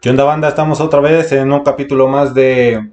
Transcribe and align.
¿Qué 0.00 0.10
onda, 0.10 0.24
banda? 0.24 0.48
Estamos 0.48 0.80
otra 0.80 1.00
vez 1.00 1.32
en 1.32 1.52
un 1.52 1.64
capítulo 1.64 2.06
más 2.08 2.32
de. 2.32 2.88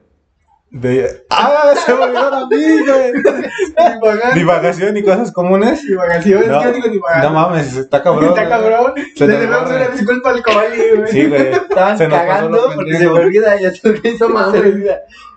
de... 0.71 1.25
¡Ah! 1.29 1.73
Se 1.85 1.93
me 1.93 2.03
olvidó 2.03 2.33
a 2.35 2.47
mí, 2.47 2.57
güey. 2.85 4.33
Divagación 4.35 4.97
y 4.97 5.03
cosas 5.03 5.31
comunes. 5.31 5.85
Divagación. 5.85 6.43
No, 6.47 6.63
Yo 6.63 6.71
digo 6.71 6.87
divagación. 6.89 7.33
no 7.33 7.39
mames, 7.39 7.75
está 7.75 8.01
cabrón. 8.01 8.29
Está 8.29 8.49
cabrón. 8.49 8.93
Se 9.15 9.27
Le 9.27 9.37
debemos 9.37 9.69
una 9.69 9.87
disculpa 9.89 10.31
al 10.31 10.41
Cavali, 10.41 10.77
güey. 10.97 11.11
Sí, 11.11 11.25
güey. 11.27 11.51
Estaban 11.51 11.97
Se 11.97 12.07
nos 12.07 12.19
cagando 12.19 12.71
porque 12.73 12.97
se 12.97 13.05
me 13.05 13.11
olvida 13.11 13.59
ya 13.59 13.71
tú 13.71 13.93
que 14.01 14.17
No 14.19 14.29
mames. 14.29 14.63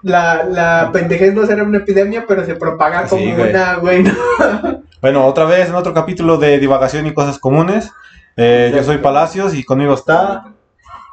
La, 0.02 0.44
la 0.44 0.90
pendejez 0.92 1.34
no 1.34 1.44
será 1.44 1.64
una 1.64 1.78
epidemia, 1.78 2.24
pero 2.26 2.46
se 2.46 2.54
propaga 2.54 3.06
como 3.06 3.20
Sí, 3.20 3.32
güey. 3.32 3.50
una, 3.50 3.74
güey. 3.74 4.02
¿no? 4.04 4.12
Bueno, 5.02 5.26
otra 5.26 5.44
vez 5.44 5.68
en 5.68 5.74
otro 5.74 5.92
capítulo 5.92 6.38
de 6.38 6.58
divagación 6.58 7.06
y 7.06 7.12
cosas 7.14 7.38
comunes. 7.38 7.90
Eh, 8.36 8.72
yo 8.74 8.82
soy 8.84 8.98
Palacios 8.98 9.54
y 9.54 9.64
conmigo 9.64 9.92
está. 9.94 10.44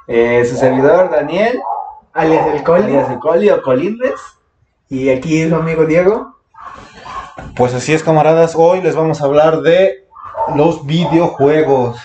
Eh, 0.08 0.46
su 0.46 0.56
servidor 0.56 1.10
Daniel, 1.10 1.60
Alias 2.14 2.48
el 2.54 2.64
Coli. 2.64 2.84
alias 2.84 3.10
el 3.10 3.20
Coli 3.20 3.50
o 3.50 3.62
Colindres. 3.62 4.20
Y 4.90 5.10
aquí 5.10 5.48
su 5.50 5.56
amigo 5.56 5.86
Diego. 5.86 6.36
Pues 7.56 7.74
así 7.74 7.94
es, 7.94 8.04
camaradas. 8.04 8.54
Hoy 8.56 8.82
les 8.82 8.96
vamos 8.96 9.22
a 9.22 9.26
hablar 9.26 9.62
de 9.62 10.06
los 10.56 10.86
videojuegos. 10.86 11.98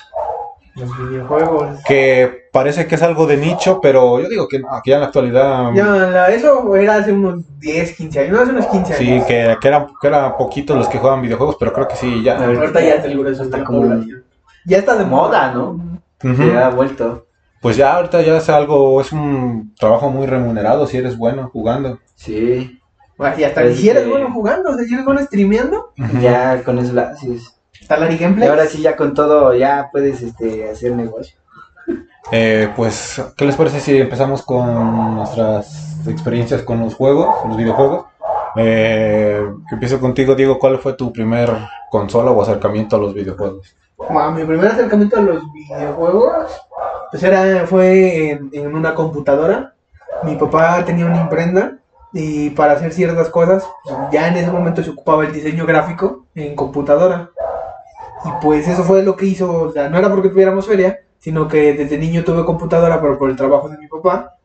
Los 0.77 0.97
videojuegos. 1.11 1.79
Que 1.87 2.49
parece 2.53 2.87
que 2.87 2.95
es 2.95 3.03
algo 3.03 3.27
de 3.27 3.37
nicho, 3.37 3.81
pero 3.83 4.21
yo 4.21 4.29
digo 4.29 4.49
que, 4.49 4.63
ya 4.87 4.95
en 4.95 5.01
la 5.01 5.07
actualidad. 5.07 5.73
Ya, 5.75 5.85
la- 5.85 6.29
eso 6.31 6.75
era 6.77 6.97
hace 6.97 7.13
unos 7.13 7.43
10, 7.59 7.97
15 7.97 8.21
años. 8.21 8.33
No, 8.33 8.41
hace 8.43 8.51
unos 8.53 8.67
15 8.67 8.95
Sí, 8.95 9.11
años. 9.13 9.27
que, 9.27 9.57
que 9.61 9.69
era, 9.69 9.87
que 10.01 10.07
era 10.07 10.37
poquitos 10.39 10.77
los 10.79 10.89
que 10.89 10.99
juegan 10.99 11.21
videojuegos, 11.23 11.57
pero 11.61 11.73
creo 11.73 11.89
que 11.89 11.97
sí, 11.97 12.23
ya. 12.23 12.39
Ahorita 12.43 12.81
ya 12.81 12.95
es 12.95 13.05
el 13.05 13.19
grueso 13.19 13.43
de 13.45 13.51
Está 13.51 13.65
como-. 13.65 14.05
Ya 14.65 14.79
está 14.79 14.95
de 14.97 15.05
Moda, 15.05 15.53
¿no? 15.53 15.71
Ujú. 16.23 16.35
Se 16.37 16.57
ha 16.57 16.71
vuelto. 16.71 17.27
Pues 17.61 17.77
ya 17.77 17.95
ahorita 17.95 18.23
ya 18.23 18.39
es 18.39 18.49
algo, 18.49 19.01
es 19.01 19.13
un 19.13 19.75
trabajo 19.79 20.09
muy 20.09 20.27
remunerado 20.27 20.87
si 20.87 20.97
eres 20.97 21.17
bueno 21.19 21.51
jugando. 21.53 21.99
Sí. 22.15 22.81
Bueno, 23.19 23.39
y 23.39 23.45
hasta 23.45 23.61
Pues, 23.61 23.77
si 23.77 23.91
eres 23.91 24.09
bueno 24.09 24.33
jugando, 24.33 24.71
o 24.71 24.75
sea, 24.75 24.85
si 24.85 24.95
eres 24.95 25.05
bueno 25.05 25.21
streameando. 25.21 25.93
Ya 26.23 26.63
con 26.63 26.79
eso 26.79 26.95
la 26.95 27.11
haces. 27.11 27.55
está 27.79 27.99
la 27.99 28.11
Y 28.11 28.45
ahora 28.45 28.67
sí 28.67 28.81
ya 28.81 28.97
con 28.97 29.13
todo 29.13 29.55
ya 29.55 29.91
puedes 29.93 30.23
este 30.23 30.71
hacer 30.71 30.97
negocio. 30.97 31.39
Eh, 32.33 32.73
pues, 32.77 33.23
¿qué 33.37 33.45
les 33.45 33.57
parece 33.57 33.81
si 33.81 33.99
empezamos 33.99 34.43
con 34.43 35.17
nuestras 35.17 36.07
experiencias 36.07 36.63
con 36.63 36.81
los 36.81 36.95
juegos, 36.95 37.29
los 37.47 37.57
videojuegos? 37.59 38.07
Eh, 38.57 39.45
que 39.69 39.75
empiezo 39.75 40.01
contigo, 40.01 40.35
Diego, 40.35 40.59
¿cuál 40.59 40.79
fue 40.79 40.95
tu 40.95 41.13
primer 41.13 41.51
consola 41.91 42.31
o 42.31 42.41
acercamiento 42.41 42.97
a 42.97 43.01
los 43.01 43.13
videojuegos? 43.13 43.77
Bueno, 43.97 44.33
mi 44.33 44.45
primer 44.45 44.69
acercamiento 44.69 45.19
a 45.19 45.23
los 45.23 45.43
videojuegos 45.53 46.53
pues 47.11 47.23
era, 47.23 47.67
fue 47.67 48.31
en, 48.31 48.51
en 48.53 48.75
una 48.75 48.95
computadora. 48.95 49.75
Mi 50.23 50.37
papá 50.37 50.85
tenía 50.85 51.07
una 51.07 51.21
imprenta 51.21 51.79
y 52.13 52.51
para 52.51 52.73
hacer 52.73 52.93
ciertas 52.93 53.29
cosas, 53.29 53.65
pues, 53.85 53.97
ya 54.13 54.29
en 54.29 54.37
ese 54.37 54.51
momento 54.51 54.83
se 54.83 54.91
ocupaba 54.91 55.25
el 55.25 55.33
diseño 55.33 55.67
gráfico 55.67 56.27
en 56.35 56.55
computadora. 56.57 57.31
Y 58.25 58.29
pues 58.43 58.69
eso 58.69 58.85
fue 58.85 59.03
lo 59.03 59.17
que 59.17 59.27
hizo, 59.27 59.51
o 59.51 59.73
sea, 59.73 59.89
no 59.89 59.99
era 59.99 60.11
porque 60.11 60.29
tuviéramos 60.29 60.67
feria, 60.67 61.01
sino 61.19 61.49
que 61.49 61.73
desde 61.73 61.99
niño 61.99 62.25
tuve 62.25 62.45
computadora, 62.45 63.01
pero 63.01 63.19
por 63.19 63.31
el 63.31 63.37
trabajo 63.37 63.69
de 63.69 63.79
mi 63.79 63.87
papá. 63.87 64.37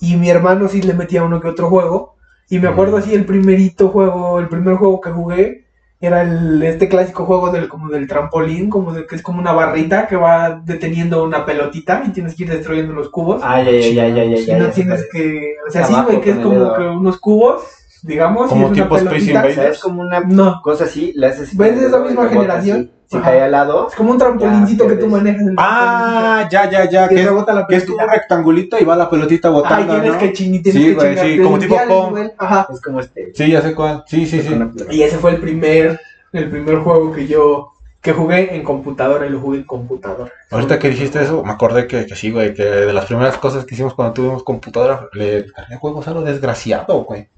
Y 0.00 0.16
mi 0.16 0.30
hermano 0.30 0.68
sí 0.68 0.82
le 0.82 0.94
metía 0.94 1.24
uno 1.24 1.40
que 1.40 1.48
otro 1.48 1.68
juego. 1.68 2.16
Y 2.48 2.58
me 2.58 2.68
acuerdo 2.68 2.96
así 2.96 3.14
el 3.14 3.26
primerito 3.26 3.88
juego, 3.88 4.38
el 4.38 4.48
primer 4.48 4.76
juego 4.76 5.00
que 5.00 5.10
jugué 5.10 5.67
era 6.00 6.22
el, 6.22 6.62
este 6.62 6.88
clásico 6.88 7.24
juego 7.24 7.50
del, 7.50 7.68
como 7.68 7.88
del 7.88 8.06
trampolín, 8.06 8.70
como 8.70 8.92
de 8.92 9.04
que 9.06 9.16
es 9.16 9.22
como 9.22 9.40
una 9.40 9.52
barrita 9.52 10.06
que 10.06 10.16
va 10.16 10.60
deteniendo 10.64 11.24
una 11.24 11.44
pelotita 11.44 12.04
y 12.06 12.10
tienes 12.10 12.34
que 12.36 12.44
ir 12.44 12.50
destruyendo 12.50 12.92
los 12.92 13.10
cubos. 13.10 13.40
Ah, 13.44 13.62
ya, 13.62 13.72
ya, 13.72 14.08
ya, 14.08 14.24
ya, 14.24 14.24
ya. 14.24 14.56
y 14.56 14.60
no 14.60 14.66
ya 14.66 14.70
tienes 14.72 15.06
que, 15.10 15.54
o 15.66 15.70
sea, 15.70 15.84
sí, 15.86 15.94
güey, 16.04 16.20
que 16.20 16.30
es 16.30 16.36
como 16.38 16.74
que 16.74 16.82
unos 16.82 17.18
cubos, 17.18 17.62
digamos, 18.02 18.46
y 18.46 18.48
Como 18.50 18.66
es 18.66 18.72
una 18.72 18.82
tipo 18.84 18.96
Space 18.96 19.10
pelotita. 19.26 19.40
es. 19.40 19.44
O 19.48 19.54
sea, 19.54 19.54
Invaders. 19.54 19.76
es 19.76 19.82
como 19.82 20.00
una 20.02 20.20
No, 20.20 20.60
cosa 20.62 20.84
así, 20.84 21.12
le 21.16 21.26
haces. 21.26 21.56
¿Ves 21.56 21.80
de 21.80 21.86
esa 21.88 21.98
misma 21.98 22.26
y 22.26 22.28
generación? 22.28 22.90
Ajá. 23.16 23.24
cae 23.30 23.40
al 23.42 23.50
lado, 23.52 23.88
es 23.88 23.94
como 23.94 24.10
un 24.12 24.18
trampolincito 24.18 24.86
que 24.86 24.96
tú 24.96 25.06
manejas. 25.08 25.46
el 25.46 25.54
Ah, 25.56 26.46
ya, 26.50 26.70
ya, 26.70 26.84
ya, 26.90 27.08
que 27.08 27.14
es, 27.20 27.24
rebota 27.24 27.54
la 27.54 27.66
que 27.66 27.76
es 27.76 27.84
como 27.86 28.02
un 28.02 28.08
rectangulito 28.10 28.78
y 28.78 28.84
va 28.84 28.96
la 28.96 29.08
pelotita 29.08 29.48
Ay, 29.48 29.54
botando, 29.54 29.92
tienes 29.94 30.12
¿no? 30.12 30.18
que 30.18 30.32
chingar, 30.32 30.62
tienes 30.62 30.82
Sí, 30.82 30.88
que 30.88 30.94
güey, 30.94 31.18
sí, 31.36 31.42
como 31.42 31.58
tipo 31.58 31.76
Pong. 31.88 32.18
Ajá. 32.38 32.66
es 32.72 32.80
como 32.80 33.00
este. 33.00 33.32
Sí, 33.34 33.50
ya 33.50 33.62
sé 33.62 33.74
cuál. 33.74 34.04
Sí, 34.06 34.26
sí, 34.26 34.42
sí. 34.42 34.54
Y 34.90 35.02
ese 35.02 35.16
fue 35.18 35.30
el 35.32 35.38
primer, 35.40 36.00
el 36.32 36.50
primer 36.50 36.78
juego 36.78 37.12
que 37.12 37.26
yo, 37.26 37.72
que 38.02 38.12
jugué 38.12 38.54
en 38.54 38.62
computadora 38.62 39.26
y 39.26 39.30
lo 39.30 39.40
jugué 39.40 39.58
en 39.58 39.64
computadora. 39.64 40.30
Ahorita 40.50 40.78
que 40.78 40.90
dijiste 40.90 41.22
eso, 41.22 41.42
me 41.42 41.52
acordé 41.52 41.86
que, 41.86 42.04
que 42.06 42.14
sí, 42.14 42.30
güey, 42.30 42.52
que 42.54 42.62
de 42.64 42.92
las 42.92 43.06
primeras 43.06 43.38
cosas 43.38 43.64
que 43.64 43.74
hicimos 43.74 43.94
cuando 43.94 44.14
tuvimos 44.14 44.42
computadora, 44.44 45.08
le 45.14 45.42
descargué 45.42 45.76
juegos 45.76 46.06
a 46.08 46.12
lo 46.12 46.22
desgraciado, 46.22 47.04
güey. 47.04 47.28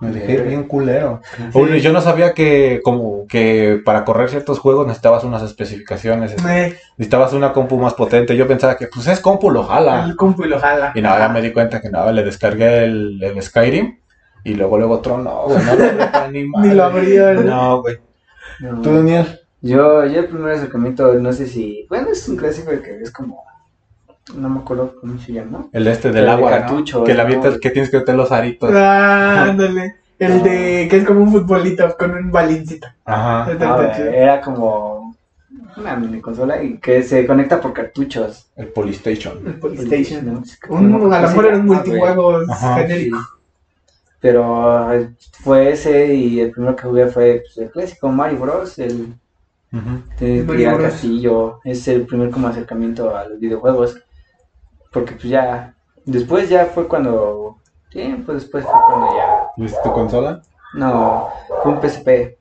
Me 0.00 0.12
dejé 0.12 0.42
bien 0.42 0.64
culero. 0.64 1.20
Sí. 1.36 1.58
Uy, 1.58 1.80
Yo 1.80 1.92
no 1.92 2.00
sabía 2.00 2.32
que 2.32 2.80
como 2.84 3.26
que 3.26 3.80
para 3.84 4.04
correr 4.04 4.28
ciertos 4.30 4.58
juegos 4.60 4.86
necesitabas 4.86 5.24
unas 5.24 5.42
especificaciones, 5.42 6.36
Eh, 6.48 6.76
necesitabas 6.96 7.32
una 7.32 7.52
compu 7.52 7.78
más 7.78 7.94
potente. 7.94 8.36
Yo 8.36 8.46
pensaba 8.46 8.76
que 8.76 8.86
pues 8.86 9.06
es 9.08 9.18
compu, 9.20 9.50
lo 9.50 9.64
jala. 9.64 10.04
el 10.04 10.14
compu 10.16 10.44
y 10.44 10.48
lo 10.48 10.60
jala. 10.60 10.92
Y 10.94 11.00
nada, 11.02 11.18
ya 11.26 11.28
me 11.28 11.42
di 11.42 11.52
cuenta 11.52 11.80
que 11.80 11.90
nada, 11.90 12.12
le 12.12 12.22
descargué 12.22 12.84
el, 12.84 13.22
el 13.22 13.42
Skyrim 13.42 13.98
y 14.44 14.54
luego 14.54 14.78
luego 14.78 14.94
otro 14.94 15.18
no, 15.18 15.46
güey, 15.46 15.58
no 15.64 15.74
lo 15.74 15.84
abrí 16.12 16.44
ni 16.44 16.48
Ni 16.68 16.74
lo 16.74 16.84
abría, 16.84 17.32
¿no? 17.34 17.82
Güey. 17.82 17.98
No. 18.60 18.80
¿Tú, 18.82 18.94
Daniel? 18.94 19.40
Yo, 19.60 20.06
yo 20.06 20.20
el 20.20 20.26
primer 20.28 20.52
acercamiento, 20.52 21.12
no 21.14 21.32
sé 21.32 21.46
si. 21.48 21.84
Bueno, 21.88 22.08
es 22.12 22.28
un 22.28 22.36
clásico 22.36 22.70
de 22.70 22.80
que 22.80 23.00
es 23.02 23.10
como. 23.10 23.42
No 24.34 24.48
me 24.48 24.60
acuerdo 24.60 24.94
cómo 25.00 25.18
se 25.18 25.32
llama. 25.32 25.66
El 25.72 25.84
de 25.84 25.92
este 25.92 26.08
El 26.08 26.14
del 26.14 26.24
de 26.26 26.30
agua, 26.30 26.50
¿no? 26.50 26.56
cartucho, 26.58 27.04
Que 27.04 27.14
la 27.14 27.22
avientas, 27.22 27.58
que 27.58 27.70
tienes 27.70 27.90
que 27.90 27.98
meter 27.98 28.14
los 28.14 28.30
aritos. 28.32 28.70
Ah, 28.74 29.46
ándale. 29.50 29.96
El 30.18 30.42
de 30.42 30.88
que 30.90 30.96
es 30.96 31.04
como 31.04 31.22
un 31.22 31.30
futbolito 31.32 31.96
con 31.96 32.10
un 32.12 32.30
balincito. 32.30 32.88
Ajá. 33.04 33.46
Chido. 33.96 34.08
era 34.10 34.40
como 34.40 35.16
una 35.76 35.94
mini 35.96 36.20
consola 36.20 36.60
y 36.62 36.78
que 36.78 37.02
se 37.04 37.24
conecta 37.26 37.60
por 37.60 37.72
cartuchos. 37.72 38.50
El 38.56 38.66
Polystation. 38.68 39.38
El 39.46 39.54
Polystation. 39.60 40.26
¿no? 40.26 40.42
Un, 40.70 41.12
a 41.12 41.20
lo 41.22 41.28
mejor 41.28 41.46
era 41.46 41.56
un 41.56 41.72
Ah, 41.72 42.44
Ajá, 42.50 42.74
genérico. 42.78 43.18
Pero 44.20 44.92
eh, 44.92 45.10
fue 45.42 45.70
ese 45.72 46.12
y 46.12 46.40
el 46.40 46.50
primero 46.50 46.74
que 46.74 46.82
jugué 46.82 47.06
fue 47.06 47.42
pues, 47.44 47.56
el 47.58 47.70
clásico 47.70 48.08
Mario 48.08 48.40
Bros. 48.40 48.78
El 48.80 49.14
Ujú. 49.72 50.02
de 50.18 50.42
Mario 50.42 50.74
Bros. 50.74 50.82
castillo. 50.82 51.60
Es 51.64 51.86
el 51.86 52.02
primer 52.02 52.30
como 52.30 52.48
acercamiento 52.48 53.16
a 53.16 53.28
los 53.28 53.38
videojuegos. 53.38 54.02
Porque 54.92 55.12
pues 55.12 55.24
ya. 55.24 55.74
Después 56.04 56.48
ya 56.48 56.66
fue 56.66 56.86
cuando. 56.88 57.56
Tiempo 57.90 58.32
después 58.32 58.64
fue 58.64 58.72
cuando 58.86 59.16
ya. 59.16 59.48
¿Viste 59.56 59.78
tu 59.82 59.92
consola? 59.92 60.42
No, 60.74 61.28
fue 61.62 61.72
un 61.72 61.80
PSP. 61.80 62.36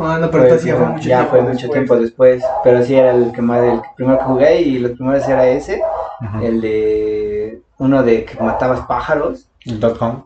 Ah, 0.00 0.18
no, 0.20 0.30
pero 0.30 0.42
Fue- 0.44 0.50
entonces 0.50 0.64
ya 0.66 0.76
fue 0.76 0.86
mucho 0.86 1.08
ya 1.08 1.16
tiempo. 1.18 1.30
fue 1.30 1.40
mucho 1.40 1.52
después. 1.52 1.72
tiempo 1.72 1.96
después. 1.96 2.44
Pero 2.62 2.84
sí 2.84 2.94
era 2.94 3.10
el 3.12 3.32
que 3.32 3.42
más 3.42 3.62
el 3.64 3.80
primero 3.96 4.18
que 4.18 4.24
jugué 4.24 4.60
y 4.62 4.78
los 4.78 4.92
primeros 4.92 5.28
era 5.28 5.46
ese. 5.48 5.82
El 6.42 6.60
de 6.60 7.62
uno 7.78 8.02
de 8.02 8.24
que 8.24 8.40
matabas 8.42 8.80
pájaros. 8.86 9.48
El 9.64 9.80
dot 9.80 9.98
com. 9.98 10.24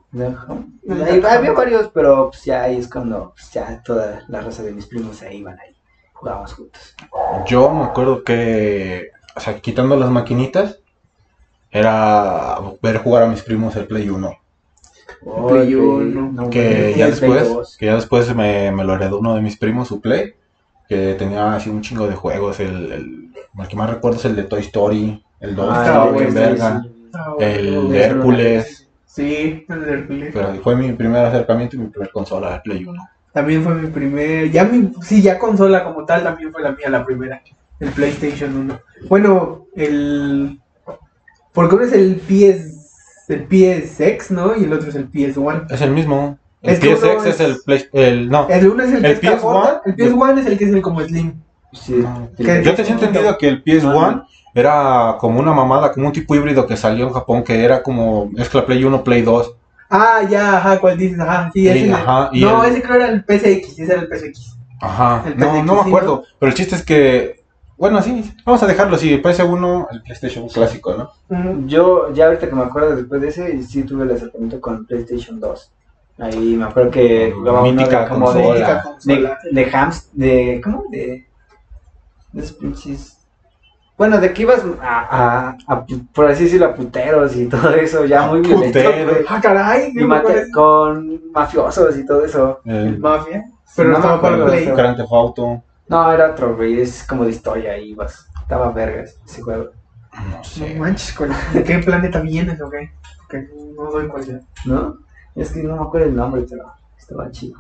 Había 0.88 1.52
varios, 1.52 1.88
pero 1.88 2.30
pues 2.30 2.44
ya 2.44 2.62
ahí 2.64 2.76
es 2.76 2.88
cuando 2.90 3.32
pues, 3.34 3.50
ya 3.52 3.82
toda 3.82 4.22
la 4.28 4.40
raza 4.40 4.62
de 4.62 4.72
mis 4.72 4.86
primos 4.86 5.22
ahí 5.22 5.38
iban 5.38 5.58
ahí. 5.58 5.74
Jugábamos 6.12 6.54
juntos. 6.54 6.94
Yo 7.46 7.70
me 7.70 7.84
acuerdo 7.84 8.22
que, 8.24 9.10
o 9.36 9.40
sea, 9.40 9.58
quitando 9.60 9.96
las 9.96 10.10
maquinitas, 10.10 10.80
era 11.72 12.58
ver 12.82 12.98
jugar 12.98 13.24
a 13.24 13.26
mis 13.28 13.42
primos 13.42 13.74
el 13.76 13.86
Play 13.86 14.08
1. 14.10 14.38
Play 15.48 15.66
Ay, 15.68 15.74
uno. 15.74 16.30
no, 16.32 16.50
Que 16.50 16.94
ya 16.96 17.06
el 17.06 17.14
Play 17.14 17.32
después, 17.32 17.76
que 17.78 17.86
ya 17.86 17.94
después 17.94 18.34
me, 18.34 18.70
me 18.70 18.84
lo 18.84 18.94
heredó 18.94 19.18
uno 19.18 19.34
de 19.34 19.40
mis 19.40 19.56
primos, 19.56 19.88
su 19.88 20.00
Play, 20.00 20.34
que 20.88 21.14
tenía 21.14 21.54
así 21.54 21.70
un 21.70 21.80
chingo 21.80 22.06
de 22.06 22.14
juegos. 22.14 22.60
El, 22.60 22.92
el, 22.92 23.28
el 23.58 23.68
que 23.68 23.76
más 23.76 23.88
recuerdo 23.90 24.18
es 24.18 24.24
el 24.26 24.36
de 24.36 24.44
Toy 24.44 24.60
Story, 24.60 25.24
el 25.40 25.54
2, 25.56 25.68
Ah, 25.70 26.10
Ah, 27.14 27.36
el 27.38 27.90
de 27.90 28.02
Hércules. 28.04 28.88
Sí, 29.06 29.64
el 29.68 29.80
de 29.84 29.92
Hércules. 29.92 30.30
Pero 30.32 30.54
fue 30.62 30.76
mi 30.76 30.92
primer 30.92 31.24
acercamiento 31.26 31.76
y 31.76 31.80
mi 31.80 31.86
primer 31.88 32.10
consola, 32.10 32.54
el 32.56 32.62
Play 32.62 32.84
1. 32.84 33.08
También 33.32 33.62
fue 33.62 33.74
mi 33.74 33.86
primer, 33.88 34.50
ya 34.50 34.64
mi, 34.64 34.92
sí, 35.02 35.22
ya 35.22 35.38
consola 35.38 35.84
como 35.84 36.04
tal, 36.04 36.22
también 36.22 36.52
fue 36.52 36.62
la 36.62 36.72
mía 36.72 36.90
la 36.90 37.04
primera, 37.04 37.42
el 37.80 37.90
PlayStation 37.90 38.54
1. 38.56 38.80
Bueno, 39.08 39.66
el, 39.74 40.58
porque 41.52 41.74
uno 41.74 41.84
es 41.84 41.92
el 41.92 42.16
PS, 42.16 43.26
el 43.28 43.46
PSX, 43.48 44.30
¿no? 44.30 44.56
Y 44.56 44.64
el 44.64 44.72
otro 44.72 44.88
es 44.88 44.94
el 44.94 45.10
PS1. 45.10 45.66
Es 45.70 45.80
el 45.80 45.90
mismo. 45.90 46.38
El 46.62 46.74
Es 46.74 46.78
PSX 46.80 47.26
es 47.26 47.26
es- 47.26 47.40
el 47.40 47.56
Play, 47.64 47.84
el, 47.92 48.28
no. 48.30 48.48
El 48.48 48.68
uno 48.68 48.82
es 48.84 48.92
el 48.92 49.04
El 49.04 49.12
está 49.12 49.32
PS1, 49.36 49.40
gordo, 49.40 49.80
el 49.84 49.96
PS1 49.96 50.38
es 50.40 50.46
el 50.46 50.58
que 50.58 50.64
es 50.64 50.72
el 50.72 50.82
como 50.82 51.00
Slim. 51.02 51.34
Sí, 51.72 51.92
No. 51.94 52.28
el- 52.38 52.46
¿Qué? 52.46 52.62
Yo 52.64 52.74
te 52.74 52.82
he 52.82 52.88
entendido 52.90 53.36
que 53.38 53.48
el 53.48 53.64
PS1 53.64 54.26
era 54.54 55.16
como 55.18 55.40
una 55.40 55.52
mamada, 55.52 55.90
como 55.92 56.06
un 56.08 56.12
tipo 56.12 56.34
híbrido 56.34 56.66
que 56.66 56.76
salió 56.76 57.06
en 57.08 57.12
Japón, 57.14 57.42
que 57.42 57.64
era 57.64 57.82
como 57.82 58.26
mezcla 58.30 58.64
Play 58.66 58.84
1, 58.84 59.02
Play 59.02 59.22
2. 59.22 59.54
Ah, 59.90 60.20
ya, 60.30 60.58
ajá, 60.58 60.78
¿cuál 60.78 60.96
dices? 60.98 61.18
Ajá, 61.18 61.50
sí, 61.52 61.68
ese. 61.68 61.92
ajá, 61.92 62.30
y 62.32 62.42
no, 62.42 62.62
el- 62.64 62.70
ese 62.72 62.82
creo 62.82 62.96
era 62.96 63.08
el 63.08 63.24
PSX, 63.24 63.78
ese 63.78 63.92
era 63.92 64.02
el 64.02 64.08
PSX. 64.08 64.56
Ajá, 64.80 65.22
El 65.26 65.36
no, 65.38 65.46
PSX, 65.52 65.64
no 65.66 65.74
me 65.76 65.82
sí, 65.82 65.88
acuerdo. 65.88 66.24
Pero 66.38 66.50
el 66.50 66.56
chiste 66.56 66.76
es 66.76 66.82
que 66.84 67.41
Bueno, 67.76 68.00
sí, 68.02 68.32
vamos 68.44 68.62
a 68.62 68.66
dejarlo 68.66 68.94
así. 68.96 69.20
PS1, 69.20 69.88
el 69.90 70.02
PlayStation 70.02 70.48
clásico, 70.48 70.94
¿no? 70.94 71.10
Mm, 71.28 71.66
Yo, 71.66 72.12
ya 72.12 72.26
ahorita 72.26 72.48
que 72.48 72.54
me 72.54 72.62
acuerdo 72.62 72.94
después 72.96 73.20
de 73.20 73.28
ese, 73.28 73.62
sí 73.62 73.82
tuve 73.84 74.04
el 74.04 74.12
acercamiento 74.12 74.60
con 74.60 74.86
PlayStation 74.86 75.40
2. 75.40 75.72
Ahí 76.18 76.56
me 76.56 76.64
acuerdo 76.66 76.90
que 76.90 77.32
jugaba 77.34 77.62
uno 77.62 77.72
Mítica 77.72 78.02
de, 78.02 78.08
como 78.08 78.32
de, 78.32 78.42
de, 78.42 78.80
consola. 78.84 79.38
de 79.50 79.70
hams, 79.72 80.08
de, 80.12 80.60
¿cómo? 80.62 80.84
De, 80.90 81.26
de 82.32 82.42
pinches- 82.60 83.16
Bueno, 83.98 84.20
de 84.20 84.32
que 84.32 84.42
ibas 84.42 84.62
a, 84.80 85.00
a, 85.48 85.56
a 85.66 85.86
pu- 85.86 86.06
por 86.14 86.26
así 86.30 86.44
decirlo, 86.44 86.66
a 86.66 86.74
puteros 86.74 87.34
y 87.34 87.46
todo 87.48 87.70
eso, 87.74 88.04
ya 88.04 88.24
A 88.24 88.28
muy 88.28 88.40
violento. 88.42 88.78
Ah, 89.28 89.40
caray, 89.42 89.88
Y 89.90 89.94
¿qué 89.94 90.00
me 90.00 90.06
mate- 90.06 90.50
con 90.52 91.20
mafiosos 91.32 91.96
y 91.98 92.06
todo 92.06 92.24
eso. 92.24 92.60
El 92.64 92.98
Mafia. 92.98 93.44
Pero 93.74 93.88
No 93.88 93.92
no 93.98 93.98
estaba 94.00 94.20
para 94.20 94.36
Grand 94.36 94.96
Theft 94.98 95.12
Auto. 95.12 95.62
No, 95.88 96.10
era 96.12 96.30
otro, 96.30 96.56
güey, 96.56 96.80
es 96.80 97.04
como 97.06 97.24
de 97.24 97.30
historia, 97.30 97.76
ibas. 97.78 98.26
Estaba 98.40 98.70
vergas 98.72 99.14
ese 99.26 99.42
juego. 99.42 99.70
No 100.14 100.38
No 100.38 100.44
sé. 100.44 100.74
manches, 100.78 101.14
¿cuál- 101.16 101.32
¿de 101.52 101.62
qué 101.64 101.78
planeta 101.78 102.20
vienes 102.20 102.60
o 102.60 102.70
qué? 102.70 102.92
Que 103.28 103.48
no 103.76 103.90
doy 103.90 104.08
cuenta. 104.08 104.40
¿No? 104.64 104.98
Es 105.34 105.50
que 105.52 105.62
no 105.62 105.76
me 105.76 105.82
acuerdo 105.82 106.06
el 106.08 106.16
nombre, 106.16 106.44
pero 106.48 106.72
estaba 106.98 107.30
chido. 107.30 107.58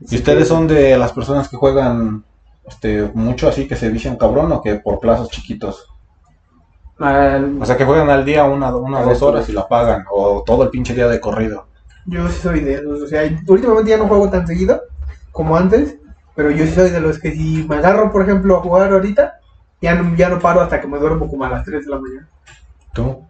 ¿Y 0.00 0.16
ustedes 0.16 0.48
son 0.48 0.66
de 0.68 0.96
las 0.98 1.12
personas 1.12 1.48
que 1.48 1.56
juegan 1.56 2.24
este, 2.66 3.10
mucho 3.14 3.48
así, 3.48 3.66
que 3.66 3.76
se 3.76 3.88
vician 3.88 4.16
cabrón 4.16 4.52
o 4.52 4.62
que 4.62 4.76
por 4.76 5.00
plazos 5.00 5.28
chiquitos? 5.30 5.86
O 7.00 7.64
sea, 7.64 7.76
que 7.76 7.84
juegan 7.84 8.10
al 8.10 8.24
día 8.24 8.44
una, 8.44 8.74
una 8.74 9.00
o 9.00 9.04
dos 9.08 9.22
horas 9.22 9.48
y 9.48 9.52
la 9.52 9.68
pagan, 9.68 10.04
o 10.10 10.42
todo 10.44 10.64
el 10.64 10.70
pinche 10.70 10.94
día 10.94 11.06
de 11.08 11.20
corrido. 11.20 11.66
Yo 12.06 12.28
sí 12.28 12.40
soy 12.42 12.60
de 12.60 12.74
esos. 12.74 13.02
O 13.02 13.06
sea, 13.06 13.22
últimamente 13.46 13.90
ya 13.90 13.98
no 13.98 14.08
juego 14.08 14.28
tan 14.28 14.46
seguido 14.46 14.82
como 15.30 15.56
antes. 15.56 15.96
Pero 16.38 16.52
yo 16.52 16.64
sí 16.66 16.72
soy 16.72 16.90
de 16.90 17.00
los 17.00 17.18
que 17.18 17.32
si 17.32 17.66
me 17.68 17.74
agarro, 17.74 18.12
por 18.12 18.22
ejemplo, 18.22 18.56
a 18.56 18.60
jugar 18.60 18.92
ahorita, 18.92 19.40
ya 19.82 19.96
no, 19.96 20.14
ya 20.14 20.28
no 20.28 20.38
paro 20.38 20.60
hasta 20.60 20.80
que 20.80 20.86
me 20.86 20.96
duermo 20.96 21.28
como 21.28 21.42
a 21.42 21.48
las 21.48 21.64
3 21.64 21.84
de 21.84 21.90
la 21.90 21.98
mañana. 21.98 22.28
¿Tú? 22.94 23.24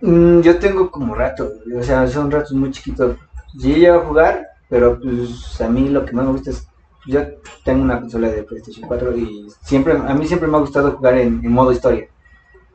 mm, 0.00 0.42
yo 0.42 0.56
tengo 0.60 0.88
como 0.88 1.16
güey, 1.16 1.76
o 1.76 1.82
sea, 1.82 2.06
son 2.06 2.30
ratos 2.30 2.52
muy 2.52 2.70
chiquitos. 2.70 3.16
Sí 3.58 3.74
llego 3.74 3.96
a 3.98 4.04
jugar, 4.04 4.46
pero 4.68 4.96
pues 5.00 5.60
a 5.60 5.68
mí 5.68 5.88
lo 5.88 6.04
que 6.04 6.12
más 6.12 6.24
me 6.24 6.30
gusta 6.30 6.50
es. 6.50 6.68
Yo 7.08 7.20
tengo 7.64 7.82
una 7.82 8.00
consola 8.00 8.28
de 8.28 8.44
PlayStation 8.44 8.86
4 8.86 9.16
y 9.16 9.48
siempre, 9.62 9.94
a 9.94 10.14
mí 10.14 10.24
siempre 10.24 10.46
me 10.46 10.56
ha 10.56 10.60
gustado 10.60 10.92
jugar 10.92 11.18
en, 11.18 11.44
en 11.44 11.50
modo 11.50 11.72
historia. 11.72 12.06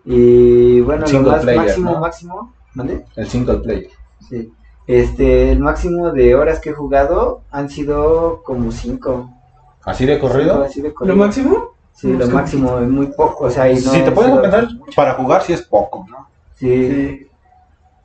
Y 0.03 0.81
bueno, 0.81 1.03
lo 1.03 1.07
Single 1.07 1.31
más 1.31 1.41
player, 1.43 1.61
máximo, 1.61 1.91
¿no? 1.91 1.99
máximo, 2.01 2.53
¿mande? 2.73 3.05
El 3.15 3.27
single 3.29 3.59
player. 3.59 3.89
Sí. 4.27 4.51
Este, 4.85 5.53
el 5.53 5.59
máximo 5.59 6.11
de 6.11 6.35
horas 6.35 6.59
que 6.59 6.71
he 6.71 6.73
jugado 6.73 7.43
han 7.51 7.69
sido 7.69 8.41
como 8.43 8.73
5. 8.73 9.37
¿Así 9.85 10.05
de 10.05 10.19
corrido? 10.19 10.63
Así 10.63 10.81
de 10.81 10.89
¿Lo 10.89 10.93
corrido. 10.95 11.15
máximo? 11.17 11.71
Sí, 11.93 12.11
lo 12.13 12.27
máximo 12.29 12.79
es 12.79 12.87
muy 12.87 13.07
poco, 13.07 13.45
o 13.45 13.49
sea, 13.49 13.69
y 13.71 13.75
no... 13.75 13.79
si 13.91 14.01
te 14.03 14.09
lo- 14.11 14.41
pensar, 14.41 14.67
para 14.95 15.13
jugar 15.13 15.43
sí 15.43 15.53
es 15.53 15.61
poco, 15.61 16.05
¿no? 16.09 16.27
Sí, 16.55 16.87
Sí. 16.89 17.27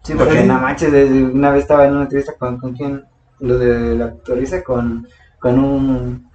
sí, 0.02 0.14
porque 0.14 0.43
manches, 0.44 0.93
desde 0.93 1.23
una 1.25 1.50
vez 1.50 1.62
estaba 1.62 1.87
en 1.87 1.93
una 1.94 2.02
entrevista 2.02 2.34
con, 2.38 2.58
con 2.58 2.73
quién, 2.75 3.05
lo 3.40 3.58
de 3.58 3.94
la 3.94 4.06
actoriza, 4.06 4.62
con, 4.62 5.06
con 5.38 5.58
un, 5.58 6.31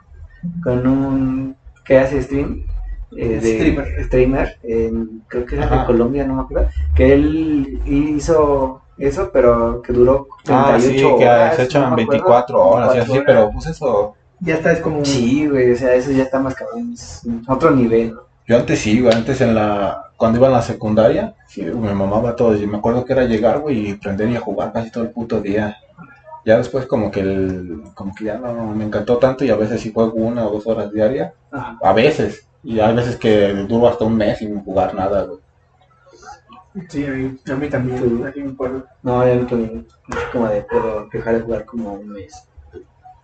con 0.63 0.87
un, 0.87 1.55
que 1.85 1.99
hace 1.99 2.21
stream, 2.23 2.63
eh, 3.11 3.39
de 3.41 3.41
Streamer. 3.41 4.05
streamer, 4.05 4.57
en- 4.63 5.23
creo 5.27 5.45
que 5.45 5.55
era 5.55 5.67
de 5.67 5.75
Ajá. 5.75 5.85
Colombia, 5.85 6.25
no 6.25 6.35
me 6.35 6.41
acuerdo, 6.43 6.69
que 6.95 7.13
él 7.13 7.81
hizo 7.85 8.81
eso, 8.97 9.29
pero 9.31 9.81
que 9.81 9.93
duró 9.93 10.27
38 10.43 10.75
Ah, 10.75 10.79
sí, 10.79 10.95
que 10.95 11.25
horas, 11.27 11.55
se 11.57 11.63
echan 11.63 11.81
no 11.83 11.87
me 11.95 12.01
acuerdo, 12.03 12.11
24 12.11 12.63
horas 12.65 12.95
y 12.95 12.99
así, 12.99 13.11
24 13.11 13.25
pero 13.25 13.51
pues 13.51 13.67
eso... 13.67 14.15
Ya 14.41 14.55
está, 14.55 14.71
es 14.71 14.79
como. 14.79 15.05
Sí, 15.05 15.47
güey, 15.47 15.71
o 15.71 15.75
sea, 15.77 15.93
eso 15.93 16.11
ya 16.11 16.23
está 16.23 16.39
más 16.39 16.55
cabrón, 16.55 16.93
es 16.93 17.21
otro 17.47 17.71
nivel, 17.71 18.13
¿no? 18.15 18.21
Yo 18.47 18.57
antes 18.57 18.79
sí, 18.79 18.99
güey, 18.99 19.13
antes 19.13 19.39
en 19.39 19.55
la... 19.55 20.11
Cuando 20.17 20.39
iba 20.39 20.47
en 20.47 20.53
la 20.53 20.61
secundaria, 20.61 21.35
sí, 21.47 21.63
me 21.63 21.93
mamaba 21.93 22.35
todo. 22.35 22.55
Y 22.55 22.67
me 22.67 22.77
acuerdo 22.77 23.05
que 23.05 23.13
era 23.13 23.23
llegar, 23.23 23.59
güey, 23.59 23.91
y 23.91 23.93
prender 23.93 24.29
y 24.29 24.35
a 24.35 24.41
jugar 24.41 24.73
casi 24.73 24.91
todo 24.91 25.03
el 25.03 25.11
puto 25.11 25.39
día. 25.39 25.77
Ya 26.43 26.57
después 26.57 26.85
como 26.85 27.11
que 27.11 27.21
el... 27.21 27.83
Como 27.93 28.13
que 28.13 28.25
ya 28.25 28.37
no 28.37 28.75
me 28.75 28.83
encantó 28.83 29.17
tanto 29.19 29.45
y 29.45 29.51
a 29.51 29.55
veces 29.55 29.79
sí 29.79 29.93
juego 29.93 30.13
una 30.13 30.45
o 30.45 30.51
dos 30.51 30.67
horas 30.67 30.91
diarias. 30.91 31.31
Ajá. 31.51 31.77
A 31.81 31.93
veces. 31.93 32.45
Y 32.63 32.79
hay 32.79 32.93
veces 32.95 33.15
que 33.15 33.53
duro 33.69 33.87
hasta 33.87 34.05
un 34.05 34.17
mes 34.17 34.39
sin 34.39 34.61
jugar 34.63 34.93
nada, 34.95 35.23
güey. 35.23 35.39
Sí, 36.89 37.05
a 37.05 37.11
mí, 37.11 37.37
a 37.49 37.55
mí 37.55 37.69
también. 37.69 38.25
Aquí 38.25 38.41
me 38.43 38.51
acuerdo. 38.51 38.85
No, 39.03 39.25
ya 39.25 39.35
no 39.35 39.45
tengo 39.45 39.83
como 40.31 40.47
de 40.47 40.61
puedo 40.63 41.07
dejar 41.11 41.35
de 41.35 41.41
jugar 41.41 41.65
como 41.65 41.93
un 41.93 42.09
mes. 42.09 42.33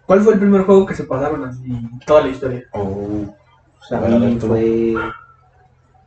¿Cuál 0.08 0.22
fue 0.22 0.34
el 0.34 0.40
primer 0.40 0.64
juego 0.64 0.86
que 0.86 0.96
se 0.96 1.04
pasaron 1.04 1.44
así? 1.44 1.62
Toda 2.06 2.22
la 2.24 2.30
historia. 2.30 2.64
Oh, 2.72 3.26
a 3.92 4.00
Bueno, 4.00 4.20
mí 4.20 4.36
tú. 4.38 4.48
fue 4.48 4.96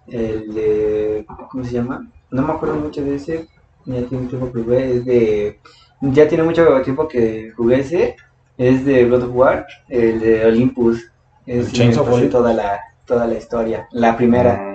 el 0.08 0.54
de. 0.54 1.26
¿Cómo 1.50 1.64
se 1.64 1.72
llama? 1.72 2.08
No 2.30 2.42
me 2.42 2.52
acuerdo 2.52 2.76
mucho 2.76 3.04
de 3.04 3.14
ese. 3.16 3.46
Ya 3.84 4.02
tiene 4.06 4.26
tiempo 4.26 4.50
que 4.52 4.62
jugué. 4.62 4.96
Es 4.96 5.04
de. 5.04 5.60
Ya 6.00 6.26
tiene 6.26 6.44
mucho 6.44 6.64
tiempo 6.82 7.06
que 7.06 7.52
jugué 7.56 7.80
ese. 7.80 8.16
Es 8.56 8.84
de 8.84 9.08
God 9.08 9.24
of 9.24 9.34
War. 9.34 9.66
El 9.88 10.20
de 10.20 10.46
Olympus. 10.46 11.10
Es 11.46 11.72
¿El 11.78 11.88
me 11.88 12.26
toda 12.28 12.52
la, 12.52 12.80
toda 13.06 13.26
la 13.26 13.34
historia. 13.34 13.86
La 13.92 14.16
primera. 14.16 14.56
Mm, 14.56 14.70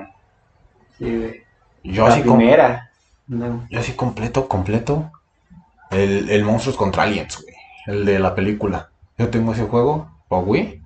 Sí, 0.97 1.17
güey. 1.17 1.43
Yo 1.83 2.07
la 2.07 2.21
primera. 2.21 2.91
No. 3.27 3.67
yo 3.69 3.79
así 3.79 3.93
completo, 3.93 4.47
completo. 4.47 5.11
El, 5.91 6.29
el 6.29 6.43
Monstruos 6.43 6.77
contra 6.77 7.03
Aliens, 7.03 7.41
güey. 7.41 7.55
El 7.87 8.05
de 8.05 8.19
la 8.19 8.33
película. 8.33 8.89
Yo 9.17 9.29
tengo 9.29 9.53
ese 9.53 9.63
juego, 9.63 10.09
para 10.27 10.41
Wii. 10.41 10.81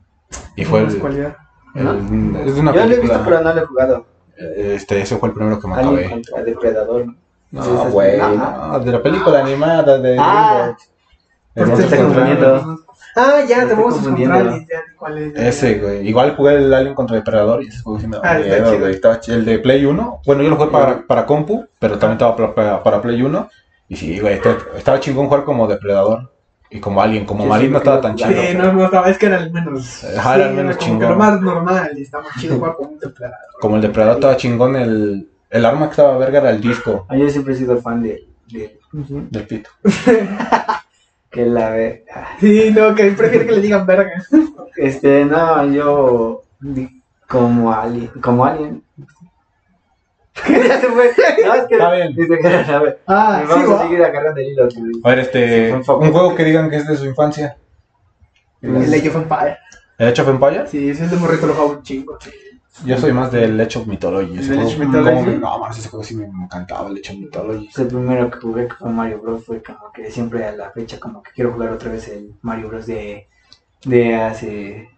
Y 0.56 0.66
fue 0.66 0.82
No 0.82 0.90
el, 0.90 1.00
cuál 1.00 1.18
era. 1.18 1.38
el- 1.76 2.36
es 2.48 2.56
de 2.56 2.62
una 2.62 2.74
Yo 2.74 2.86
lo 2.86 2.94
he 2.94 3.00
visto, 3.00 3.22
pero 3.26 3.42
no 3.42 3.54
lo 3.54 3.62
he 3.62 3.66
jugado. 3.66 4.06
Este, 4.38 5.02
ese 5.02 5.18
fue 5.18 5.30
el 5.30 5.36
primero 5.36 5.60
que 5.60 5.68
me 5.68 5.74
Alien 5.76 5.90
acabé. 5.98 6.10
contra 6.10 6.44
Depredador. 6.44 7.06
No, 7.52 7.64
güey, 7.90 8.18
no. 8.18 8.36
no, 8.70 8.80
de 8.80 8.92
la 8.92 9.02
película 9.02 9.40
animada 9.40 9.98
de 9.98 10.16
Ah. 10.20 10.76
DreamWorks. 10.78 10.90
El 11.56 11.64
Te 11.64 11.70
Monstruos 11.70 11.80
estoy 11.94 12.06
contra 12.06 12.22
confundiendo. 12.22 12.56
Aliens. 12.56 12.80
Ah, 13.16 13.42
ya, 13.50 13.68
te 13.68 13.74
vamos 13.74 13.94
a 13.94 13.96
confundiendo. 13.96 14.36
encontrar. 14.36 14.60
Ya, 14.62 14.78
sé 14.78 14.96
¿cuál 14.98 15.18
es? 15.18 15.36
Ese, 15.36 15.80
güey. 15.80 16.08
Igual 16.08 16.36
jugué 16.38 16.54
el 16.58 16.74
Alien 16.74 16.94
contra 16.94 17.16
Depredador 17.16 17.64
y 17.64 17.68
ese 17.68 17.82
juego 17.82 18.00
sí 18.00 18.08
me 18.08 18.18
Ah, 18.24 18.36
miedo, 18.38 18.80
güey. 18.80 18.92
Estaba. 18.94 19.20
El 19.28 19.46
de 19.46 19.60
Play 19.60 19.84
1. 19.86 20.22
Bueno, 20.26 20.44
yo 20.44 20.50
lo 20.50 20.56
jugué 20.58 20.70
para, 20.70 21.02
para 21.08 21.26
compu, 21.26 21.66
pero 21.80 21.98
también 21.98 22.14
estaba 22.14 22.36
para, 22.54 22.84
para, 22.84 23.02
Play 23.02 23.22
1. 23.22 23.50
Y 23.90 23.96
sí, 23.96 24.20
güey, 24.20 24.36
estaba, 24.36 24.58
estaba 24.78 25.00
chingón 25.00 25.26
jugar 25.26 25.44
como 25.44 25.68
Depredador. 25.68 26.32
Y 26.72 26.80
como 26.80 27.02
Alien, 27.02 27.26
como 27.26 27.46
Marine 27.46 27.72
no 27.72 27.78
estaba 27.80 28.00
tan 28.00 28.16
chido. 28.16 28.30
Sí, 28.30 28.56
no, 28.56 28.72
no 28.74 28.86
estaba, 28.86 29.10
es 29.10 29.18
que 29.18 29.26
era 29.26 29.38
el 29.38 29.52
menos. 29.52 30.04
Ajá, 30.04 30.36
era 30.36 30.46
el 30.46 30.52
sí, 30.52 30.56
menos 30.58 30.76
como 30.76 30.86
chingón. 30.88 31.00
que 31.02 31.10
lo 31.14 31.16
más 31.18 31.42
normal. 31.42 31.92
Y 31.98 32.02
está 32.04 32.22
más 32.22 32.40
chido 32.40 32.58
jugar 32.58 32.76
con 32.76 32.88
un 32.90 33.00
depredador. 33.00 33.40
Como 33.60 33.76
el 33.76 33.82
Depredador 33.82 34.16
estaba 34.16 34.38
chingón, 34.38 34.76
el, 34.76 35.30
el 35.50 35.66
arma 35.66 35.86
que 35.88 35.92
estaba 35.92 36.18
verga 36.18 36.40
era 36.40 36.50
el 36.52 36.62
disco 36.62 37.06
Ah, 37.10 37.18
Yo 37.18 37.28
siempre 37.30 37.54
he 37.54 37.58
sido 37.58 37.82
fan 37.82 38.04
de, 38.04 38.28
de 38.52 38.80
del 38.92 39.48
pito. 39.48 39.70
que 41.32 41.46
la 41.46 41.70
ve. 41.72 42.06
ah, 42.14 42.30
Sí, 42.40 42.72
no, 42.76 42.94
que 42.96 43.12
prefiere 43.12 43.46
que 43.46 43.52
le 43.54 43.62
digan 43.62 43.86
verga. 43.86 44.24
Este, 44.76 45.26
no, 45.26 45.66
yo 45.72 46.44
como 47.28 47.72
alien, 47.74 48.08
como 48.22 48.46
alien. 48.46 48.84
Ya 50.48 50.80
se 50.82 50.88
fue. 50.88 51.12
No, 51.46 51.54
es 51.54 51.64
que 51.68 51.76
Está 51.76 51.92
bien. 51.94 52.16
dice 52.16 52.38
que. 52.40 52.48
Ah, 53.08 53.42
sí, 53.42 53.48
Vamos 53.50 53.70
a 53.70 53.74
va. 53.76 53.82
seguir 53.84 54.04
agarrando 54.04 54.42
el 54.42 54.48
hilo. 54.48 54.68
A 55.04 55.10
ver, 55.10 55.20
este. 55.20 55.70
Sí, 55.84 55.92
un 55.92 56.12
juego 56.12 56.36
que 56.36 56.44
digan 56.44 56.70
que 56.70 56.78
es 56.78 56.88
de 56.88 56.98
su 56.98 57.06
infancia. 57.06 57.58
El 58.62 58.94
Age 58.94 59.10
of 59.10 59.16
Empire. 59.16 59.58
¿El 59.98 60.08
Age 60.10 60.22
of 60.22 60.28
Empires? 60.30 60.70
Sí, 60.70 60.90
ese 60.90 61.06
es 61.06 61.12
de 61.12 61.18
morrito 61.18 61.48
lo 61.48 61.54
juego 61.54 61.72
un 61.72 61.84
chingo. 61.84 62.18
Yo 62.86 62.98
soy 62.98 63.12
más 63.12 63.32
del 63.32 63.60
Age 63.60 63.80
of 63.80 63.88
Mythology. 63.88 64.40
Ese 64.40 64.52
¿Del 64.52 64.60
juego, 64.64 64.70
Age 64.70 64.76
of 64.76 64.88
Mythology? 64.88 65.38
no, 65.40 65.60
mames, 65.60 65.78
ese 65.80 65.90
juego 65.90 66.04
sí 66.04 66.16
me 66.16 66.26
encantaba, 66.26 66.90
el 66.90 66.98
Age 66.98 67.14
of 67.14 67.20
Mythology. 67.20 67.70
El 67.78 67.88
primero 67.88 68.32
que 68.32 68.38
jugué 68.40 68.68
que 68.68 68.76
fue 68.76 68.90
Mario 68.90 69.20
Bros. 69.22 69.46
fue 69.46 69.62
como 69.62 69.92
que 69.94 70.10
siempre 70.12 70.46
a 70.46 70.52
la 70.54 70.72
fecha 70.72 71.00
como 71.00 71.22
que 71.22 71.32
quiero 71.32 71.52
jugar 71.52 71.72
otra 71.72 71.92
vez 71.92 72.08
el 72.08 72.34
Mario 72.42 72.70
Bros. 72.70 72.86
de, 72.86 73.28
de 73.84 74.16
hace 74.16 74.90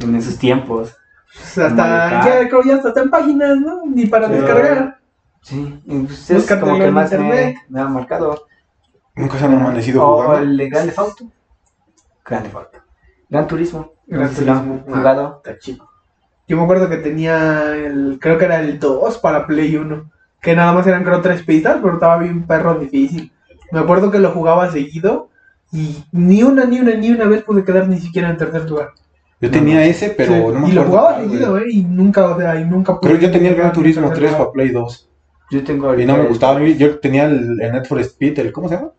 en 0.00 0.16
esos 0.16 0.38
tiempos. 0.38 0.96
Hasta, 1.36 2.24
ya 2.24 2.48
creo 2.48 2.62
ya 2.64 2.76
hasta 2.76 2.88
está 2.88 3.02
en 3.02 3.10
páginas, 3.10 3.58
¿no? 3.60 3.82
Ni 3.86 4.06
para 4.06 4.26
Sí. 4.28 4.32
descargar. 4.34 4.98
Sí, 5.42 5.80
y 5.86 5.98
pues 6.00 6.30
es 6.30 6.46
como 6.46 6.78
que 6.78 6.90
más 6.90 7.10
me, 7.12 7.56
me 7.68 7.80
ha 7.80 7.84
marcado. 7.86 8.46
Nunca 9.14 9.38
se 9.38 9.44
han 9.44 9.54
amanecido 9.54 10.02
O 10.06 10.22
jugando. 10.22 10.38
el 10.44 10.56
de 10.56 10.68
Grande 10.68 10.92
Auto. 10.96 11.24
Grande 12.24 12.50
Auto. 12.54 12.78
Gran 13.28 13.46
Turismo. 13.46 13.92
No 14.06 14.18
Gran 14.18 14.34
Turismo. 14.34 14.84
Ah. 14.88 14.96
jugado. 14.96 15.42
Está 15.44 15.58
chido. 15.58 15.88
Yo 16.46 16.56
me 16.56 16.62
acuerdo 16.62 16.88
que 16.88 16.96
tenía 16.96 17.74
el, 17.74 18.18
creo 18.20 18.38
que 18.38 18.46
era 18.46 18.60
el 18.60 18.78
2 18.78 19.18
para 19.18 19.46
Play 19.46 19.76
1. 19.76 20.10
Que 20.40 20.54
nada 20.56 20.72
más 20.72 20.86
eran 20.86 21.04
creo 21.04 21.20
tres 21.20 21.42
pistas, 21.42 21.78
pero 21.82 21.94
estaba 21.94 22.18
bien 22.18 22.46
perro 22.46 22.74
difícil. 22.78 23.32
Me 23.72 23.80
acuerdo 23.80 24.10
que 24.10 24.18
lo 24.18 24.30
jugaba 24.30 24.70
seguido 24.70 25.28
y 25.72 26.04
ni 26.12 26.42
una, 26.42 26.64
ni 26.64 26.80
una, 26.80 26.94
ni 26.94 27.10
una 27.10 27.26
vez 27.26 27.42
pude 27.42 27.64
quedar 27.64 27.88
ni 27.88 27.98
siquiera 28.00 28.30
en 28.30 28.38
tercer 28.38 28.68
lugar. 28.70 28.90
Yo 29.40 29.50
tenía 29.50 29.84
ese, 29.84 30.10
pero 30.10 30.32
Sí, 30.34 30.40
no 30.54 30.60
me 30.60 30.68
y 30.68 30.72
lo 30.72 30.82
acuerdo 30.82 31.00
jugaba 31.06 31.20
seguido. 31.20 31.58
¿eh? 31.58 31.64
Y 31.70 31.82
nunca, 31.84 32.26
o 32.28 32.38
sea, 32.38 32.60
y 32.60 32.64
nunca 32.64 32.98
Pero 33.00 33.16
yo 33.16 33.30
tenía 33.30 33.50
el 33.50 33.56
Gran 33.56 33.72
Turismo 33.72 34.02
tercer 34.08 34.18
3 34.18 34.30
lugar. 34.32 34.38
para 34.46 34.52
Play 34.52 34.68
2. 34.70 35.08
Yo 35.50 35.64
tengo 35.64 35.86
Y 35.86 35.88
ahorita 35.90 36.12
no 36.12 36.16
me 36.18 36.22
el- 36.24 36.28
gustaba. 36.28 36.60
Yo 36.62 36.98
tenía 36.98 37.24
el, 37.26 37.60
el 37.60 37.72
Net 37.72 37.86
for 37.86 38.00
Speed, 38.00 38.38
el, 38.40 38.52
¿cómo 38.52 38.68
se 38.68 38.74
llama? 38.76 38.90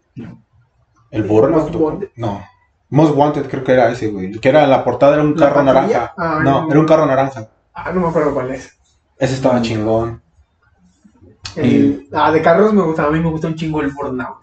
El 1.11 1.23
Burnout. 1.23 1.63
Most 1.63 1.75
Wanted. 1.75 2.09
No. 2.15 2.41
Most 2.89 3.15
Wanted 3.15 3.47
creo 3.49 3.63
que 3.63 3.73
era 3.73 3.91
ese, 3.91 4.07
güey. 4.07 4.27
El 4.27 4.39
que 4.39 4.49
era 4.49 4.65
la 4.65 4.83
portada 4.83 5.13
era 5.15 5.23
un 5.23 5.35
¿La 5.35 5.47
carro 5.49 5.65
patrulla? 5.65 5.73
naranja. 5.83 6.13
Ah, 6.17 6.41
no, 6.43 6.61
no. 6.63 6.71
era 6.71 6.79
un 6.79 6.85
carro 6.87 7.05
naranja. 7.05 7.47
Ah, 7.73 7.91
no 7.93 8.01
me 8.01 8.07
acuerdo 8.07 8.33
cuál 8.33 8.49
es. 8.51 8.79
Ese 9.17 9.33
estaba 9.35 9.61
chingón. 9.61 10.21
El- 11.55 12.07
ah, 12.13 12.31
de 12.31 12.41
carros 12.41 12.73
me 12.73 12.81
gusta, 12.81 13.05
a 13.05 13.11
mí 13.11 13.19
me 13.19 13.29
gusta 13.29 13.47
un 13.47 13.55
chingo 13.55 13.81
el 13.81 13.91
Burnout. 13.91 14.37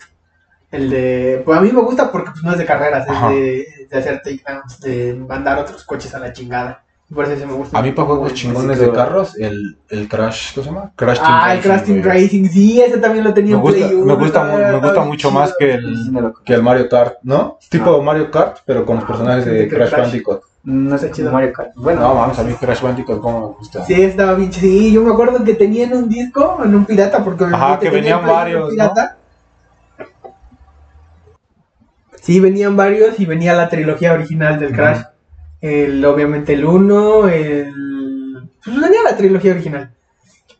El 0.76 0.90
de. 0.90 1.42
Pues 1.44 1.58
a 1.58 1.60
mí 1.62 1.70
me 1.72 1.80
gusta 1.80 2.10
porque 2.12 2.30
pues, 2.30 2.42
no 2.44 2.52
es 2.52 2.58
de 2.58 2.64
carreras, 2.66 3.08
Ajá. 3.08 3.32
es 3.32 3.36
de, 3.36 3.66
de 3.90 3.98
hacer 3.98 4.22
takedowns, 4.22 4.80
de 4.80 5.14
mandar 5.28 5.58
otros 5.58 5.84
coches 5.84 6.14
a 6.14 6.18
la 6.18 6.32
chingada. 6.32 6.82
Por 7.14 7.22
eso 7.24 7.34
ese 7.34 7.46
me 7.46 7.52
gusta. 7.52 7.78
A 7.78 7.82
mí 7.82 7.92
para 7.92 8.08
juegos 8.08 8.34
chingones 8.34 8.80
de 8.80 8.90
carros, 8.90 9.36
el, 9.38 9.78
el 9.90 10.08
Crash, 10.08 10.54
¿cómo 10.54 10.64
se 10.64 10.70
llama? 10.72 10.90
Crash 10.96 11.18
Team 11.18 11.30
Ah, 11.30 11.54
el 11.54 11.60
Crash 11.60 11.82
Team 11.84 12.02
güey. 12.02 12.22
Racing, 12.24 12.48
sí, 12.48 12.80
ese 12.82 12.98
también 12.98 13.22
lo 13.24 13.32
tenía 13.32 13.52
Me 13.52 13.56
en 13.58 13.60
gusta, 13.62 13.78
Play 13.86 13.96
me 13.96 14.02
1, 14.02 14.16
gusta, 14.16 14.42
mu- 14.44 14.50
estaba- 14.58 14.72
me 14.72 14.78
gusta 14.88 15.00
mucho 15.04 15.28
chido. 15.28 15.40
más 15.40 15.54
que 15.56 15.72
sí 15.78 15.78
el, 16.16 16.32
que 16.44 16.54
el 16.54 16.62
Mario 16.64 16.88
Kart, 16.88 17.14
¿no? 17.22 17.58
Tipo 17.68 18.02
Mario 18.02 18.28
Kart, 18.32 18.56
pero 18.66 18.84
con 18.84 18.96
los 18.96 19.04
Ah, 19.04 19.06
personajes 19.06 19.44
de 19.44 19.52
de 19.52 19.68
Crash 19.68 19.90
Crash. 19.90 20.00
Bandicoot. 20.02 20.40
No 20.64 20.98
sé 20.98 21.12
chido. 21.12 21.28
cómo 21.28 21.38
Mario 21.38 21.52
Kart. 21.52 21.70
Bueno, 21.76 22.00
No, 22.00 22.14
vamos, 22.16 22.36
a 22.40 22.42
mí 22.42 22.54
Crash 22.54 22.82
Bandicoot 22.82 23.20
como 23.20 23.50
me 23.50 23.54
gusta. 23.58 23.84
Sí, 23.84 24.02
estaba 24.02 24.34
bien 24.34 24.50
chido. 24.50 24.62
Sí, 24.66 24.92
yo 24.92 25.02
me 25.02 25.12
acuerdo 25.12 25.44
que 25.44 25.54
tenían 25.54 25.92
un 25.92 26.08
disco 26.08 26.58
en 26.64 26.74
un 26.74 26.84
pirata, 26.86 27.22
porque 27.22 27.44
Ajá, 27.44 27.78
que 27.78 27.86
tenía 27.86 28.00
venían 28.00 28.22
Play 28.24 28.34
varios, 28.34 28.70
pirata. 28.70 29.16
Sí, 32.26 32.40
venían 32.40 32.76
varios 32.76 33.20
y 33.20 33.24
venía 33.24 33.54
la 33.54 33.68
trilogía 33.68 34.12
original 34.12 34.58
del. 34.58 34.72
Crash. 34.72 35.02
El, 35.60 36.04
obviamente 36.04 36.54
el 36.54 36.64
1, 36.64 37.28
el... 37.28 38.50
Pues 38.64 38.80
venía 38.80 39.04
la 39.08 39.16
trilogía 39.16 39.52
original. 39.52 39.94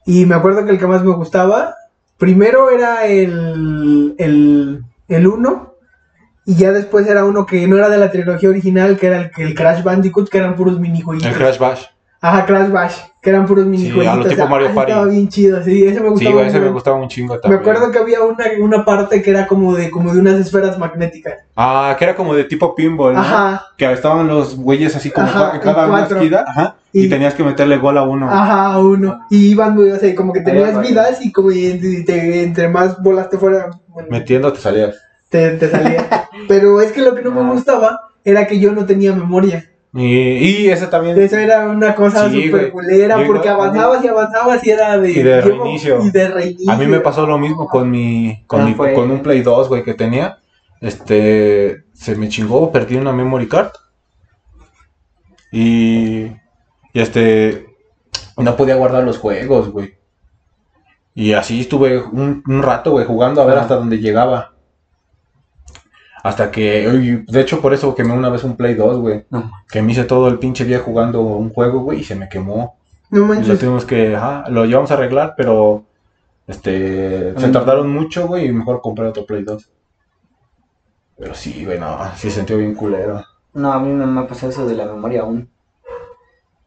Y 0.05 0.27
me 0.27 0.37
acuerdo 0.37 0.65
que 0.65 0.71
el 0.71 0.79
que 0.79 0.87
más 0.87 1.03
me 1.03 1.13
gustaba, 1.13 1.75
primero 2.19 2.71
era 2.71 3.07
el, 3.07 4.15
el, 4.17 4.85
el 5.09 5.27
1, 5.27 5.75
y 6.45 6.55
ya 6.55 6.71
después 6.71 7.05
era 7.09 7.25
uno 7.25 7.45
que 7.45 7.67
no 7.67 7.77
era 7.77 7.89
de 7.89 7.99
la 7.99 8.13
trilogía 8.13 8.49
original, 8.49 8.97
que 8.97 9.09
era 9.09 9.23
el, 9.23 9.31
que 9.33 9.43
el 9.43 9.57
Crash 9.57 9.83
Bandicoot, 9.83 10.29
que 10.29 10.39
eran 10.39 10.55
puros 10.55 10.79
minijueguitos. 10.79 11.33
El 11.33 11.37
Crash 11.37 11.59
Bash. 11.59 11.83
Ajá, 12.21 12.47
Crash 12.47 12.71
Bash, 12.71 13.01
que 13.27 13.31
eran 13.31 13.45
puros 13.45 13.67
minijueguitos. 13.67 14.07
a 14.07 14.17
lo 14.19 14.25
tipo 14.29 14.43
Ah, 14.45 14.49
Mario 14.49 14.73
Party. 14.73 14.93
Estaba 14.93 15.11
bien 15.11 15.29
chido, 15.29 15.61
sí, 15.65 15.83
ese 15.83 15.99
me 16.01 16.07
Sí, 16.07 16.11
gustaba. 16.13 16.35
güey, 16.37 16.47
ese 16.47 16.61
me 16.61 16.69
gustaba 16.69 16.97
un 16.99 17.09
chingo 17.09 17.35
Me 17.35 17.41
también. 17.41 17.61
acuerdo 17.61 17.91
que 17.91 17.99
había 17.99 18.23
una, 18.23 18.45
una 18.61 18.85
parte 18.85 19.21
que 19.21 19.31
era 19.31 19.49
como 19.49 19.75
de, 19.75 19.91
como 19.91 20.13
de 20.15 20.21
unas 20.21 20.35
esferas 20.39 20.79
magnéticas. 20.79 21.35
Ah, 21.57 21.97
que 21.99 22.05
era 22.05 22.15
como 22.15 22.35
de 22.37 22.45
tipo 22.45 22.73
pinball, 22.77 23.15
¿no? 23.15 23.19
Ajá, 23.21 23.65
Que 23.77 23.93
estaban 23.93 24.29
los 24.29 24.57
güeyes 24.57 24.95
así 24.95 25.11
como 25.11 25.27
Ajá, 25.27 25.51
ca- 25.55 25.61
cada 25.61 25.89
una 25.89 26.05
esquina, 26.07 26.45
ajá, 26.47 26.77
y, 26.93 27.07
Y- 27.07 27.09
tenías 27.09 27.35
que 27.35 27.43
meterle 27.43 27.79
gol 27.79 27.99
a 27.99 28.05
uno. 28.05 28.31
ajá, 28.31 28.79
uno. 28.79 29.19
Y 29.29 29.49
iban, 29.49 29.77
o 29.77 29.97
sea, 29.97 30.15
como 30.15 30.33
que 30.33 30.43
tenías 30.43 30.81
vidas 30.81 31.19
y 31.27 31.33
como 31.33 31.51
y 31.51 32.05
te- 32.05 32.45
entre 32.45 32.69
más 32.69 33.03
bolas 33.03 33.29
te 33.29 33.39
fuera, 33.39 33.71
bueno, 33.89 34.09
Metiendo 34.09 34.53
te 34.53 34.61
salías. 34.61 34.95
te, 35.31 35.51
te 35.57 35.69
salía. 35.69 36.07
Pero 36.49 36.81
es 36.81 36.93
que 36.93 37.03
lo 37.03 37.17
que 37.17 37.23
no 37.23 37.33
me 37.33 37.41
Ah. 37.41 37.51
gustaba 37.53 38.01
era 38.25 38.47
que 38.47 38.61
yo 38.61 38.71
no 38.71 38.87
tenía 38.87 39.13
memoria. 39.13 39.65
Y, 39.97 40.05
y 40.65 40.69
ese 40.69 40.89
también. 40.89 41.19
Eso 41.21 41.37
era 41.39 41.67
una 41.69 41.95
cosa 41.95 42.29
súper 42.31 42.71
culera, 42.71 43.19
Yo 43.23 43.27
porque 43.27 43.49
avanzabas 43.49 44.05
y 44.05 44.09
avanzabas 44.09 44.67
y 44.67 44.71
era 44.71 44.99
de... 44.99 45.11
Y 45.11 45.23
de 45.23 45.41
reinicio. 45.41 46.01
Y 46.05 46.11
de 46.11 46.29
reinicio. 46.29 46.71
A 46.71 46.77
mí 46.77 46.87
me 46.87 47.01
pasó 47.01 47.27
lo 47.27 47.39
mismo 47.39 47.67
con 47.67 47.91
mi, 47.91 48.45
con 48.47 48.61
Ah, 48.61 48.65
mi, 48.67 48.75
fue- 48.75 48.93
con 48.93 49.11
un 49.11 49.23
Play 49.23 49.41
2, 49.41 49.69
güey, 49.69 49.83
que 49.85 49.95
tenía. 49.95 50.39
Este, 50.83 51.85
se 51.95 52.15
me 52.15 52.29
chingó, 52.29 52.71
perdí 52.71 52.97
una 52.97 53.13
memory 53.13 53.49
card. 53.49 53.71
Y, 55.51 56.25
y 56.25 57.01
este, 57.01 57.67
no 58.37 58.57
podía 58.57 58.75
guardar 58.77 59.05
los 59.05 59.19
juegos, 59.19 59.71
güey. 59.71 59.95
Y 61.15 61.33
así 61.33 61.61
estuve 61.63 61.99
un, 61.99 62.43
un 62.47 62.63
rato, 62.63 62.91
güey, 62.91 63.07
jugando 63.07 63.41
a 63.41 63.47
ver 63.47 63.57
Ah. 63.59 63.63
hasta 63.63 63.77
dónde 63.77 63.99
llegaba. 63.99 64.53
Hasta 66.27 66.51
que, 66.51 67.23
de 67.29 67.41
hecho, 67.41 67.61
por 67.61 67.73
eso 67.73 67.95
quemé 67.95 68.13
una 68.13 68.31
vez 68.31 68.43
un 68.43 68.57
Play 68.57 68.75
2, 68.75 68.99
güey. 68.99 69.25
No. 69.31 69.49
Que 69.71 69.81
me 69.81 69.93
hice 69.93 70.03
todo 70.03 70.27
el 70.27 70.41
pinche 70.41 70.65
día 70.65 70.81
jugando 70.81 71.21
un 71.21 71.51
juego, 71.51 71.83
güey, 71.83 72.01
y 72.01 72.05
se 72.05 72.17
me 72.17 72.29
quemó. 72.29 72.77
No 73.11 73.19
Y 73.19 73.21
lo 73.21 73.27
manches. 73.27 73.61
tuvimos 73.61 73.85
que, 73.85 74.17
ajá, 74.17 74.45
lo 74.51 74.65
llevamos 74.65 74.91
a 74.91 74.95
arreglar, 74.95 75.35
pero 75.37 75.85
este 76.49 77.33
se 77.39 77.49
tardaron 77.51 77.93
mucho, 77.93 78.27
güey, 78.27 78.47
y 78.47 78.53
mejor 78.53 78.81
compré 78.81 79.07
otro 79.07 79.25
Play 79.25 79.45
2. 79.45 79.71
Pero 81.17 81.33
sí, 81.35 81.65
güey, 81.65 81.79
no, 81.79 81.97
sí 82.17 82.29
se 82.29 82.39
sintió 82.39 82.59
bien 82.59 82.75
culero. 82.75 83.25
no, 83.55 83.73
a 83.73 83.79
mí 83.79 83.91
no 83.91 84.05
me 84.05 84.23
ha 84.23 84.27
pasado 84.27 84.51
eso 84.51 84.67
de 84.67 84.75
la 84.75 84.87
memoria 84.87 85.21
aún. 85.23 85.49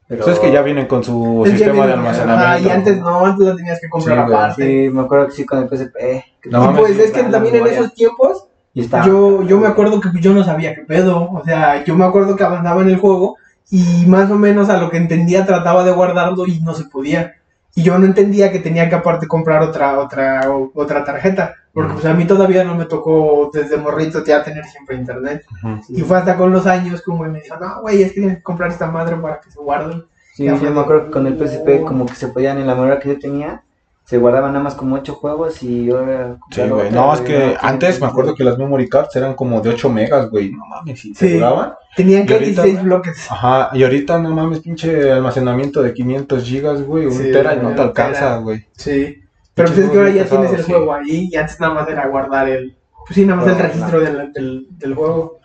Pero... 0.08 0.22
Entonces 0.22 0.40
que 0.40 0.54
ya 0.54 0.62
vienen 0.62 0.88
con 0.88 1.04
su 1.04 1.44
sistema 1.46 1.86
de 1.86 1.94
almacenamiento. 1.94 2.46
Ajá, 2.46 2.60
y 2.60 2.70
antes 2.70 2.98
no, 2.98 3.26
antes 3.26 3.46
lo 3.46 3.56
tenías 3.58 3.82
que 3.82 3.90
comprar 3.90 4.18
Sí, 4.26 4.34
aparte. 4.34 4.64
Sí, 4.86 4.90
me 4.90 5.02
acuerdo 5.02 5.28
que 5.28 5.34
sí 5.34 5.46
con 5.46 5.60
el 5.60 5.68
PSP. 5.68 6.48
No 6.50 6.72
y 6.72 6.76
pues 6.76 6.98
es 6.98 7.12
que 7.12 7.24
también 7.24 7.56
en 7.56 7.68
esos 7.68 7.94
tiempos 7.94 8.49
Y 8.74 8.82
estaba- 8.82 9.06
yo, 9.06 9.44
yo 9.44 9.60
me 9.60 9.68
acuerdo 9.68 10.00
que 10.00 10.10
yo 10.22 10.34
no 10.34 10.44
sabía 10.44 10.76
qué 10.76 10.82
pedo. 10.82 11.30
O 11.32 11.44
sea, 11.44 11.84
yo 11.84 11.96
me 11.96 12.06
acuerdo 12.06 12.36
que 12.36 12.44
avanzaba 12.44 12.82
en 12.82 12.90
el 12.90 12.98
juego 12.98 13.38
y 13.72 14.06
más 14.08 14.30
o 14.32 14.36
menos 14.36 14.70
a 14.70 14.78
lo 14.80 14.90
que 14.90 14.98
entendía 14.98 15.46
trataba 15.46 15.84
de 15.84 15.92
guardarlo 15.92 16.46
y 16.48 16.60
no 16.62 16.74
se 16.74 16.86
podía. 16.86 17.34
Y 17.76 17.84
yo 17.84 17.98
no 18.00 18.06
entendía 18.06 18.52
que 18.52 18.60
tenía 18.60 18.90
que 18.90 18.96
aparte 18.96 19.28
comprar 19.28 19.62
otra, 19.62 20.00
otra, 20.00 20.50
o- 20.52 20.72
otra 20.74 21.04
tarjeta. 21.04 21.56
Porque 21.72 21.94
pues 21.94 22.06
a 22.06 22.14
mí 22.14 22.26
todavía 22.26 22.64
no 22.64 22.74
me 22.76 22.86
tocó 22.86 23.52
desde 23.54 23.78
morrito 23.78 24.24
ya 24.26 24.44
tener 24.44 24.66
siempre 24.66 24.96
internet. 24.98 25.46
Ujú. 25.64 25.80
Y 25.90 26.02
fue 26.02 26.18
hasta 26.18 26.36
con 26.36 26.52
los 26.52 26.66
años 26.66 27.02
güey 27.06 27.30
me 27.30 27.42
dijo, 27.42 27.56
no, 27.60 27.82
güey, 27.82 28.02
es 28.02 28.12
que 28.12 28.20
tienes 28.22 28.38
que 28.38 28.44
comprar 28.44 28.72
esta 28.72 28.90
madre 28.90 29.16
para 29.18 29.40
que 29.40 29.52
se 29.52 29.60
guarde. 29.60 30.04
Sí, 30.34 30.46
yo 30.46 30.56
me 30.58 30.80
acuerdo 30.80 31.06
que 31.06 31.12
con 31.12 31.28
el 31.28 31.38
PSP 31.38 31.84
como 31.86 32.06
que 32.06 32.16
se 32.16 32.30
podían 32.30 32.58
en 32.58 32.68
la 32.68 32.74
memoria 32.74 33.00
que 33.00 33.10
yo 33.10 33.20
tenía, 33.20 33.62
se 34.10 34.18
guardaban 34.18 34.54
nada 34.54 34.64
más 34.64 34.74
como 34.74 34.96
ocho 34.96 35.14
juegos 35.14 35.62
y 35.62 35.86
yo 35.86 36.02
era... 36.02 36.36
Sí, 36.50 36.62
güey. 36.68 36.90
No, 36.90 37.14
es 37.14 37.22
que 37.22 37.56
antes 37.62 38.02
me 38.02 38.08
acuerdo 38.08 38.34
que 38.34 38.44
las 38.44 38.58
memory 38.58 38.90
cards 38.90 39.16
eran 39.16 39.36
como 39.36 39.62
de 39.62 39.70
8 39.70 39.88
megas, 39.88 40.32
güey. 40.32 40.52
No 40.52 40.66
mames, 40.66 41.00
si 41.00 41.14
Sí. 41.14 41.36
duraban. 41.36 41.74
Tenían 41.96 42.26
que 42.26 42.34
ahorita, 42.34 42.64
16 42.64 42.74
güey, 42.74 42.86
bloques. 42.86 43.32
Ajá, 43.32 43.70
y 43.72 43.84
ahorita 43.84 44.18
no 44.18 44.32
mames, 44.32 44.62
pinche 44.62 45.12
almacenamiento 45.12 45.84
de 45.84 45.94
500 45.94 46.44
gigas, 46.44 46.82
güey. 46.82 47.06
Un 47.06 47.12
Sí, 47.12 47.32
tera 47.32 47.54
y 47.54 47.60
no 47.60 47.76
te 47.76 47.82
alcanza, 47.84 48.38
güey. 48.38 48.66
Sí. 48.72 49.22
Pero 49.54 49.68
pues 49.68 49.80
es 49.80 49.92
que 49.92 49.98
ahora 50.00 50.10
ya 50.10 50.26
tienes 50.26 50.54
el 50.54 50.64
sí. 50.64 50.72
juego 50.72 50.92
ahí 50.92 51.30
y 51.32 51.36
antes 51.36 51.60
nada 51.60 51.76
más 51.76 51.88
era 51.88 52.08
guardar 52.08 52.50
el. 52.50 52.76
Pues 53.06 53.14
sí, 53.14 53.26
nada 53.28 53.42
más 53.42 53.48
el 53.52 53.60
registro 53.60 54.00
del, 54.00 54.34
del, 54.34 54.68
del 54.72 54.96
juego. 54.96 55.40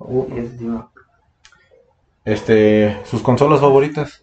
Uh. 0.00 0.28
Este, 2.26 2.98
sus 3.04 3.22
consolas 3.22 3.60
favoritas. 3.60 4.22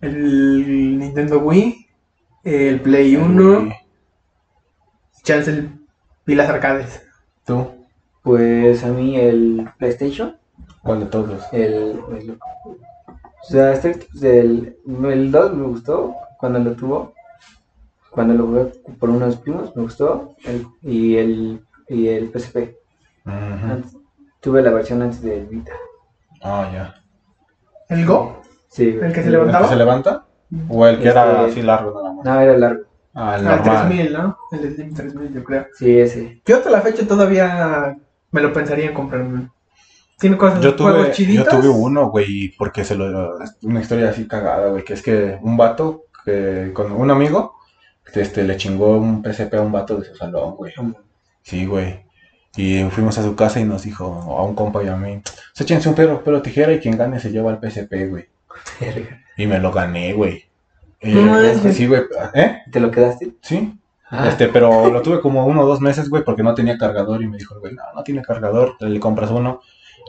El 0.00 0.98
Nintendo 0.98 1.40
Wii, 1.40 1.86
el 2.44 2.80
Play 2.80 3.16
1, 3.16 3.58
Uy, 3.60 3.72
chance 5.22 5.50
el 5.50 5.70
pilas 6.24 6.48
arcades. 6.48 7.02
¿Tú? 7.44 7.66
Pues 8.22 8.84
a 8.84 8.88
mí 8.88 9.16
el 9.16 9.68
PlayStation, 9.78 10.36
¿Cuál 10.82 11.00
de 11.00 11.06
todos? 11.06 11.44
el... 11.52 12.00
el- 12.12 12.38
o 13.42 13.52
sea, 13.52 13.72
este, 13.72 14.06
el, 14.22 14.76
el 14.86 15.32
2 15.32 15.54
me 15.56 15.66
gustó 15.66 16.14
cuando 16.38 16.58
lo 16.58 16.72
tuvo, 16.76 17.14
cuando 18.10 18.34
lo 18.34 18.46
jugué 18.46 18.64
por 18.98 19.08
unos 19.08 19.36
primos, 19.36 19.74
me 19.74 19.82
gustó, 19.82 20.36
el- 20.44 20.66
y, 20.82 21.16
el, 21.16 21.64
y 21.88 22.08
el 22.08 22.30
PSP. 22.30 22.76
Antes- 23.24 23.96
tuve 24.40 24.60
la 24.62 24.70
versión 24.70 25.00
antes 25.02 25.22
del 25.22 25.46
Vita. 25.46 25.72
Ah, 26.42 26.68
ya. 26.72 26.94
¿El 27.88 28.06
Go? 28.06 28.40
Sí. 28.68 28.98
¿El 29.00 29.12
que 29.12 29.20
se 29.22 29.26
¿El 29.26 29.32
levantaba? 29.32 29.64
que 29.66 29.72
se 29.72 29.76
levanta? 29.76 30.26
¿O 30.68 30.86
el 30.86 31.00
que 31.00 31.08
era 31.08 31.40
Este- 31.40 31.52
así 31.52 31.62
largo? 31.62 32.09
No, 32.24 32.40
era 32.40 32.56
largo. 32.56 32.82
Ah, 33.14 33.36
el 33.38 33.46
Ah, 33.46 33.54
el 33.54 33.62
normal. 33.64 33.88
3000, 33.88 34.12
¿no? 34.12 34.38
El 34.52 34.74
Slim 34.74 34.94
3000, 34.94 35.34
yo 35.34 35.44
creo. 35.44 35.66
Sí, 35.76 35.98
ese. 35.98 36.40
Yo 36.46 36.56
hasta 36.56 36.70
la 36.70 36.80
fecha 36.80 37.06
todavía 37.06 37.96
me 38.30 38.40
lo 38.40 38.52
pensaría 38.52 38.86
en 38.86 38.94
comprarme. 38.94 39.48
Tiene 40.18 40.36
cosas, 40.36 40.60
Yo 40.60 40.76
juegos 40.76 40.94
tuve, 40.98 41.06
yo 41.08 41.12
chiditos. 41.14 41.48
tuve 41.48 41.68
uno, 41.68 42.10
güey, 42.10 42.54
porque 42.58 42.84
se 42.84 42.94
lo... 42.94 43.38
Una 43.62 43.80
historia 43.80 44.10
así 44.10 44.28
cagada, 44.28 44.68
güey, 44.68 44.84
que 44.84 44.92
es 44.92 45.02
que 45.02 45.38
un 45.40 45.56
vato, 45.56 46.04
que, 46.24 46.70
con 46.74 46.92
un 46.92 47.10
amigo, 47.10 47.54
este, 48.12 48.44
le 48.44 48.56
chingó 48.58 48.98
un 48.98 49.22
PSP 49.24 49.54
a 49.54 49.62
un 49.62 49.72
vato 49.72 49.96
de 49.96 50.04
su 50.04 50.14
salón, 50.14 50.56
güey. 50.56 50.74
Sí, 51.42 51.64
güey. 51.64 52.04
Y 52.54 52.84
fuimos 52.90 53.16
a 53.16 53.22
su 53.22 53.34
casa 53.34 53.60
y 53.60 53.64
nos 53.64 53.84
dijo, 53.84 54.04
a 54.06 54.42
un 54.44 54.54
compa 54.54 54.82
y 54.84 54.88
a 54.88 54.96
mí, 54.96 55.22
se 55.54 55.64
échense 55.64 55.88
un 55.88 55.94
perro, 55.94 56.20
pero 56.22 56.42
tijera 56.42 56.72
y 56.72 56.80
quien 56.80 56.98
gane 56.98 57.18
se 57.18 57.30
lleva 57.30 57.50
el 57.52 57.58
PSP, 57.58 58.08
güey. 58.10 58.28
Y 59.38 59.46
me 59.46 59.58
lo 59.58 59.72
gané, 59.72 60.12
güey. 60.12 60.49
Eh, 61.00 61.14
No 61.14 61.22
manches. 61.32 61.76
sí, 61.76 61.86
güey. 61.86 62.02
¿Eh? 62.34 62.58
¿Te 62.70 62.80
lo 62.80 62.90
quedaste? 62.90 63.32
Sí. 63.42 63.74
Ah. 64.10 64.28
Este, 64.28 64.48
pero 64.48 64.90
lo 64.90 65.02
tuve 65.02 65.20
como 65.20 65.46
uno 65.46 65.62
o 65.62 65.66
dos 65.66 65.80
meses, 65.80 66.08
güey, 66.10 66.24
porque 66.24 66.42
no 66.42 66.54
tenía 66.54 66.76
cargador. 66.78 67.22
Y 67.22 67.28
me 67.28 67.38
dijo, 67.38 67.54
el 67.54 67.60
güey, 67.60 67.74
no, 67.74 67.82
no 67.94 68.02
tiene 68.02 68.22
cargador, 68.22 68.74
le 68.80 69.00
compras 69.00 69.30
uno. 69.30 69.60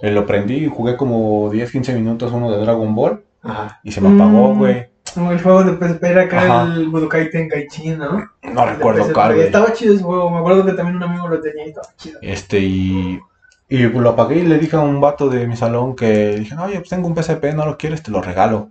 Eh, 0.02 0.12
lo 0.12 0.26
prendí 0.26 0.56
y 0.56 0.68
jugué 0.68 0.98
como 0.98 1.50
10, 1.52 1.72
15 1.72 1.94
minutos 1.94 2.32
uno 2.32 2.52
de 2.52 2.58
Dragon 2.60 2.94
Ball. 2.96 3.24
Ajá. 3.44 3.80
Y 3.84 3.92
se 3.92 4.02
me 4.02 4.10
apagó, 4.16 4.54
Mm. 4.54 4.58
güey. 4.58 4.88
Como 5.14 5.32
el 5.32 5.42
juego 5.42 5.64
de 5.64 5.74
PSP 5.78 6.04
era 6.10 6.22
acá 6.24 6.42
Ajá. 6.62 6.74
el 6.76 6.88
Budokai 6.88 7.30
Tenkaichi, 7.30 7.90
¿no? 7.92 8.30
No 8.44 8.64
El 8.64 8.70
recuerdo 8.70 9.04
güey. 9.14 9.42
Estaba 9.42 9.74
chido 9.74 9.94
ese 9.94 10.04
juego, 10.04 10.30
me 10.30 10.38
acuerdo 10.38 10.66
que 10.66 10.74
también 10.74 10.96
un 10.98 11.04
amigo 11.04 11.28
lo 11.28 11.42
tenía 11.42 11.66
y 11.66 11.70
estaba 11.70 11.88
chido. 11.98 12.20
Este, 12.22 12.60
y, 12.60 13.20
y 13.68 13.78
lo 13.80 14.10
apagué 14.10 14.38
y 14.40 14.44
le 14.48 14.58
dije 14.58 14.76
a 14.78 14.82
un 14.82 15.02
vato 15.02 15.28
de 15.30 15.48
mi 15.48 15.58
salón 15.58 15.96
que 15.96 16.38
dije, 16.38 16.56
oye, 16.56 16.78
pues 16.78 16.90
tengo 16.90 17.08
un 17.08 17.16
PSP, 17.16 17.54
¿no 17.54 17.66
lo 17.66 17.78
quieres? 17.78 18.02
Te 18.04 18.12
lo 18.12 18.22
regalo. 18.22 18.70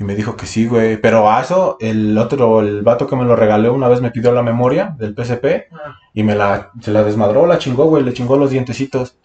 Y 0.00 0.04
me 0.04 0.14
dijo 0.14 0.34
que 0.34 0.46
sí, 0.46 0.66
güey. 0.66 0.96
Pero 0.96 1.30
a 1.30 1.42
eso, 1.42 1.76
el 1.78 2.16
otro, 2.16 2.60
el 2.60 2.80
vato 2.80 3.06
que 3.06 3.16
me 3.16 3.24
lo 3.24 3.36
regaló 3.36 3.74
una 3.74 3.86
vez 3.86 4.00
me 4.00 4.10
pidió 4.10 4.32
la 4.32 4.42
memoria 4.42 4.94
del 4.98 5.14
PSP 5.14 5.68
Ah. 5.72 5.94
y 6.14 6.22
me 6.22 6.34
la, 6.34 6.70
se 6.80 6.90
la 6.90 7.04
desmadró, 7.04 7.46
la 7.46 7.58
chingó, 7.58 7.84
güey, 7.84 8.02
le 8.02 8.14
chingó 8.14 8.38
los 8.38 8.50
dientecitos. 8.50 9.18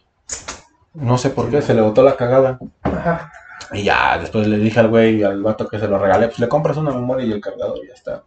No 0.93 1.17
sé 1.17 1.29
por 1.29 1.49
qué, 1.49 1.61
se 1.61 1.73
le 1.73 1.81
botó 1.81 2.03
la 2.03 2.17
cagada. 2.17 2.59
Ajá. 2.83 3.31
Y 3.71 3.83
ya, 3.83 4.17
después 4.19 4.47
le 4.47 4.57
dije 4.57 4.81
al 4.81 4.89
güey, 4.89 5.23
al 5.23 5.41
vato 5.41 5.65
que 5.67 5.79
se 5.79 5.87
lo 5.87 5.97
regalé, 5.97 6.27
pues 6.27 6.39
le 6.39 6.49
compras 6.49 6.75
una 6.75 6.91
memoria 6.91 7.25
y 7.25 7.31
el 7.31 7.41
cargador 7.41 7.79
y 7.81 7.87
ya 7.87 7.93
está. 7.93 8.23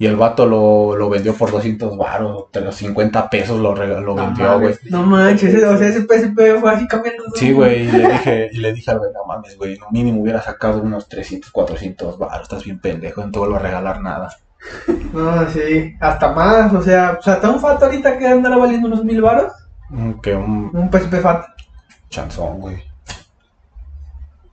Y 0.00 0.06
el 0.06 0.14
vato 0.14 0.46
lo, 0.46 0.94
lo 0.96 1.10
vendió 1.10 1.34
por 1.34 1.50
200 1.50 1.96
baros, 1.96 2.44
de 2.52 2.60
los 2.60 2.76
50 2.76 3.28
pesos 3.28 3.58
lo, 3.58 3.74
lo 3.74 4.14
vendió, 4.14 4.60
güey. 4.60 4.76
No 4.90 5.02
manches, 5.02 5.52
o 5.64 5.76
sea, 5.76 5.88
ese 5.88 6.02
PSP 6.02 6.60
fue 6.60 6.70
así 6.70 6.86
cambiando. 6.86 7.24
Sí, 7.34 7.52
güey, 7.52 7.88
y 7.88 7.90
le 7.92 8.08
dije, 8.08 8.48
y 8.52 8.58
le 8.58 8.72
dije 8.72 8.90
al 8.92 9.00
güey, 9.00 9.10
no 9.12 9.24
mames, 9.26 9.56
güey, 9.58 9.76
no 9.76 9.90
mínimo 9.90 10.22
hubiera 10.22 10.40
sacado 10.40 10.80
unos 10.82 11.08
300, 11.08 11.50
400 11.50 12.16
baros, 12.16 12.42
estás 12.42 12.62
bien 12.64 12.80
pendejo, 12.80 13.24
no 13.26 13.32
te 13.32 13.38
vuelvo 13.40 13.56
a 13.56 13.60
regalar 13.60 14.00
nada. 14.00 14.28
No, 15.12 15.48
sí, 15.50 15.94
hasta 16.00 16.32
más, 16.32 16.72
o 16.74 16.82
sea, 16.82 17.16
o 17.18 17.22
sea, 17.22 17.40
tan 17.40 17.58
fat 17.60 17.82
ahorita 17.82 18.18
que 18.18 18.26
andará 18.28 18.56
valiendo 18.56 18.86
unos 18.88 19.04
mil 19.04 19.20
varos, 19.22 19.52
Mm, 19.90 20.20
Que 20.20 20.34
un 20.36 20.70
un 20.74 20.90
PSP 20.92 21.14
fat. 21.20 21.44
chanzón, 22.10 22.60
güey. 22.60 22.76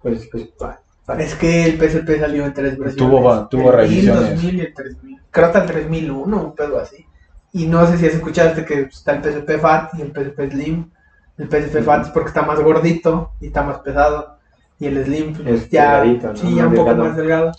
Pues, 0.02 0.28
pues, 0.32 0.46
pa- 0.58 0.68
pa- 0.68 0.82
Es 1.20 1.36
que 1.36 1.66
el 1.66 1.78
PSP 1.80 2.20
salió 2.20 2.46
en 2.46 2.54
tres 2.54 2.78
versiones. 2.78 2.96
Tuvo 2.98 3.48
tuvo 3.48 3.72
el 3.74 3.90
1000, 3.90 3.90
revisiones. 3.90 4.30
2000 4.32 4.56
y 4.56 4.60
el 4.62 4.74
3000. 4.74 5.20
Creo 5.30 5.46
hasta 5.48 5.62
el 5.62 5.66
3001, 5.68 6.44
un 6.44 6.56
pedo 6.56 6.80
así. 6.80 7.06
Y 7.54 7.68
no 7.68 7.86
sé 7.88 7.98
si 7.98 8.08
has 8.08 8.16
escuchado 8.16 8.66
que 8.66 8.82
está 8.82 9.14
el 9.14 9.24
PSP 9.24 9.60
Fat 9.60 9.94
y 9.98 10.02
el 10.02 10.12
PSP 10.12 10.52
Slim. 10.52 10.90
El 11.38 11.48
PSP 11.50 11.84
Fat 11.84 12.06
es 12.06 12.10
porque 12.10 12.30
está 12.30 12.42
más 12.42 12.60
gordito 12.60 13.32
y 13.40 13.48
está 13.48 13.62
más 13.64 13.80
pesado. 13.80 14.38
Y 14.80 14.88
el 14.88 15.04
Slim, 15.06 15.34
pues, 15.34 15.48
Es 15.64 15.70
ya, 15.70 16.02
delgadito, 16.02 16.28
¿no? 16.30 16.36
sí, 16.36 16.56
ya 16.56 16.68
un 16.68 16.74
poco 16.74 16.90
delgado. 16.90 17.04
más 17.10 17.18
delgado. 17.18 17.52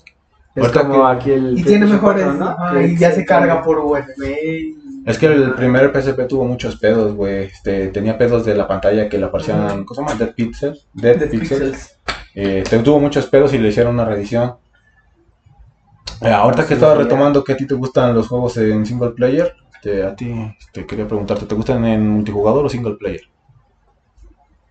Es 0.55 0.69
como 0.69 0.93
que- 1.11 1.17
aquí 1.17 1.31
el. 1.33 1.59
Y 1.59 1.62
tiene 1.62 1.87
mejores, 1.87 2.25
4, 2.25 2.45
¿no? 2.45 2.73
Que 2.73 2.87
y 2.88 2.97
ya 2.97 3.12
se 3.12 3.25
carga 3.25 3.62
por 3.62 3.79
USB. 3.79 4.75
Es 5.07 5.19
que 5.19 5.26
el 5.26 5.55
primer 5.55 5.93
PSP 5.93 6.26
tuvo 6.26 6.45
muchos 6.45 6.76
pedos, 6.76 7.15
güey. 7.15 7.45
Este, 7.45 7.88
tenía 7.88 8.19
pedos 8.19 8.45
de 8.45 8.55
la 8.55 8.67
pantalla 8.67 9.09
que 9.09 9.19
le 9.19 9.26
aparecían, 9.26 9.85
¿cómo 9.85 9.95
se 9.95 10.00
llama? 10.03 10.15
Dead 10.25 10.35
Pixels. 10.35 10.88
Dead, 10.95 11.17
de 11.17 11.26
Pixels. 11.26 11.61
pixels. 11.61 11.97
Eh, 12.37 12.62
te- 12.69 12.78
tuvo 12.78 13.00
muchos 13.00 13.26
pedos 13.26 13.52
y 13.52 13.59
le 13.59 13.69
hicieron 13.71 13.95
una 13.95 14.05
reedición. 14.05 14.59
Eh, 16.21 16.28
ahorita 16.31 16.66
que 16.66 16.75
estaba 16.75 16.95
retomando 16.95 17.43
que 17.43 17.52
a 17.52 17.57
ti 17.57 17.66
te 17.66 17.75
gustan 17.75 18.14
los 18.14 18.28
juegos 18.28 18.57
en 18.59 18.85
single 18.85 19.12
player, 19.12 19.55
este, 19.75 20.02
a 20.05 20.14
ti 20.14 20.28
te 20.73 20.87
quería 20.87 21.07
preguntarte, 21.09 21.47
¿te 21.47 21.55
gustan 21.55 21.85
en 21.87 22.07
multijugador 22.09 22.66
o 22.66 22.69
single 22.69 22.97
player? 22.97 23.23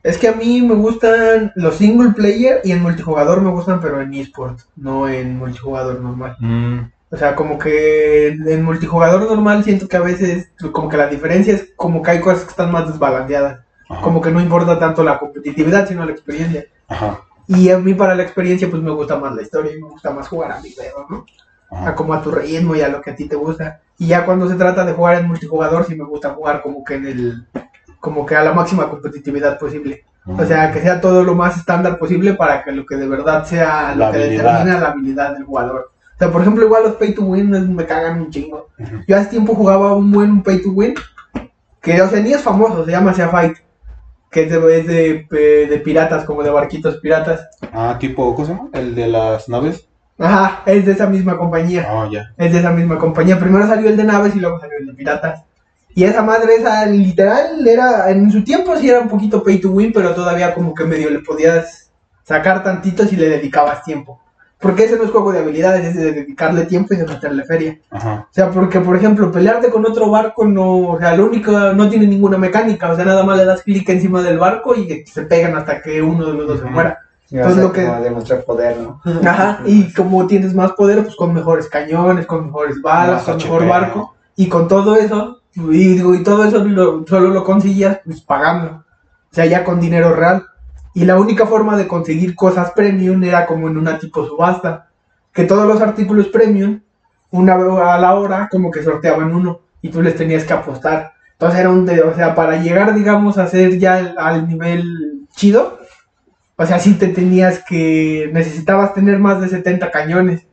Es 0.03 0.17
que 0.17 0.27
a 0.27 0.33
mí 0.35 0.61
me 0.61 0.75
gustan 0.75 1.51
los 1.55 1.75
single 1.77 2.11
player 2.11 2.61
y 2.63 2.71
en 2.71 2.81
multijugador 2.81 3.41
me 3.41 3.49
gustan, 3.49 3.81
pero 3.81 4.01
en 4.01 4.13
eSport, 4.13 4.59
no 4.75 5.07
en 5.09 5.37
multijugador 5.37 5.99
normal. 5.99 6.37
Mm, 6.39 6.79
O 7.11 7.17
sea, 7.17 7.35
como 7.35 7.57
que 7.59 8.29
en 8.29 8.63
multijugador 8.63 9.23
normal 9.23 9.63
siento 9.63 9.87
que 9.87 9.97
a 9.97 10.01
veces, 10.01 10.51
como 10.73 10.89
que 10.89 10.97
la 10.97 11.07
diferencia 11.07 11.55
es 11.55 11.73
como 11.77 12.01
que 12.03 12.11
hay 12.11 12.21
cosas 12.21 12.43
que 12.45 12.51
están 12.51 12.71
más 12.71 12.87
desbalanceadas. 12.87 13.61
ajá, 13.89 14.01
Como 14.01 14.21
que 14.21 14.31
no 14.31 14.41
importa 14.41 14.79
tanto 14.79 15.03
la 15.03 15.19
competitividad, 15.19 15.87
sino 15.87 16.05
la 16.05 16.11
experiencia. 16.11 16.65
ajá, 16.87 17.21
Y 17.47 17.69
a 17.69 17.77
mí 17.77 17.93
para 17.93 18.15
la 18.15 18.23
experiencia, 18.23 18.69
pues 18.69 18.81
me 18.81 18.91
gusta 18.91 19.17
más 19.17 19.35
la 19.35 19.41
historia 19.41 19.73
y 19.73 19.81
me 19.81 19.89
gusta 19.89 20.11
más 20.11 20.27
jugar 20.27 20.51
a 20.51 20.61
mi 20.61 20.71
pedo, 20.71 21.05
¿no? 21.09 21.25
A 21.71 21.79
ajá. 21.79 21.95
como 21.95 22.13
a 22.13 22.21
tu 22.21 22.31
ritmo 22.31 22.75
y 22.75 22.81
a 22.81 22.89
lo 22.89 23.01
que 23.01 23.11
a 23.11 23.15
ti 23.15 23.27
te 23.27 23.35
gusta. 23.35 23.81
Y 23.97 24.07
ya 24.07 24.25
cuando 24.25 24.47
se 24.47 24.55
trata 24.55 24.85
de 24.85 24.93
jugar 24.93 25.17
en 25.17 25.27
multijugador, 25.27 25.85
sí 25.85 25.95
me 25.95 26.03
gusta 26.05 26.31
jugar 26.31 26.61
como 26.61 26.83
que 26.83 26.95
en 26.95 27.05
el, 27.07 27.47
como 27.99 28.25
que 28.25 28.35
a 28.35 28.43
la 28.43 28.53
máxima 28.53 28.89
competitividad 28.89 29.57
posible. 29.57 30.05
Mm. 30.25 30.39
O 30.39 30.45
sea, 30.45 30.71
que 30.71 30.81
sea 30.81 30.99
todo 31.01 31.23
lo 31.23 31.35
más 31.35 31.57
estándar 31.57 31.97
posible 31.97 32.33
para 32.33 32.63
que 32.63 32.71
lo 32.71 32.85
que 32.85 32.95
de 32.95 33.07
verdad 33.07 33.45
sea 33.45 33.93
lo 33.93 34.05
La 34.05 34.11
que 34.11 34.23
habilidad. 34.23 34.43
determina 34.53 34.79
la 34.79 34.87
habilidad 34.89 35.33
del 35.33 35.43
jugador. 35.43 35.91
O 36.15 36.17
sea, 36.17 36.31
por 36.31 36.41
ejemplo, 36.41 36.63
igual 36.65 36.83
los 36.83 36.95
pay 36.95 37.13
to 37.13 37.23
win 37.23 37.75
me 37.75 37.85
cagan 37.85 38.21
un 38.21 38.29
chingo. 38.29 38.69
Ujú. 38.79 38.97
Yo 39.07 39.17
hace 39.17 39.29
tiempo 39.31 39.53
jugaba 39.53 39.95
un 39.95 40.11
buen 40.11 40.43
pay 40.43 40.61
to 40.61 40.69
win, 40.69 40.95
que, 41.81 42.01
o 42.01 42.09
sea, 42.09 42.19
ni 42.21 42.31
es 42.31 42.41
famoso, 42.41 42.85
se 42.85 42.91
llama 42.91 43.13
Sea 43.13 43.29
Fight, 43.29 43.57
que 44.35 44.43
es 44.43 44.49
de, 44.49 44.79
es 44.79 44.85
de, 44.85 45.67
de 45.67 45.79
piratas, 45.79 46.25
como 46.25 46.43
de 46.43 46.49
barquitos 46.49 46.97
piratas. 46.97 47.47
Ah, 47.71 47.95
tipo, 47.97 48.35
¿cómo 48.35 48.45
se 48.45 48.53
llama? 48.53 48.69
El 48.73 48.93
de 48.93 49.07
las 49.07 49.47
naves. 49.47 49.87
Ajá, 50.19 50.61
es 50.65 50.85
de 50.85 50.91
esa 50.91 51.07
misma 51.07 51.37
compañía. 51.37 51.87
Ah, 51.89 52.09
ya. 52.11 52.33
Es 52.35 52.51
de 52.51 52.59
esa 52.59 52.71
misma 52.71 52.97
compañía. 52.97 53.39
Primero 53.39 53.65
salió 53.65 53.89
el 53.89 53.95
de 53.95 54.03
naves 54.03 54.35
y 54.35 54.39
luego 54.39 54.59
salió 54.59 54.77
el 54.77 54.87
de 54.87 54.93
piratas. 54.93 55.43
Y 55.95 56.03
esa 56.03 56.21
madre, 56.21 56.55
esa 56.55 56.85
literal, 56.85 57.65
era, 57.65 58.11
en 58.11 58.29
su 58.29 58.43
tiempo 58.43 58.75
sí 58.75 58.89
era 58.89 58.99
un 58.99 59.07
poquito 59.07 59.41
pay 59.41 59.61
to 59.61 59.71
win, 59.71 59.93
pero 59.93 60.13
todavía 60.13 60.53
como 60.53 60.73
que 60.73 60.83
medio 60.83 61.09
le 61.09 61.19
podías 61.19 61.89
sacar 62.25 62.61
tantito 62.61 63.05
si 63.05 63.15
le 63.15 63.29
dedicabas 63.29 63.83
tiempo. 63.83 64.19
Porque 64.65 64.85
ese 64.85 64.97
no 64.97 65.03
es 65.03 65.11
juego 65.11 65.31
de 65.31 65.39
habilidades, 65.39 65.85
es 65.85 65.95
de 65.95 66.11
dedicarle 66.11 66.65
tiempo 66.65 66.93
y 66.93 66.97
de 66.97 67.05
meterle 67.07 67.43
feria. 67.45 67.77
Ajá. 67.91 68.27
O 68.29 68.33
sea, 68.33 68.49
porque 68.51 68.79
por 68.79 68.95
ejemplo, 68.95 69.31
pelearte 69.31 69.69
con 69.69 69.85
otro 69.85 70.09
barco 70.09 70.45
no, 70.45 70.89
o 70.91 70.99
sea, 70.99 71.15
lo 71.15 71.25
único, 71.27 71.51
no 71.51 71.87
tiene 71.89 72.07
ninguna 72.07 72.37
mecánica, 72.37 72.91
o 72.91 72.95
sea, 72.95 73.05
nada 73.05 73.23
más 73.23 73.37
le 73.37 73.45
das 73.45 73.61
clic 73.61 73.87
encima 73.89 74.21
del 74.21 74.39
barco 74.39 74.75
y 74.75 75.05
se 75.05 75.21
pegan 75.23 75.55
hasta 75.55 75.81
que 75.81 76.01
uno 76.01 76.25
de 76.25 76.33
los 76.33 76.47
dos 76.47 76.59
se 76.59 76.65
muera. 76.65 76.99
Entonces, 77.31 77.63
lo 77.63 77.71
que- 77.71 77.81
demostrar 78.03 78.43
poder, 78.43 78.77
¿no? 78.77 79.01
Ajá, 79.27 79.61
y 79.65 79.91
como 79.93 80.27
tienes 80.27 80.53
más 80.53 80.71
poder, 80.73 81.03
pues 81.03 81.15
con 81.15 81.33
mejores 81.33 81.67
cañones, 81.67 82.25
con 82.25 82.45
mejores 82.45 82.81
balas, 82.81 83.23
con 83.23 83.35
HP. 83.35 83.43
mejor 83.49 83.67
barco, 83.67 84.15
y 84.35 84.47
con 84.47 84.67
todo 84.67 84.95
eso, 84.95 85.41
y, 85.55 85.61
digo, 85.95 86.13
y 86.13 86.23
todo 86.23 86.43
eso 86.45 86.63
lo- 86.63 87.05
solo 87.07 87.29
lo 87.29 87.43
conseguías 87.43 87.99
pues 88.05 88.21
pagando, 88.21 88.83
o 89.31 89.35
sea, 89.35 89.45
ya 89.45 89.63
con 89.63 89.79
dinero 89.79 90.13
real. 90.13 90.45
Y 90.95 91.05
la 91.05 91.19
única 91.19 91.45
forma 91.45 91.77
de 91.77 91.87
conseguir 91.87 92.33
cosas 92.35 92.71
premium 92.71 93.23
era 93.23 93.45
como 93.45 93.67
en 93.67 93.77
una 93.77 93.99
tipo 93.99 94.25
subasta, 94.25 94.87
que 95.31 95.43
todos 95.43 95.67
los 95.67 95.81
artículos 95.81 96.29
premium, 96.29 96.79
una 97.31 97.55
vez 97.57 97.67
a 97.79 97.99
la 97.99 98.15
hora, 98.15 98.47
como 98.49 98.71
que 98.71 98.81
sorteaban 98.81 99.35
uno, 99.35 99.59
y 99.81 99.89
tú 99.89 100.01
les 100.01 100.15
tenías 100.15 100.45
que 100.45 100.53
apostar. 100.53 101.11
Entonces 101.33 101.59
era 101.59 101.69
un, 101.69 101.85
de- 101.85 102.01
o 102.01 102.15
sea, 102.15 102.33
para 102.33 102.57
llegar, 102.57 102.95
digamos, 102.95 103.37
a 103.37 103.45
ser 103.47 103.77
ya 103.77 103.99
el- 103.99 104.15
al 104.17 104.47
nivel 104.47 105.27
chido, 105.35 105.79
o 106.55 106.65
sea, 106.65 106.79
sí 106.79 106.93
te 106.93 107.09
tenías 107.09 107.61
que, 107.67 108.29
necesitabas 108.33 108.93
tener 108.93 109.19
más 109.19 109.41
de 109.41 109.49
70 109.49 109.91
cañones. 109.91 110.47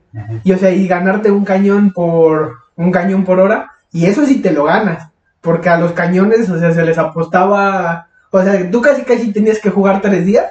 Y 0.44 0.52
o 0.52 0.58
sea, 0.58 0.72
y 0.72 0.86
ganarte 0.88 1.30
un 1.30 1.44
cañón 1.44 1.92
por, 1.92 2.56
un 2.76 2.90
cañón 2.90 3.24
por 3.24 3.38
hora, 3.40 3.70
y 3.92 4.06
eso 4.06 4.26
sí 4.26 4.42
te 4.42 4.52
lo 4.52 4.64
ganas. 4.64 5.08
Porque 5.40 5.68
a 5.70 5.78
los 5.78 5.92
cañones, 5.92 6.50
o 6.50 6.58
sea, 6.58 6.72
se 6.72 6.84
les 6.84 6.98
apostaba, 6.98 8.08
o 8.32 8.42
sea, 8.42 8.70
tú 8.70 8.80
casi 8.82 9.02
casi 9.02 9.32
tenías 9.32 9.60
que 9.60 9.70
jugar 9.70 10.00
tres 10.00 10.24
días 10.26 10.46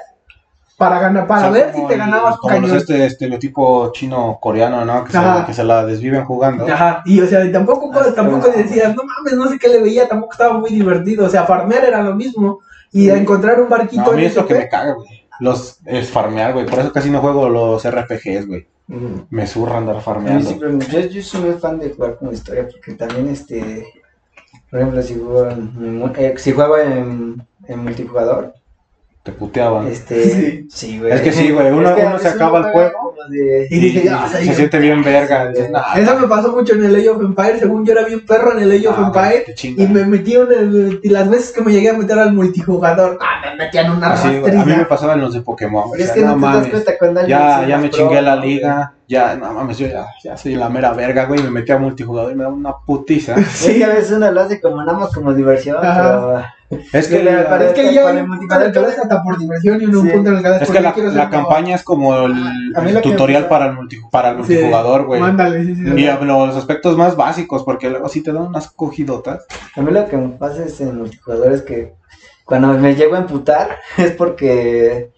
para 0.78 0.98
ganar, 0.98 1.26
para 1.26 1.48
O 1.48 1.52
sea, 1.54 1.62
ver 1.64 1.74
si 1.74 1.86
te 1.86 1.92
el- 1.92 1.98
ganabas 1.98 2.38
Como 2.38 2.54
los 2.54 2.62
cañón. 2.62 2.76
este 2.78 3.06
estereotipo 3.06 3.92
chino-coreano, 3.92 4.84
¿no? 4.84 5.04
Que 5.04 5.12
se, 5.12 5.18
que 5.46 5.54
se 5.54 5.64
la 5.64 5.84
desviven 5.84 6.24
jugando. 6.24 6.66
Ajá, 6.66 7.02
y 7.04 7.20
o 7.20 7.26
sea, 7.26 7.50
tampoco, 7.52 7.90
pues, 7.92 8.14
tampoco 8.14 8.48
decías, 8.48 8.94
no 8.96 9.02
mames, 9.04 9.34
no 9.34 9.48
sé 9.48 9.58
qué 9.58 9.68
le 9.68 9.82
veía, 9.82 10.08
tampoco 10.08 10.32
estaba 10.32 10.58
muy 10.58 10.70
divertido. 10.70 11.26
O 11.26 11.28
sea, 11.28 11.44
farmear 11.44 11.84
era 11.84 12.02
lo 12.02 12.14
mismo. 12.14 12.60
Y 12.90 13.08
encontrar 13.10 13.60
un 13.60 13.68
barquito 13.68 14.02
No, 14.02 14.10
a 14.10 14.14
mí 14.16 14.24
es 14.24 14.34
lo 14.36 14.46
que 14.46 14.54
me 14.54 14.68
caga, 14.68 14.92
güey. 14.94 15.08
Los, 15.40 15.78
es 15.86 16.10
farmear, 16.10 16.52
güey. 16.52 16.66
Por 16.66 16.78
eso 16.80 16.92
casi 16.92 17.10
no 17.10 17.20
juego 17.20 17.48
los 17.48 17.84
RPGs, 17.88 18.46
güey. 18.48 18.66
Me 19.30 19.46
zurra 19.46 19.78
andar 19.78 20.00
farmeando. 20.02 20.50
yo, 20.90 21.00
yo 21.00 21.22
soy 21.22 21.40
muy 21.40 21.52
fan 21.54 21.78
de 21.78 21.90
jugar 21.90 22.16
con 22.18 22.32
historia 22.32 22.68
porque 22.70 22.92
también 22.94 23.28
este 23.28 23.86
por 24.70 24.80
ejemplo 24.80 25.02
si 25.02 25.14
mu- 25.14 26.10
eh, 26.16 26.34
si 26.36 26.52
juego 26.52 26.76
en, 26.76 27.42
en 27.68 27.78
multijugador 27.82 28.54
Te 29.22 29.32
puteaban. 29.32 29.86
este 29.86 30.22
Sí. 30.30 30.68
sí 30.70 30.98
güey 30.98 31.12
Es 31.12 31.20
que 31.20 31.32
sí, 31.32 31.50
güey, 31.52 31.70
uno- 31.70 31.88
Es 31.90 31.94
que 31.96 32.02
a 32.02 32.08
uno 32.08 32.18
se 32.18 32.28
acaba 32.28 32.58
el 32.58 32.64
juego 32.64 33.14
de- 33.30 33.68
Y 33.70 33.78
dije, 33.78 34.10
"Ah, 34.10 34.26
se, 34.28 34.38
sí, 34.40 34.48
se 34.48 34.54
siente 34.54 34.78
bien 34.80 35.04
verga. 35.04 35.46
Dices, 35.48 35.70
"Nah, 35.70 35.94
Eso 35.94 36.18
me 36.18 36.26
pasó 36.26 36.50
mucho 36.50 36.74
en 36.74 36.84
el 36.84 36.96
Age 36.96 37.08
of 37.10 37.20
Empires. 37.22 37.60
Según 37.60 37.86
yo 37.86 37.92
era 37.92 38.02
bien 38.04 38.26
perro 38.26 38.52
en 38.58 38.64
el 38.64 38.72
Age 38.72 38.88
of 38.88 38.96
te 39.46 39.54
chinga". 39.54 39.80
Y 39.84 39.86
me 39.86 40.04
metieron 40.04 40.52
en 40.52 40.58
el- 40.58 41.00
y 41.04 41.08
las 41.08 41.30
veces 41.30 41.52
que 41.52 41.62
me 41.62 41.70
llegué 41.72 41.90
a 41.90 41.92
meter 41.92 42.18
al 42.18 42.32
multijugador, 42.32 43.18
ah, 43.20 43.48
me 43.48 43.64
metían 43.64 43.92
una 43.96 44.14
Así, 44.14 44.26
güey, 44.28 44.40
a 44.40 44.40
mí 44.40 44.50
me 44.50 44.56
rastrilla. 44.64 44.88
pasaba 44.88 45.12
en 45.14 45.20
los 45.20 45.34
de 45.34 45.40
Pokémon. 45.42 45.84
Pero 45.92 46.02
o 46.02 46.04
es 46.04 46.06
sea, 46.06 46.14
que 46.16 46.20
no, 46.22 46.26
no 46.26 46.34
te 46.34 46.40
das 46.46 46.54
mames. 46.56 46.70
cuenta 46.70 46.98
cuando 46.98 47.20
alguien 47.20 47.38
Ya, 47.38 47.66
ya 47.68 47.78
me 47.78 47.88
pro, 47.90 47.98
chingué 47.98 48.22
la 48.22 48.34
liga. 48.36 48.92
Ya, 49.06 49.36
no 49.36 49.52
mames, 49.52 49.78
yo 49.78 49.86
ya, 49.86 50.06
ya 50.24 50.36
soy 50.36 50.56
la 50.56 50.68
mera 50.68 50.92
verga, 50.94 51.26
güey. 51.26 51.40
Me 51.42 51.50
metí 51.50 51.70
a 51.70 51.78
multijugador 51.78 52.32
y 52.32 52.34
me 52.34 52.42
da 52.42 52.48
una 52.50 52.72
putiza. 52.84 53.36
Es 53.38 53.68
que 53.68 53.84
a 53.84 53.88
veces 53.88 54.10
uno 54.12 54.30
lo 54.32 54.40
hace 54.40 54.60
como 54.60 54.82
nada 54.82 54.98
más 54.98 55.12
como 55.14 55.32
diversión, 55.32 55.76
Ajá. 55.78 56.54
Es 56.92 57.08
que 57.08 57.18
Sí, 57.18 57.22
la, 57.22 57.48
parece- 57.50 57.82
Es 57.82 57.88
que 57.88 57.94
yo 57.94 58.06
hasta 59.02 59.22
por 59.22 59.38
diversión 59.38 59.82
y 59.82 59.84
uno 59.84 60.00
un 60.00 60.06
Sí. 60.06 60.12
punto 60.14 60.30
en 60.30 60.36
el 60.38 60.46
es 60.62 60.70
que 60.70 60.80
la, 60.80 60.94
la 61.12 61.28
campaña 61.30 61.74
es 61.74 61.82
como 61.82 62.14
el, 62.26 62.34
que 62.94 63.00
tutorial 63.02 63.46
para 63.48 63.66
el, 63.66 63.72
multi- 63.76 64.00
para 64.10 64.30
el 64.30 64.36
Sí, 64.44 64.52
multijugador, 64.54 65.04
güey. 65.04 65.20
Mándale, 65.20 65.64
sí, 65.64 65.74
sí, 65.74 65.84
sí. 65.84 66.00
Y 66.00 66.06
a- 66.06 66.18
los 66.20 66.56
aspectos 66.56 66.96
más 66.96 67.14
básicos, 67.16 67.62
porque 67.64 67.90
luego 67.90 68.08
sí 68.08 68.22
te 68.22 68.32
dan 68.32 68.44
unas 68.44 68.70
cogidotas. 68.70 69.44
A 69.76 69.80
mí 69.82 69.90
lo 69.92 70.06
que 70.08 70.16
me 70.16 70.28
pasa 70.30 70.64
es 70.64 70.80
en 70.80 70.96
multijugador 70.98 71.52
es 71.52 71.62
que 71.62 71.92
cuando 72.44 72.68
me 72.68 72.94
llego 72.94 73.16
a 73.16 73.18
emputar 73.18 73.76
es 73.98 74.12
porque 74.12 75.10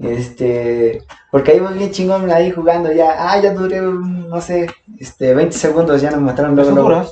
este 0.00 1.02
porque 1.30 1.52
ahí 1.52 1.60
voy 1.60 1.74
bien 1.78 1.90
chingón 1.90 2.30
ahí 2.30 2.50
jugando 2.50 2.92
ya, 2.92 3.14
ah 3.18 3.40
ya 3.40 3.52
duré 3.54 3.80
un, 3.86 4.28
no 4.28 4.40
sé, 4.40 4.68
este 4.98 5.34
20 5.34 5.56
segundos 5.56 6.00
ya 6.00 6.10
no 6.10 6.18
me 6.18 6.24
mataron 6.26 6.54
luego, 6.54 6.70
¿Eso 6.70 6.88
luego. 6.88 7.06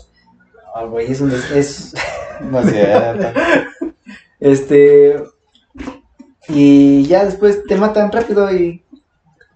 Ah, 0.75 0.85
güey, 0.85 1.11
es 1.11 1.21
un 1.21 1.33
es 1.55 1.93
No 2.41 2.61
es 2.61 2.71
cierto. 2.71 3.41
este 4.41 5.23
y 6.49 7.05
ya 7.07 7.25
después 7.25 7.65
te 7.65 7.77
matan 7.77 8.11
rápido 8.11 8.53
y 8.55 8.83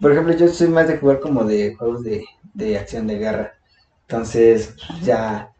por 0.00 0.12
ejemplo 0.12 0.34
yo 0.34 0.48
soy 0.48 0.68
más 0.68 0.88
de 0.88 0.98
jugar 0.98 1.20
como 1.20 1.44
de 1.44 1.74
juegos 1.74 2.04
de, 2.04 2.24
de 2.52 2.78
acción 2.78 3.06
de 3.06 3.18
guerra. 3.18 3.54
Entonces 4.02 4.74
ya 5.02 5.50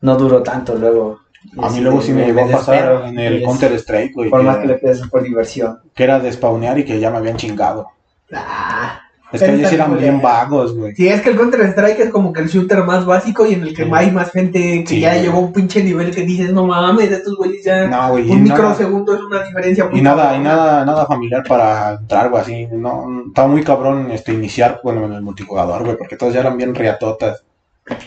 no 0.00 0.16
duró 0.16 0.42
tanto 0.42 0.74
luego. 0.76 1.20
A 1.58 1.70
mí 1.70 1.78
Este, 1.78 1.80
luego 1.80 2.02
sí 2.02 2.12
me 2.12 2.26
llegó 2.26 2.44
a 2.44 2.50
pasar 2.50 3.04
en 3.06 3.18
el 3.18 3.42
Counter 3.42 3.72
Strike, 3.74 4.14
güey. 4.14 4.30
Por 4.30 4.42
más 4.42 4.58
que 4.58 4.66
le 4.66 4.80
quedes 4.80 5.06
por 5.08 5.22
diversión. 5.22 5.80
que 5.94 6.04
era 6.04 6.18
de 6.18 6.32
spawnear 6.32 6.78
y 6.78 6.84
que 6.84 6.98
ya 6.98 7.10
me 7.10 7.18
habían 7.18 7.36
chingado. 7.36 7.88
Ah. 8.32 9.05
Es 9.32 9.42
que 9.42 9.54
ellos 9.54 9.72
eran 9.72 9.98
bien 9.98 10.22
vagos, 10.22 10.74
güey. 10.76 10.94
Sí, 10.94 11.08
es 11.08 11.20
que 11.20 11.30
el 11.30 11.36
Counter-Strike 11.36 11.98
es 11.98 12.10
como 12.10 12.32
que 12.32 12.42
el 12.42 12.48
shooter 12.48 12.84
más 12.84 13.04
básico 13.04 13.44
y 13.44 13.54
en 13.54 13.62
el 13.64 13.74
que 13.74 13.84
Sí. 13.84 13.90
hay 13.92 14.10
más 14.12 14.30
gente 14.30 14.84
que 14.84 14.86
Sí, 14.86 15.00
ya 15.00 15.10
güey. 15.14 15.22
llegó 15.22 15.38
a 15.38 15.40
un 15.40 15.52
pinche 15.52 15.82
nivel 15.82 16.14
que 16.14 16.22
dices, 16.22 16.52
no 16.52 16.64
mames, 16.66 17.10
estos 17.10 17.36
güeyes 17.36 17.64
ya. 17.64 17.88
No, 17.88 18.10
güey. 18.10 18.30
un 18.30 18.44
nada- 18.44 18.54
microsegundo 18.60 19.14
es 19.14 19.20
una 19.22 19.42
diferencia 19.42 19.86
muy 19.88 19.98
Y 19.98 20.02
nada, 20.02 20.36
y 20.36 20.40
nada, 20.40 20.84
nada 20.84 21.06
familiar 21.06 21.42
para 21.46 21.94
entrar, 21.94 22.30
güey, 22.30 22.42
así, 22.42 22.68
no, 22.72 23.24
estaba 23.26 23.48
muy 23.48 23.62
cabrón 23.64 24.10
este 24.12 24.32
iniciar 24.32 24.80
bueno, 24.84 25.04
en 25.04 25.12
el 25.12 25.22
multijugador, 25.22 25.82
güey, 25.84 25.96
porque 25.98 26.16
todos 26.16 26.32
ya 26.32 26.40
eran 26.40 26.56
bien 26.56 26.74
riatotas. 26.74 27.42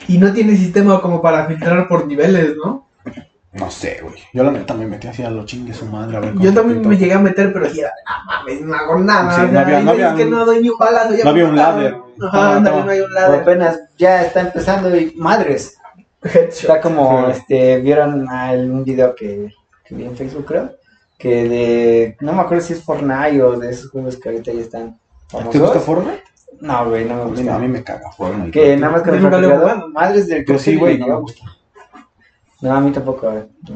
Y 0.08 0.18
no 0.18 0.32
tiene 0.34 0.56
sistema 0.56 1.02
como 1.02 1.22
para 1.22 1.46
filtrar 1.46 1.88
por 1.88 2.08
niveles, 2.08 2.54
¿no? 2.64 2.89
No 3.52 3.72
sé, 3.72 4.00
güey. 4.04 4.16
Yo 4.32 4.44
la 4.44 4.52
neta 4.52 4.76
me 4.76 4.86
metí 4.86 5.08
así 5.08 5.24
a 5.24 5.30
lo 5.32 5.44
chingue 5.44 5.74
su 5.74 5.86
madre, 5.88 6.18
a 6.18 6.20
ver 6.20 6.36
Yo 6.38 6.54
también 6.54 6.88
me 6.88 6.96
llegué 6.98 7.14
a 7.14 7.20
meter, 7.20 7.52
pero 7.52 7.66
era, 7.66 7.92
no 8.08 8.26
mames, 8.26 8.62
no 8.62 8.76
hago 8.76 9.00
nada. 9.00 9.36
Sí, 9.36 9.42
no 9.52 9.60
había- 9.60 9.80
no 9.82 9.92
había 9.92 10.16
que 10.16 10.24
un- 10.26 10.30
no 10.32 10.46
doy 10.46 10.62
ni 10.62 10.70
un 10.70 10.78
balazo. 10.78 11.16
ya 11.16 11.24
no 11.24 11.30
había 11.32 11.44
me 11.46 11.50
un 11.50 11.56
ladder. 11.56 11.98
Ajá, 12.22 12.60
no 12.60 12.90
hay 12.92 13.00
un 13.00 13.12
ladder. 13.14 13.42
apenas 13.42 13.80
ya 13.98 14.22
está 14.24 14.42
empezando 14.42 14.96
y 14.96 15.14
madres. 15.18 15.78
Headshot. 16.22 16.50
Está 16.50 16.82
como, 16.82 17.26
Sí. 17.26 17.32
este, 17.40 17.80
vieron 17.80 18.28
un 18.30 18.84
video 18.84 19.16
que, 19.16 19.50
que 19.86 19.96
vi 19.96 20.04
en 20.06 20.16
Facebook, 20.16 20.46
creo, 20.46 20.72
que 21.18 21.50
de, 21.50 22.18
no 22.20 22.34
me 22.34 22.42
acuerdo 22.42 22.64
si 22.64 22.74
es 22.74 22.84
Fortnite 22.84 23.42
o 23.42 23.58
de 23.58 23.72
esos 23.72 23.90
juegos 23.90 24.18
que 24.18 24.30
ahorita 24.30 24.52
ya 24.52 24.62
están 24.62 25.00
famosos. 25.28 25.54
¿Te 25.54 25.60
gusta 25.60 25.80
Fortnite? 25.80 26.24
No, 26.62 26.90
güey, 26.90 27.06
no 27.06 27.16
me 27.16 27.22
A 27.22 27.26
mí, 27.26 27.32
gusta. 27.32 27.56
a 27.56 27.60
mí 27.60 27.68
me 27.70 27.84
caga 27.84 28.12
Fortnite. 28.12 28.52
Que 28.52 28.76
nada 28.78 28.92
más 28.94 29.04
francotirador, 29.04 29.60
jugado. 29.62 29.90
madres 29.90 30.28
del 30.28 30.46
Yo 30.46 30.60
sí, 30.60 30.76
güey, 30.76 30.98
no 31.00 31.08
me 31.08 31.16
gusta. 31.16 31.46
No, 32.62 32.74
a 32.74 32.82
mí 32.82 32.92
tampoco, 32.92 33.32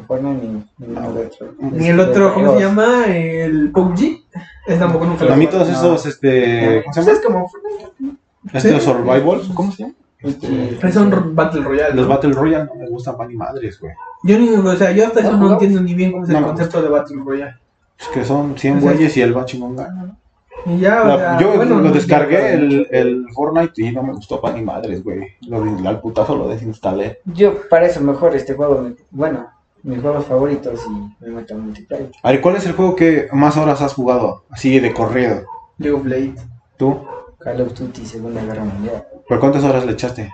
Fortnite 0.08 0.48
ni, 0.78 0.88
No, 0.94 1.08
otro. 1.10 1.54
Ni 1.60 1.88
el 1.88 2.00
otro, 2.00 2.34
¿cómo 2.34 2.54
se 2.56 2.60
llama? 2.62 3.06
El 3.08 3.72
PUBG. 3.72 4.24
Es 4.68 4.80
tampoco 4.80 5.06
nunca 5.06 5.32
A 5.32 5.36
mí 5.36 5.48
todos 5.48 5.70
esos, 5.70 6.06
este, 6.06 6.82
¿cómo 6.84 6.94
se 6.94 7.02
llama? 7.02 7.12
es 7.14 7.20
como 7.26 7.48
Fortnite. 7.50 8.18
Este 8.54 8.80
Sí. 8.80 8.86
Survival, 8.86 9.42
¿cómo 9.54 9.72
se 9.72 9.84
llama? 9.84 9.96
Este, 10.20 10.92
son 10.94 11.36
Battle 11.36 11.62
Royale. 11.64 11.96
Los 11.96 12.08
¿no? 12.08 12.14
Battle 12.14 12.32
Royale 12.34 12.66
no 12.66 12.76
me 12.76 12.90
gustan 12.90 13.18
pa' 13.18 13.26
ni 13.28 13.36
madres, 13.36 13.80
güey. 13.80 13.94
Yo 14.24 14.38
ni, 14.40 14.50
o 14.50 14.76
sea, 14.78 14.92
yo 14.92 15.08
hasta 15.08 15.20
eso 15.20 15.36
¿No 15.38 15.52
entiendo 15.54 15.82
ni 15.82 15.94
bien 15.94 16.12
cómo 16.14 16.24
es 16.24 16.30
el 16.30 16.42
concepto 16.42 16.82
de 16.82 16.88
Battle 16.90 17.18
Royale. 17.26 17.56
Es 18.00 18.08
que 18.08 18.24
son 18.24 18.58
100 18.58 18.80
Pues 18.80 18.86
es- 18.86 18.98
güeyes 18.98 19.18
y 19.18 19.22
el 19.22 19.36
va 19.38 19.46
chingón 19.46 19.76
gana, 19.76 20.04
¿no? 20.04 20.18
Y 20.66 20.80
ya, 20.80 21.02
o 21.04 21.08
La- 21.08 21.18
sea, 21.18 21.40
yo 21.40 21.56
bueno, 21.56 21.80
lo 21.80 21.92
descargué 21.92 22.54
el, 22.54 22.88
el 22.92 23.26
Fortnite 23.34 23.82
y 23.82 23.92
no 23.92 24.04
me 24.04 24.14
gustó 24.14 24.40
pa' 24.40 24.52
ni 24.54 24.62
madres, 24.62 25.04
güey. 25.04 25.28
Lo, 25.48 25.62
al 25.88 26.00
putazo 26.02 26.36
lo 26.38 26.48
desinstalé. 26.48 27.20
Yo 27.26 27.68
para 27.70 27.86
eso 27.88 28.00
mejor 28.02 28.36
este 28.36 28.54
juego, 28.54 28.90
bueno, 29.12 29.48
mis 29.84 30.02
juegos 30.02 30.26
favoritos 30.26 30.80
y 30.88 31.24
me 31.26 31.32
meto 31.32 31.54
en 31.54 31.62
multiplayer. 31.66 32.12
A 32.24 32.32
ver, 32.32 32.40
¿cuál 32.42 32.56
es 32.56 32.66
el 32.66 32.74
juego 32.74 32.96
que 32.96 33.28
más 33.34 33.58
horas 33.58 33.82
has 33.82 33.94
jugado? 33.94 34.44
Así 34.50 34.80
de 34.80 34.94
corrido. 34.94 35.44
League 35.78 35.98
of 35.98 36.06
Legends. 36.06 36.46
¿Tú? 36.78 37.06
Call 37.40 37.60
of 37.62 37.74
Duty 37.78 38.06
Segunda 38.06 38.42
Guerra 38.44 38.64
Mundial. 38.64 39.06
¿Por 39.28 39.40
cuántas 39.40 39.64
horas 39.66 39.86
le 39.86 39.92
echaste? 39.92 40.32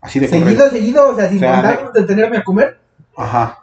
Así 0.00 0.18
de 0.18 0.28
Seguido, 0.28 0.46
corrido. 0.46 0.70
seguido, 0.70 1.10
o 1.10 1.14
sea, 1.14 1.28
sin 1.28 1.36
O 1.36 1.40
sea, 1.40 1.54
contar 1.54 1.92
detenerme 1.92 2.38
a 2.38 2.44
comer. 2.44 2.78
Ajá. 3.16 3.58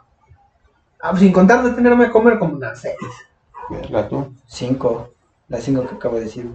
Ah, 1.02 1.16
sin 1.16 1.32
contar 1.32 1.62
detenerme 1.64 2.04
a 2.06 2.10
comer 2.10 2.38
como 2.38 2.54
unas 2.54 2.78
seis. 2.80 2.94
Verga, 3.68 4.08
tú. 4.08 4.32
Cinco, 4.46 5.10
las 5.50 5.62
cinco 5.62 5.86
que 5.86 5.96
acabo 5.96 6.16
de 6.16 6.22
decir. 6.24 6.50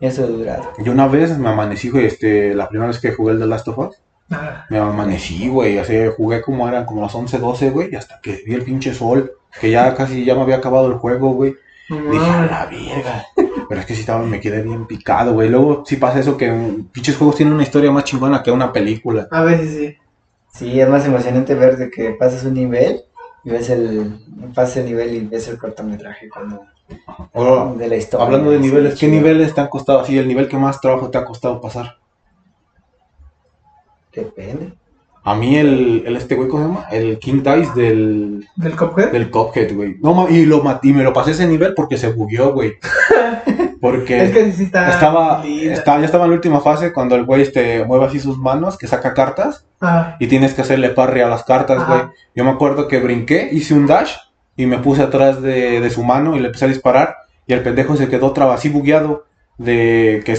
Eso 0.00 0.22
de 0.22 0.32
durado. 0.32 0.72
Yo 0.78 0.92
una 0.92 1.08
vez 1.08 1.36
me 1.36 1.48
amanecí, 1.48 1.90
güey, 1.90 2.06
este, 2.06 2.54
la 2.54 2.68
primera 2.68 2.88
vez 2.88 3.00
que 3.00 3.12
jugué 3.12 3.32
el 3.32 3.40
The 3.40 3.46
Last 3.46 3.68
of 3.68 3.78
Us. 3.78 3.96
Ah, 4.30 4.64
Me 4.70 4.78
amanecí, 4.78 5.48
güey, 5.48 5.78
así 5.78 5.94
jugué 6.16 6.40
como 6.40 6.68
eran 6.68 6.84
como 6.84 7.02
las 7.02 7.14
11, 7.14 7.38
12, 7.38 7.70
güey, 7.70 7.88
y 7.92 7.96
hasta 7.96 8.20
que 8.20 8.42
vi 8.46 8.54
el 8.54 8.62
pinche 8.62 8.94
sol, 8.94 9.32
que 9.60 9.70
ya 9.70 9.94
casi 9.94 10.24
ya 10.24 10.34
me 10.34 10.42
había 10.42 10.56
acabado 10.56 10.86
el 10.86 10.94
juego, 10.94 11.32
güey. 11.32 11.56
no 11.88 12.10
Dije, 12.12 12.30
a 12.30 12.46
la 12.46 12.66
verga. 12.66 13.24
Pero 13.68 13.80
es 13.80 13.86
que 13.86 13.94
sí 13.94 14.00
estaba, 14.00 14.22
me 14.22 14.40
quedé 14.40 14.62
bien 14.62 14.86
picado, 14.86 15.32
güey. 15.32 15.48
Luego 15.48 15.82
sí 15.84 15.96
pasa 15.96 16.20
eso 16.20 16.36
que 16.36 16.52
mm, 16.52 16.84
pinches 16.92 17.16
juegos 17.16 17.36
tienen 17.36 17.54
una 17.54 17.64
historia 17.64 17.90
más 17.90 18.04
chingona 18.04 18.42
que 18.42 18.52
una 18.52 18.72
película. 18.72 19.26
A 19.30 19.42
veces 19.42 19.74
sí. 19.76 19.96
Sí, 20.52 20.80
es 20.80 20.88
más 20.88 21.04
emocionante 21.06 21.54
ver 21.54 21.76
de 21.76 21.90
que 21.90 22.10
pasas 22.12 22.44
un 22.44 22.54
nivel 22.54 23.00
y 23.44 23.50
ves 23.50 23.68
el, 23.70 24.20
pasas 24.54 24.78
el 24.78 24.86
nivel 24.86 25.14
y 25.14 25.20
ves 25.26 25.48
el 25.48 25.58
cortometraje 25.58 26.28
como 26.28 26.66
O, 27.32 27.74
de 27.76 27.88
la 27.88 27.96
historia. 27.96 28.26
hablando 28.26 28.50
de 28.50 28.58
niveles, 28.58 28.94
¿qué 28.94 29.00
chido. 29.00 29.12
niveles 29.12 29.54
te 29.54 29.60
han 29.60 29.68
costado? 29.68 30.00
Así, 30.00 30.16
el 30.18 30.26
nivel 30.28 30.48
que 30.48 30.56
más 30.56 30.80
trabajo 30.80 31.10
te 31.10 31.18
ha 31.18 31.24
costado 31.24 31.60
pasar. 31.60 31.98
Depende. 34.14 34.72
A 35.24 35.34
mí 35.34 35.56
el, 35.56 36.04
el 36.06 36.16
este 36.16 36.34
güey, 36.34 36.48
¿cómo 36.48 36.62
se 36.62 36.68
llama? 36.68 36.86
El 36.90 37.18
King 37.18 37.42
Dice 37.42 37.72
del, 37.74 38.46
¿Del 38.56 38.76
Cuphead? 38.76 39.12
del 39.12 39.30
Cuphead, 39.30 39.74
güey. 39.74 39.96
No, 40.00 40.26
y, 40.30 40.46
lo, 40.46 40.62
y 40.82 40.92
me 40.92 41.02
lo 41.02 41.12
pasé 41.12 41.32
ese 41.32 41.46
nivel 41.46 41.74
porque 41.74 41.98
se 41.98 42.10
bugueó, 42.12 42.52
güey. 42.52 42.74
Porque... 43.80 44.24
Es 44.24 44.30
que 44.32 44.52
sí 44.52 44.64
está. 44.64 44.90
Estaba, 44.90 45.44
estaba, 45.46 46.00
ya 46.00 46.06
estaba 46.06 46.24
en 46.24 46.30
la 46.30 46.34
última 46.36 46.60
fase 46.60 46.92
cuando 46.92 47.14
el 47.14 47.24
güey 47.24 47.42
este, 47.42 47.84
mueve 47.84 48.06
así 48.06 48.18
sus 48.18 48.36
manos, 48.36 48.76
que 48.76 48.88
saca 48.88 49.14
cartas 49.14 49.66
Ah, 49.80 50.16
y 50.18 50.26
tienes 50.26 50.52
que 50.54 50.62
hacerle 50.62 50.88
parry 50.88 51.20
a 51.20 51.28
las 51.28 51.44
cartas, 51.44 51.78
Ajá. 51.78 51.86
güey. 51.94 52.08
Yo 52.34 52.42
me 52.44 52.50
acuerdo 52.50 52.88
que 52.88 52.98
brinqué, 52.98 53.48
hice 53.52 53.74
un 53.74 53.86
dash 53.86 54.16
y 54.58 54.66
me 54.66 54.78
puse 54.78 55.02
atrás 55.02 55.40
de, 55.40 55.80
de 55.80 55.90
su 55.90 56.02
mano 56.02 56.36
y 56.36 56.40
le 56.40 56.46
empecé 56.48 56.66
a 56.66 56.68
disparar 56.68 57.16
y 57.46 57.54
el 57.54 57.62
pendejo 57.62 57.96
se 57.96 58.08
quedó 58.08 58.32
traba 58.32 58.54
así 58.54 58.68
bugueado 58.68 59.24
de 59.56 60.22
que 60.26 60.32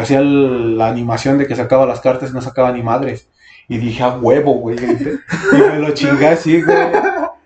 hacía 0.00 0.20
la 0.20 0.88
animación 0.88 1.38
de 1.38 1.46
que 1.46 1.56
sacaba 1.56 1.84
las 1.84 2.00
cartas 2.00 2.30
y 2.30 2.32
no 2.32 2.40
sacaba 2.40 2.72
ni 2.72 2.82
madres. 2.82 3.28
Y 3.68 3.78
dije, 3.78 4.02
a 4.02 4.16
huevo, 4.16 4.54
güey. 4.54 4.76
Y 4.78 5.56
me 5.56 5.78
lo 5.78 5.92
chingué 5.92 6.28
así, 6.28 6.62
güey. 6.62 6.76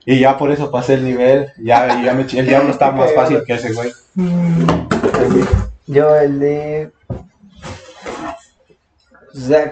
Y 0.05 0.21
ya 0.21 0.37
por 0.37 0.51
eso 0.51 0.71
pasé 0.71 0.95
el 0.95 1.05
nivel. 1.05 1.49
Ya, 1.59 2.03
ya 2.03 2.15
me, 2.15 2.23
el 2.23 2.47
diablo 2.47 2.71
está 2.71 2.91
más 2.93 3.13
fácil 3.15 3.43
que 3.47 3.55
ese, 3.55 3.73
güey. 3.73 3.93
Yo 5.87 6.15
el 6.17 6.39
de... 6.39 6.91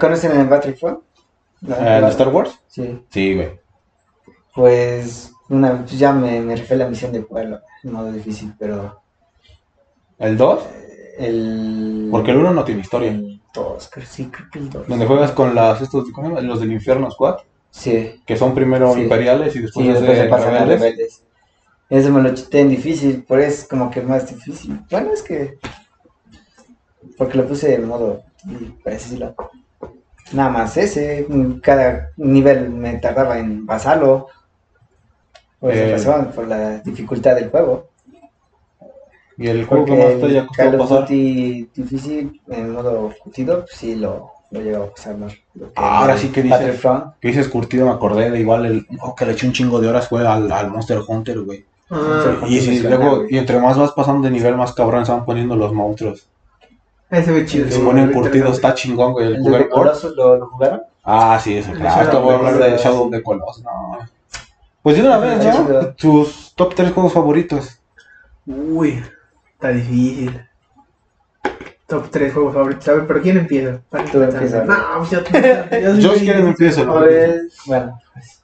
¿Conocen 0.00 0.32
el 0.32 0.52
Eh, 0.52 1.98
¿El 1.98 2.04
Star 2.04 2.28
Wars? 2.28 2.58
Sí. 2.68 3.02
Sí, 3.10 3.34
güey. 3.34 3.58
Pues 4.54 5.32
una 5.48 5.72
vez 5.72 5.90
ya 5.98 6.12
me, 6.12 6.40
me 6.40 6.56
rifé 6.56 6.76
la 6.76 6.88
misión 6.88 7.12
de 7.12 7.26
en 7.82 7.92
modo 7.92 8.12
difícil, 8.12 8.52
pero 8.58 9.00
¿El 10.18 10.36
2? 10.36 10.64
el... 11.18 12.08
Porque 12.10 12.30
el 12.30 12.38
1 12.38 12.52
no 12.52 12.64
tiene 12.64 12.80
historia. 12.80 13.10
El 13.10 13.40
2, 13.54 13.90
creo, 13.92 14.06
sí, 14.06 14.26
creo 14.26 14.46
que 14.52 14.58
el 14.58 14.70
2. 14.70 14.88
Donde 14.88 15.06
juegas 15.06 15.32
con 15.32 15.54
las, 15.54 15.80
estos, 15.80 16.08
los 16.42 16.60
del 16.60 16.72
infierno 16.72 17.10
squad, 17.10 17.36
Sí, 17.70 18.22
que 18.24 18.38
son 18.38 18.54
primero 18.54 18.94
Sí. 18.94 19.02
imperiales 19.02 19.54
y 19.54 19.58
después, 19.60 19.84
sí, 19.84 19.90
es 19.90 19.98
después 20.00 20.18
de 20.18 20.24
se 20.24 20.30
pasan 20.30 20.54
a 20.54 20.58
rebeldes. 20.60 20.80
rebeldes. 20.80 21.22
Eso 21.90 22.10
me 22.10 22.22
lo 22.22 22.34
chité 22.34 22.60
en 22.60 22.70
difícil, 22.70 23.22
por 23.24 23.38
eso 23.38 23.62
es 23.62 23.68
como 23.68 23.90
que 23.90 24.00
más 24.00 24.28
difícil. 24.28 24.80
Bueno, 24.90 25.12
es 25.12 25.22
que... 25.22 25.58
Porque 27.18 27.36
lo 27.36 27.46
puse 27.46 27.74
en 27.74 27.86
modo... 27.86 28.22
Parece. 28.82 29.18
Nada 30.32 30.50
más 30.50 30.76
ese, 30.76 31.26
cada 31.62 32.10
nivel 32.16 32.70
me 32.70 32.94
tardaba 32.94 33.38
en 33.38 33.66
pasarlo. 33.66 34.28
Por 35.60 35.72
Eh. 35.72 35.92
razón, 35.92 36.32
por 36.34 36.46
la 36.48 36.78
dificultad 36.78 37.34
del 37.36 37.50
juego. 37.50 37.88
Y 39.38 39.48
el 39.48 39.64
juego 39.66 39.84
Porque 39.84 40.00
que 40.00 40.04
más 40.18 40.46
costado 40.46 40.70
Call 40.70 40.80
of 40.80 40.88
pasar. 40.88 41.00
Duty 41.02 41.70
difícil 41.74 42.40
en 42.48 42.72
modo 42.72 43.12
curtido, 43.22 43.60
pues 43.60 43.72
sí 43.76 43.94
lo, 43.96 44.30
lo 44.50 44.60
llevo 44.60 44.84
a 44.84 44.90
pasar 44.90 45.16
más. 45.18 45.34
Ah, 45.74 46.00
ahora 46.00 46.16
sí 46.16 46.28
que 46.30 46.42
dices. 46.42 46.80
Que 47.20 47.28
dices 47.28 47.48
curtido, 47.48 47.84
me 47.86 47.92
acordé 47.92 48.30
de 48.30 48.40
igual 48.40 48.64
el 48.66 48.86
oh, 49.02 49.14
que 49.14 49.26
le 49.26 49.32
eché 49.32 49.46
un 49.46 49.52
chingo 49.52 49.78
de 49.80 49.88
horas 49.88 50.08
fue 50.08 50.26
al, 50.26 50.50
al 50.50 50.70
Monster 50.70 51.00
Hunter, 51.06 51.40
güey. 51.40 51.64
ah, 51.90 52.36
Y 52.48 52.60
si 52.60 52.80
luego, 52.80 53.16
güey. 53.16 53.34
y 53.34 53.38
entre 53.38 53.58
más 53.60 53.76
vas 53.76 53.92
pasando 53.92 54.22
de 54.26 54.30
nivel 54.32 54.56
más 54.56 54.72
cabrón 54.72 55.04
se 55.04 55.12
van 55.12 55.24
poniendo 55.26 55.54
los 55.54 55.72
monstruos. 55.72 56.26
ese 57.10 57.30
ve 57.32 57.44
chido. 57.44 57.70
Se 57.70 57.80
ponen 57.80 58.12
curtidos, 58.12 58.56
está 58.56 58.72
chingón, 58.74 59.12
güey. 59.12 59.26
El 59.26 59.36
el 59.36 59.52
de 59.52 59.68
Colossus 59.68 60.16
lo, 60.16 60.36
lo 60.38 60.46
jugaron. 60.48 60.82
Ah, 61.04 61.38
sí, 61.42 61.58
eso, 61.58 61.72
claro. 61.72 62.02
Esto 62.02 62.22
voy 62.22 62.32
a 62.34 62.36
hablar 62.38 62.58
de. 62.58 62.78
Shadow 62.78 63.04
of 63.04 63.10
the 63.10 63.22
Colossus, 63.22 63.62
no. 63.62 63.98
Pues 64.86 64.98
de 64.98 65.02
una 65.02 65.18
vez, 65.18 65.44
¿no? 65.44 65.88
Tus 65.96 66.52
top 66.54 66.72
3 66.76 66.92
juegos 66.92 67.12
favoritos. 67.12 67.80
Uy, 68.46 69.02
está 69.54 69.70
difícil. 69.70 70.40
Top 71.88 72.08
3 72.08 72.32
juegos 72.32 72.54
favoritos. 72.54 72.86
A 72.86 72.92
ver, 72.92 73.06
pero 73.08 73.20
¿quién 73.20 73.36
empieza? 73.36 73.80
Tú 74.12 74.22
empieza. 74.22 74.64
No, 74.64 74.76
pues 74.98 75.10
yo, 75.10 75.22
yo, 75.24 75.94
yo 75.96 76.14
si 76.14 76.20
quieren 76.20 76.46
empiezo. 76.46 76.88
A 76.88 77.00
ver, 77.00 77.48
bueno, 77.66 78.00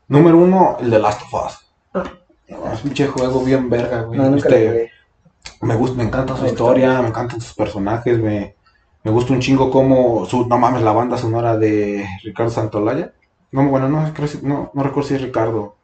Número 0.08 0.38
uno, 0.38 0.78
el 0.80 0.90
de 0.90 0.98
Last 0.98 1.22
of 1.22 1.46
Us. 1.46 1.58
Ah. 1.94 2.02
Es 2.48 2.78
un 2.78 2.90
pinche 2.90 3.06
juego 3.06 3.44
bien 3.44 3.70
verga, 3.70 4.02
güey. 4.02 4.18
no, 4.18 4.28
nunca 4.28 4.48
Este. 4.48 4.90
Me 5.60 5.76
gusta, 5.76 5.96
me 5.96 6.02
encanta 6.02 6.36
su 6.36 6.44
historia, 6.46 7.02
me 7.02 7.08
encantan 7.10 7.40
sus 7.40 7.54
personajes, 7.54 8.18
me, 8.18 8.56
me 9.04 9.12
gusta 9.12 9.32
un 9.32 9.38
chingo 9.38 9.70
como 9.70 10.26
su, 10.26 10.48
no 10.48 10.58
mames, 10.58 10.82
la 10.82 10.90
banda 10.90 11.16
sonora 11.16 11.56
de 11.56 12.04
Ricardo 12.24 12.50
Santolaya. 12.50 13.12
No, 13.52 13.68
bueno, 13.68 13.88
no, 13.88 14.12
no, 14.42 14.70
no 14.74 14.82
recuerdo 14.82 15.08
si 15.08 15.14
es 15.14 15.22
Ricardo. 15.22 15.76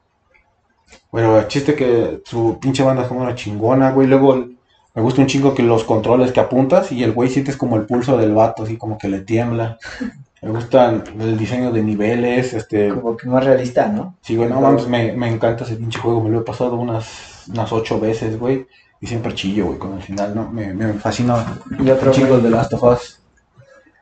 Bueno, 1.11 1.38
el 1.38 1.48
chiste 1.48 1.74
que 1.74 2.20
su 2.24 2.59
pinche 2.61 2.83
banda 2.83 3.09
sonora 3.09 3.35
chingona, 3.35 3.92
güey. 3.92 4.07
Luego 4.07 4.46
me 4.94 5.03
gusta 5.03 5.20
un 5.20 5.27
chingo 5.27 5.55
que 5.55 5.62
los 5.62 5.85
controles 5.85 6.33
que 6.33 6.40
apuntas 6.40 6.92
y 6.92 7.03
el 7.03 7.12
güey 7.12 7.31
sientes 7.31 7.57
como 7.57 7.77
el 7.77 7.87
pulso 7.87 8.16
del 8.16 8.35
vato, 8.35 8.64
así 8.64 8.77
como 8.77 8.98
que 8.98 9.09
le 9.09 9.20
tiembla. 9.20 9.79
Me 10.40 10.51
gustan 10.51 11.03
el 11.18 11.37
diseño 11.37 11.72
de 11.72 11.83
niveles, 11.83 12.55
este, 12.55 12.90
Como 12.90 13.16
que 13.16 13.29
más 13.29 13.44
realista, 13.44 13.88
¿no? 13.88 14.14
Sí, 14.20 14.37
güey, 14.37 14.48
no 14.48 14.61
mames, 14.61 14.87
me, 14.87 15.12
me 15.12 15.29
encanta 15.29 15.64
ese 15.64 15.74
pinche 15.74 15.98
juego, 15.98 16.22
me 16.22 16.31
lo 16.31 16.38
he 16.40 16.44
pasado 16.44 16.77
unas, 16.77 17.44
unas 17.48 17.72
ocho 17.72 17.98
veces, 17.98 18.38
güey. 18.38 18.64
Y 19.01 19.09
siempre 19.09 19.35
chillo, 19.35 19.66
güey, 19.66 19.79
con 19.79 19.94
el 19.94 20.03
final, 20.03 20.37
¿no? 20.37 20.48
Me, 20.48 20.72
me 20.72 20.92
fascina 20.92 21.59
Y 21.81 21.90
otro 21.90 22.12
güey, 22.12 22.40
de 22.40 22.51
Last 22.51 22.72
of 22.72 22.85
Us. 22.85 23.20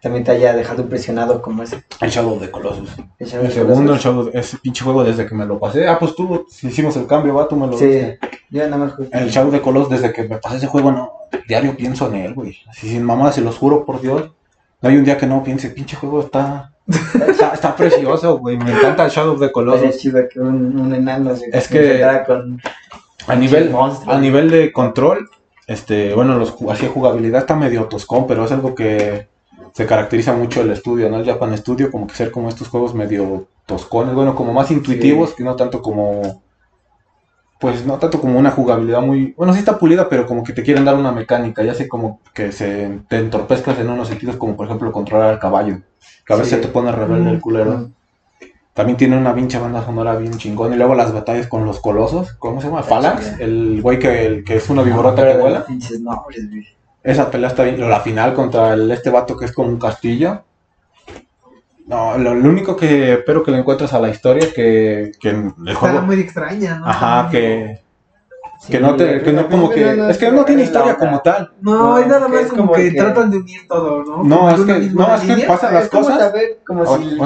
También 0.07 0.23
te 0.25 0.31
haya 0.31 0.55
dejado 0.55 0.83
impresionado 0.83 1.43
como 1.43 1.63
ese. 1.65 1.83
El 2.01 2.11
Shadow 2.11 2.35
of 2.35 2.41
the 2.41 2.51
Colossus. 2.51 2.89
El 3.19 3.27
Shadow 3.27 3.41
El 3.45 3.47
of 3.51 3.55
the 3.55 3.61
segundo, 3.61 3.93
el 3.95 3.99
Colossus. 4.01 4.05
Shadow, 4.05 4.31
ese 4.35 4.59
pinche 4.59 4.85
juego 4.85 5.03
desde 5.03 5.27
que 5.27 5.35
me 5.35 5.45
lo 5.45 5.59
pasé. 5.59 5.89
Ah, 5.89 5.99
pues 5.99 6.15
tú, 6.15 6.47
si 6.49 6.69
hicimos 6.69 6.97
el 6.97 7.07
cambio, 7.07 7.35
va, 7.35 7.49
tú 7.49 7.57
me 7.57 7.67
lo 7.67 7.77
Sí, 7.77 8.01
yo 8.51 8.63
nada 8.65 8.77
más 8.77 8.93
jugué. 8.95 9.09
El 9.13 9.29
Shadow 9.31 9.51
de 9.51 9.61
Colossus, 9.61 9.91
desde 9.91 10.13
que 10.13 10.23
me 10.29 10.39
pasé 10.39 10.59
ese 10.59 10.69
juego, 10.69 10.93
no, 10.93 11.11
diario 11.49 11.77
pienso 11.77 12.07
en 12.09 12.15
él, 12.17 12.35
güey. 12.35 12.57
Así 12.69 12.89
sin 12.89 13.03
mamá, 13.03 13.33
se 13.33 13.41
los 13.41 13.57
juro 13.59 13.85
por 13.85 14.01
Dios. 14.01 14.31
No 14.81 14.89
hay 14.89 14.97
un 14.97 15.05
día 15.05 15.19
que 15.19 15.27
no 15.27 15.43
piense, 15.43 15.71
pinche 15.71 15.97
juego 15.97 16.21
está, 16.21 16.71
está, 17.29 17.51
está 17.55 17.75
precioso, 17.75 18.39
güey. 18.39 18.57
Me 18.59 18.71
encanta 18.71 19.07
el 19.07 19.11
Shadow 19.11 19.33
de 19.35 19.39
Sería 19.39 19.53
Colossus. 19.53 19.97
chido 19.99 20.21
que 20.33 20.39
un, 20.39 20.79
un 20.79 20.95
enano 20.95 21.35
se 21.35 21.47
Es 21.53 21.67
que- 21.67 22.01
con 22.27 22.61
A 23.27 23.35
nivel, 23.35 23.71
monstruo. 23.71 24.15
a 24.15 24.19
nivel 24.21 24.51
de 24.51 24.73
control, 24.73 25.29
este, 25.67 26.15
bueno, 26.15 26.39
los, 26.39 26.55
así 26.71 26.83
de 26.85 26.93
jugabilidad 26.93 27.41
está 27.41 27.57
medio 27.57 27.85
toscón, 27.87 28.27
pero 28.29 28.45
es 28.45 28.53
algo 28.53 28.75
que 28.77 29.27
se 29.77 29.85
caracteriza 29.85 30.33
mucho 30.33 30.63
el 30.63 30.71
estudio, 30.71 31.11
¿no? 31.11 31.19
El 31.19 31.27
Japan 31.27 31.55
Studio, 31.59 31.91
como 31.91 32.07
que 32.07 32.15
ser 32.15 32.31
como 32.31 32.49
estos 32.49 32.69
juegos 32.69 32.95
medio 32.95 33.47
toscones, 33.67 34.15
bueno, 34.15 34.35
como 34.35 34.55
más 34.55 34.71
intuitivos, 34.71 35.35
que 35.35 35.45
no 35.45 35.55
tanto 35.55 35.83
como, 35.83 36.43
pues 37.61 37.85
no 37.85 37.99
tanto 37.99 38.19
como 38.19 38.39
una 38.39 38.51
jugabilidad 38.51 39.03
muy, 39.03 39.35
bueno, 39.37 39.53
sí 39.53 39.59
está 39.59 39.79
pulida, 39.79 40.09
pero 40.09 40.25
como 40.27 40.43
que 40.45 40.55
te 40.55 40.63
quieren 40.63 40.87
dar 40.87 40.95
una 40.95 41.13
mecánica, 41.13 41.63
ya 41.63 41.75
sé 41.75 41.89
como 41.89 42.21
que 42.33 42.53
se 42.53 43.01
te 43.09 43.19
entorpezcas 43.19 43.79
en 43.79 43.91
unos 43.91 44.09
sentidos, 44.09 44.37
como 44.37 44.57
por 44.57 44.65
ejemplo 44.65 44.91
controlar 44.93 45.29
al 45.29 45.39
caballo, 45.39 45.81
que 46.27 46.33
a 46.33 46.37
veces 46.37 46.55
Sí. 46.59 46.61
te 46.63 46.69
pone 46.69 46.91
rebelde 46.91 47.31
el 47.33 47.41
culero. 47.43 47.73
Mm. 47.79 47.93
También 48.73 48.97
tiene 48.97 49.19
una 49.19 49.35
pinche 49.35 49.59
banda 49.59 49.85
sonora 49.85 50.17
bien 50.17 50.37
chingón. 50.39 50.73
Y 50.73 50.77
luego 50.77 50.95
las 50.95 51.11
batallas 51.13 51.47
con 51.49 51.65
los 51.65 51.81
colosos. 51.81 52.33
¿Cómo 52.39 52.61
se 52.61 52.69
llama? 52.69 52.83
Phalanx. 52.83 53.41
El 53.41 53.81
güey 53.81 53.99
que, 53.99 54.27
el, 54.27 54.45
que 54.45 54.57
es 54.57 54.69
una 54.69 54.83
viborota 54.83 55.23
Pero 55.23 55.33
que 55.37 55.41
vuela. 55.43 55.65
pinches 55.67 55.99
nombres, 56.01 56.47
güey. 56.51 56.67
Esa 57.07 57.31
pelea 57.31 57.49
está 57.49 57.63
bien. 57.63 57.77
Pero 57.77 57.89
la 57.89 58.01
final 58.01 58.35
contra 58.35 58.75
el, 58.75 58.91
este 58.91 59.11
vato 59.11 59.37
que 59.37 59.45
es 59.47 59.53
como 59.53 59.69
un 59.69 59.79
castillo. 59.79 60.43
No, 61.87 62.19
lo, 62.19 62.35
lo 62.35 62.49
único 62.49 62.77
que 62.77 63.13
espero 63.15 63.43
que 63.45 63.53
le 63.53 63.59
encuentres 63.59 63.93
a 63.93 64.01
la 64.01 64.09
historia 64.09 64.49
que, 64.53 65.13
que 65.21 65.29
el 65.31 65.53
Está 65.67 65.75
juego. 65.79 66.03
muy 66.03 66.19
extraña, 66.21 66.79
¿no? 66.81 66.87
Ajá, 66.89 67.29
que, 67.31 67.81
que 68.67 68.77
Sí, 68.79 68.83
no 68.83 68.97
te, 68.97 69.23
que 69.23 69.33
no 69.33 69.49
como 69.49 69.71
que. 69.71 70.11
Es 70.11 70.19
que 70.19 70.33
no 70.33 70.45
tiene 70.45 70.63
historia 70.65 70.95
la 70.95 70.99
como 70.99 71.21
tal. 71.21 71.53
No, 71.61 71.75
No, 71.91 71.99
es 71.99 72.09
nada 72.09 72.27
más 72.27 72.41
es 72.41 72.49
como, 72.49 72.63
como 72.63 72.73
que, 72.73 72.91
que- 72.91 72.99
tratan 72.99 73.31
de 73.31 73.37
unir 73.37 73.69
todo, 73.69 74.03
¿no? 74.03 74.25
No, 74.25 74.51
es 74.51 74.61
que- 74.63 74.91
no, 74.93 75.15
es 75.15 75.21
que 75.21 75.27
línea. 75.29 75.47
pasa- 75.47 75.71
las 75.71 75.89
como 75.89 76.03
cosas- 76.09 76.33
como 76.67 76.99
si 76.99 77.19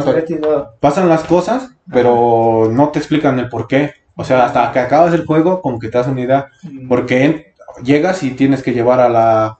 Pasan 0.81 1.09
las 1.09 1.25
cosas, 1.25 1.71
pero 1.90 2.69
no 2.71 2.90
te 2.90 2.99
explican 2.99 3.38
el 3.38 3.49
por 3.49 3.66
qué. 3.66 3.95
O 4.14 4.25
sea, 4.25 4.45
hasta 4.45 4.71
que 4.73 4.81
acabas 4.81 5.14
el 5.14 5.25
juego, 5.25 5.62
como 5.62 5.79
que 5.79 5.88
te 5.88 5.97
das 5.97 6.07
una 6.09 6.21
idea. 6.21 6.49
Porque 6.87 7.55
llegas 7.83 8.23
y 8.25 8.33
tienes 8.33 8.62
que 8.62 8.73
llevar 8.75 9.01
a 9.01 9.09
la 9.09 9.59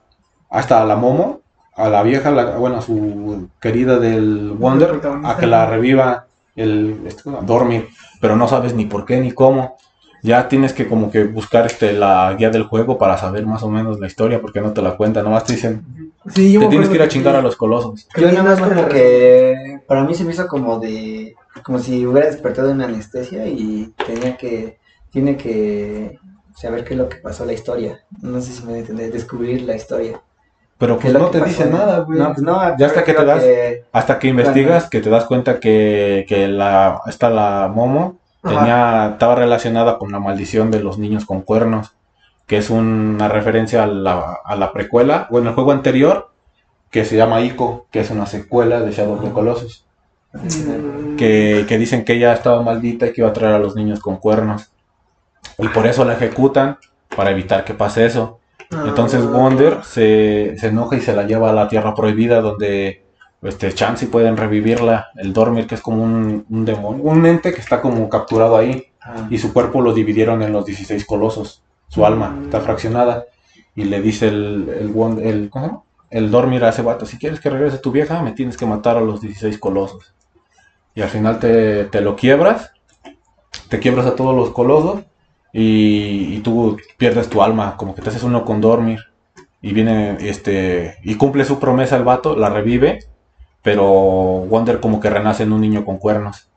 hasta 0.51 0.81
a 0.81 0.85
la 0.85 0.95
Momo, 0.95 1.41
a 1.75 1.89
la 1.89 2.03
vieja, 2.03 2.29
la- 2.29 2.57
bueno, 2.57 2.77
a 2.77 2.81
su 2.81 3.49
querida 3.59 3.97
del 3.97 4.51
Wonder, 4.51 5.01
a 5.23 5.37
que 5.37 5.47
la 5.47 5.65
reviva 5.65 6.27
el 6.55 7.01
este, 7.07 7.23
dormir, 7.43 7.87
pero 8.19 8.35
no 8.35 8.47
sabes 8.47 8.75
ni 8.75 8.85
por 8.85 9.05
qué 9.05 9.19
ni 9.19 9.31
cómo. 9.31 9.77
Ya 10.23 10.47
tienes 10.47 10.73
que 10.73 10.87
como 10.87 11.09
que 11.09 11.23
buscar 11.23 11.65
este 11.65 11.93
la 11.93 12.35
guía 12.37 12.51
del 12.51 12.63
juego 12.63 12.99
para 12.99 13.17
saber 13.17 13.47
más 13.47 13.63
o 13.63 13.69
menos 13.69 13.99
la 13.99 14.05
historia, 14.05 14.39
porque 14.39 14.61
no 14.61 14.71
te 14.71 14.81
la 14.83 14.95
cuentan, 14.95 15.23
nomás 15.23 15.45
te 15.45 15.53
dicen, 15.53 16.13
Sí, 16.35 16.51
yo 16.51 16.59
te 16.59 16.65
me 16.65 16.69
tienes 16.69 16.89
que 16.89 16.95
ir 16.95 17.01
a 17.01 17.07
chingar 17.07 17.35
a 17.35 17.41
los 17.41 17.55
colosos. 17.55 18.07
Yo 18.15 18.31
nada 18.31 18.43
más 18.43 18.59
como 18.61 18.87
que 18.87 19.79
para 19.87 20.03
mí 20.03 20.13
se 20.13 20.23
me 20.23 20.33
hizo 20.33 20.47
como 20.47 20.77
de 20.79 21.33
como 21.63 21.79
si 21.79 22.05
hubiera 22.05 22.27
despertado 22.27 22.67
de 22.67 22.73
una 22.75 22.85
anestesia 22.85 23.47
y 23.47 23.93
tenía 24.05 24.37
que 24.37 24.77
tiene 25.11 25.35
que 25.37 26.19
saber 26.55 26.83
qué 26.83 26.93
es 26.93 26.99
lo 26.99 27.09
que 27.09 27.17
pasó 27.17 27.43
la 27.45 27.53
historia. 27.53 27.99
No 28.21 28.39
sé 28.41 28.51
si 28.53 28.63
me 28.63 28.77
entender, 28.77 29.11
descubrir 29.11 29.63
la 29.63 29.75
historia. 29.75 30.21
Pero 30.81 30.97
¿Qué 30.97 31.09
pues 31.11 31.13
no 31.13 31.29
te 31.29 31.37
pasó? 31.39 31.49
dice 31.51 31.69
nada, 31.69 31.99
güey. 31.99 32.17
No, 32.17 32.33
pues 32.33 32.41
no, 32.41 32.77
Ya 32.77 32.87
hasta 32.87 33.03
que 33.03 33.13
te 33.13 33.23
das- 33.23 33.43
Hasta 33.93 34.17
que 34.17 34.27
investigas, 34.29 34.89
que 34.89 34.99
te 34.99 35.11
das 35.11 35.25
cuenta 35.25 35.59
que, 35.59 36.25
que 36.27 36.47
la, 36.47 37.01
esta 37.05 37.29
la 37.29 37.71
Momo 37.73 38.17
Ajá. 38.41 38.55
tenía, 38.57 39.09
estaba 39.13 39.35
relacionada 39.35 39.99
con 39.99 40.11
la 40.11 40.19
maldición 40.19 40.71
de 40.71 40.81
los 40.81 40.97
niños 40.97 41.25
con 41.27 41.41
cuernos, 41.43 41.91
que 42.47 42.57
es 42.57 42.71
una 42.71 43.27
referencia 43.27 43.83
a 43.83 43.85
la, 43.85 44.39
a 44.43 44.55
la 44.55 44.73
precuela, 44.73 45.27
bueno, 45.29 45.49
el 45.49 45.55
juego 45.55 45.71
anterior, 45.71 46.31
que 46.89 47.05
se 47.05 47.15
llama 47.15 47.41
Ico, 47.41 47.85
que 47.91 47.99
es 47.99 48.09
una 48.09 48.25
secuela 48.25 48.81
de 48.81 48.91
Shadow 48.91 49.13
of 49.13 49.23
the 49.23 49.31
Colossus, 49.31 49.85
Mm, 50.33 51.17
que, 51.17 51.65
que 51.67 51.77
dicen 51.77 52.03
que 52.05 52.13
ella 52.13 52.33
estaba 52.33 52.61
maldita 52.63 53.05
y 53.05 53.13
que 53.13 53.21
iba 53.21 53.29
a 53.29 53.33
traer 53.33 53.53
a 53.55 53.59
los 53.59 53.75
niños 53.75 53.99
con 53.99 54.15
cuernos. 54.17 54.71
Y 55.59 55.67
por 55.67 55.85
eso 55.85 56.05
la 56.05 56.13
ejecutan, 56.13 56.77
para 57.15 57.31
evitar 57.31 57.63
que 57.65 57.73
pase 57.75 58.05
eso. 58.05 58.39
Entonces 58.71 59.25
Wonder 59.25 59.83
se, 59.83 60.55
se 60.57 60.67
enoja 60.67 60.95
y 60.97 61.01
se 61.01 61.13
la 61.13 61.23
lleva 61.23 61.49
a 61.49 61.53
la 61.53 61.67
Tierra 61.67 61.93
Prohibida 61.93 62.41
donde 62.41 63.03
este 63.41 63.73
Chance 63.73 64.07
pueden 64.07 64.37
revivirla, 64.37 65.07
el 65.15 65.33
Dormir 65.33 65.67
que 65.67 65.75
es 65.75 65.81
como 65.81 66.03
un, 66.03 66.45
un 66.49 66.65
demonio, 66.65 67.03
un 67.03 67.25
ente 67.25 67.53
que 67.53 67.59
está 67.61 67.81
como 67.81 68.07
capturado 68.09 68.55
ahí 68.57 68.87
Ah, 69.03 69.25
y 69.31 69.39
su 69.39 69.51
cuerpo 69.51 69.81
lo 69.81 69.95
dividieron 69.95 70.43
en 70.43 70.53
los 70.53 70.63
16 70.63 71.05
colosos, 71.07 71.63
su 71.87 72.05
alma 72.05 72.37
está 72.43 72.61
fraccionada 72.61 73.25
y 73.75 73.85
le 73.85 73.99
dice 73.99 74.27
el, 74.27 74.69
el, 74.79 74.93
Wonder- 74.93 75.25
el, 75.25 75.49
el 76.11 76.29
Dormir 76.29 76.63
a 76.63 76.69
ese 76.69 76.83
vato, 76.83 77.07
si 77.07 77.17
quieres 77.17 77.39
que 77.39 77.49
regrese 77.49 77.79
tu 77.79 77.91
vieja 77.91 78.21
me 78.21 78.33
tienes 78.33 78.57
que 78.57 78.67
matar 78.67 78.97
a 78.97 79.01
los 79.01 79.19
16 79.19 79.57
colosos 79.57 80.13
y 80.93 81.01
al 81.01 81.09
final 81.09 81.39
te, 81.39 81.85
te 81.85 81.99
lo 82.01 82.15
quiebras, 82.15 82.73
te 83.69 83.79
quiebras 83.79 84.05
a 84.05 84.15
todos 84.15 84.35
los 84.35 84.51
colosos 84.51 85.01
y, 85.53 86.35
y 86.35 86.39
tú 86.39 86.77
pierdes 86.97 87.29
tu 87.29 87.41
alma, 87.41 87.75
como 87.77 87.93
que 87.95 88.01
te 88.01 88.09
haces 88.09 88.23
uno 88.23 88.45
con 88.45 88.61
dormir. 88.61 88.99
Y 89.61 89.73
viene, 89.73 90.17
este, 90.21 90.95
y 91.03 91.15
cumple 91.15 91.45
su 91.45 91.59
promesa 91.59 91.95
el 91.95 92.03
vato, 92.03 92.35
la 92.35 92.49
revive, 92.49 92.99
pero 93.61 93.83
Wonder 93.83 94.79
como 94.79 94.99
que 94.99 95.09
renace 95.09 95.43
en 95.43 95.53
un 95.53 95.61
niño 95.61 95.85
con 95.85 95.97
cuernos. 95.97 96.49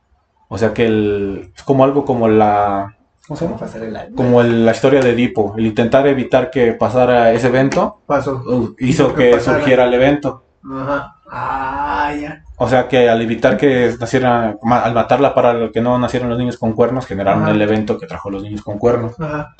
O 0.48 0.56
sea 0.58 0.72
que 0.72 0.86
el, 0.86 1.52
es 1.54 1.62
como 1.62 1.84
algo 1.84 2.04
como 2.04 2.28
la, 2.28 2.96
¿cómo 3.26 3.36
se 3.36 3.46
¿Cómo 3.46 3.58
llama? 3.58 4.16
Como 4.16 4.40
el- 4.40 4.64
la 4.64 4.72
historia 4.72 5.00
de 5.00 5.10
Edipo, 5.10 5.54
el 5.58 5.66
intentar 5.66 6.06
evitar 6.06 6.50
que 6.50 6.72
pasara 6.72 7.32
ese 7.32 7.48
evento, 7.48 8.00
Pasó. 8.06 8.42
hizo 8.78 9.14
Que 9.14 9.38
surgiera 9.40 9.84
el 9.84 9.94
evento. 9.94 10.44
Ajá. 10.70 11.16
Ah, 11.30 12.14
ya. 12.18 12.43
O 12.56 12.68
sea 12.68 12.86
que 12.86 13.08
al 13.08 13.20
evitar 13.20 13.56
que 13.56 13.94
naciera, 13.98 14.56
al 14.62 14.94
matarla 14.94 15.34
para 15.34 15.70
que 15.72 15.80
no 15.80 15.98
nacieran 15.98 16.28
los 16.30 16.38
niños 16.38 16.56
con 16.56 16.72
cuernos, 16.72 17.04
generaron 17.06 17.42
Ajá. 17.42 17.52
el 17.52 17.60
evento 17.62 17.98
que 17.98 18.06
trajo 18.06 18.30
los 18.30 18.42
niños 18.44 18.62
con 18.62 18.78
cuernos. 18.78 19.18
Ajá. 19.18 19.54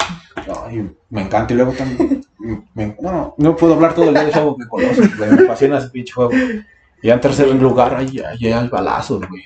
Ay, 0.66 0.90
me 1.10 1.22
encanta 1.22 1.52
y 1.52 1.56
luego 1.56 1.72
también. 1.72 2.24
me- 2.74 2.96
bueno, 3.00 3.34
no 3.38 3.56
puedo 3.56 3.74
hablar 3.74 3.94
todo 3.94 4.06
el 4.06 4.14
día 4.14 4.24
de 4.24 4.30
the 4.30 4.68
Colossus, 4.68 5.16
güey, 5.16 5.30
Me 5.30 5.42
fascina 5.44 5.78
ese 5.78 5.88
pinche 5.88 6.12
juego. 6.12 6.30
Y 7.02 7.10
en 7.10 7.20
tercer 7.20 7.48
lugar, 7.48 7.94
ahí 7.96 8.20
ahí 8.20 8.52
hay 8.52 8.68
balazos, 8.68 9.22
güey. 9.28 9.42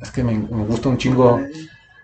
Es 0.00 0.10
que 0.10 0.22
me, 0.22 0.32
me 0.32 0.64
gusta 0.64 0.88
un 0.88 0.98
chingo 0.98 1.40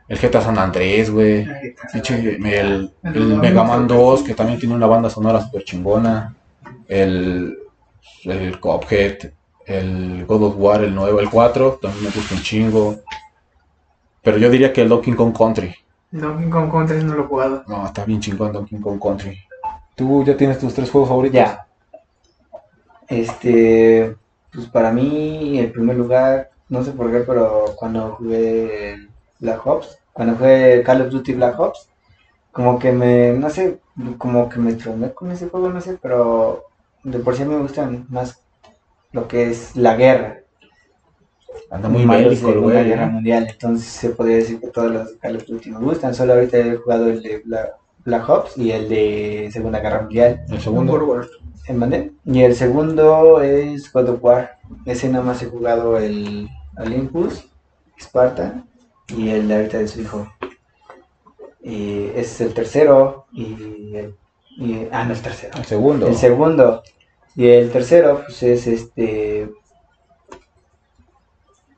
el 0.09 0.19
GTA 0.19 0.41
San 0.41 0.59
Andrés, 0.59 1.11
güey. 1.11 1.47
El, 1.95 2.93
el 3.03 3.37
Mega 3.37 3.63
Man 3.63 3.87
2, 3.87 4.23
que 4.23 4.35
también 4.35 4.59
tiene 4.59 4.75
una 4.75 4.87
banda 4.87 5.09
sonora 5.11 5.41
súper 5.43 5.65
chingona. 5.65 6.35
El, 6.89 7.57
el 8.25 8.59
Cuphead, 8.61 9.31
el 9.67 10.27
God 10.27 10.43
of 10.43 10.55
War, 10.57 10.85
el 10.85 10.95
nuevo, 10.95 11.21
el 11.21 11.31
4, 11.31 11.79
también 11.81 12.05
me 12.05 12.11
gusta 12.11 12.35
un 12.35 12.43
chingo. 12.43 12.97
Pero 14.23 14.39
yo 14.39 14.51
diría 14.51 14.73
que 14.73 14.83
el 14.83 14.89
Donkey 14.89 15.15
Kong 15.15 15.37
Country. 15.37 15.75
Donkey 16.11 16.51
Kong 16.51 16.71
Country 16.71 17.03
no 17.03 17.15
lo 17.15 17.25
he 17.25 17.27
jugado. 17.27 17.65
No, 17.67 17.87
está 17.87 18.05
bien 18.05 18.21
chingón 18.21 18.53
Donkey 18.53 18.81
Kong 18.81 19.01
Country. 19.01 19.39
¿Tú 19.95 20.25
ya 20.25 20.37
tienes 20.37 20.59
tus 20.59 20.75
tres 20.75 20.91
juegos 20.91 21.09
favoritos? 21.09 21.37
Ya. 21.37 21.67
Este, 23.09 24.17
pues 24.53 24.67
para 24.67 24.93
mí, 24.93 25.59
el 25.59 25.71
primer 25.73 25.97
lugar, 25.97 26.51
no 26.69 26.85
sé 26.85 26.93
por 26.93 27.11
qué, 27.11 27.19
pero 27.21 27.75
cuando 27.77 28.13
jugué 28.13 29.09
Black 29.41 29.67
Ops, 29.67 29.99
cuando 30.13 30.37
jugué 30.37 30.83
Call 30.83 31.03
of 31.03 31.11
Duty 31.11 31.35
Black 31.35 31.59
Ops, 31.59 31.89
como 32.53 32.79
que 32.79 32.93
me, 32.93 33.33
no 33.33 33.51
sé, 33.51 33.81
como 34.19 34.49
que 34.49 34.59
me 34.59 34.75
traumé 34.75 35.13
con 35.13 35.31
ese 35.31 35.49
juego, 35.49 35.71
no 35.71 35.81
sé, 35.81 35.99
pero 36.01 36.65
de 37.03 37.19
por 37.19 37.35
sí 37.35 37.45
me 37.45 37.59
gustan 37.59 38.07
más 38.09 38.41
lo 39.13 39.29
que 39.29 39.51
es 39.51 39.77
la 39.77 39.97
guerra. 39.97 40.39
Anda 41.71 41.89
muy 41.89 42.05
bélico 42.05 42.31
el 42.31 42.37
Segunda 42.55 42.61
güey. 42.75 42.85
Guerra. 42.85 43.07
Mundial, 43.07 43.47
entonces 43.51 43.87
se 43.89 44.11
podría 44.11 44.37
decir 44.37 44.61
que 44.61 44.69
todos 44.69 44.91
los 44.91 45.13
de 45.13 45.19
Call 45.19 45.37
of 45.37 45.47
Duty 45.47 45.71
me 45.71 45.79
gustan, 45.79 46.15
solo 46.15 46.35
ahorita 46.35 46.59
he 46.59 46.77
jugado 46.77 47.07
el 47.09 47.23
de 47.23 47.39
Black, 47.45 47.73
Black 48.05 48.29
Ops 48.29 48.59
y 48.59 48.73
el 48.73 48.89
de 48.89 49.51
Segunda 49.53 49.81
Guerra 49.81 50.03
Mundial. 50.03 50.45
El 50.51 50.61
segundo. 50.61 50.93
War. 51.05 51.27
¿En 51.67 51.79
mandé? 51.79 52.13
Y 52.25 52.43
el 52.43 52.55
segundo 52.57 53.41
es 53.41 53.91
God 53.93 54.09
of 54.09 54.25
War. 54.25 54.59
Ese 54.85 55.09
nada 55.09 55.25
más 55.25 55.43
he 55.43 55.47
jugado 55.47 55.97
el 55.99 56.49
Olympus, 56.77 57.45
Spartan 58.01 58.67
y 59.09 59.29
el 59.31 59.47
de 59.49 59.55
ahorita 59.55 59.79
de 59.79 59.89
su 59.89 60.01
hijo. 60.01 60.27
Y 61.63 62.07
ese 62.09 62.21
es 62.21 62.41
el 62.41 62.55
tercero 62.55 63.27
y 63.33 63.95
el... 63.95 64.15
y- 64.59 64.89
ah, 64.91 65.05
no, 65.05 65.13
el 65.15 65.21
tercero. 65.23 65.57
El 65.59 65.65
segundo. 65.65 66.07
El 66.09 66.17
segundo. 66.17 66.83
Y 67.35 67.49
el 67.49 67.71
tercero, 67.73 68.23
pues 68.25 68.43
es 68.43 68.67
este... 68.67 69.51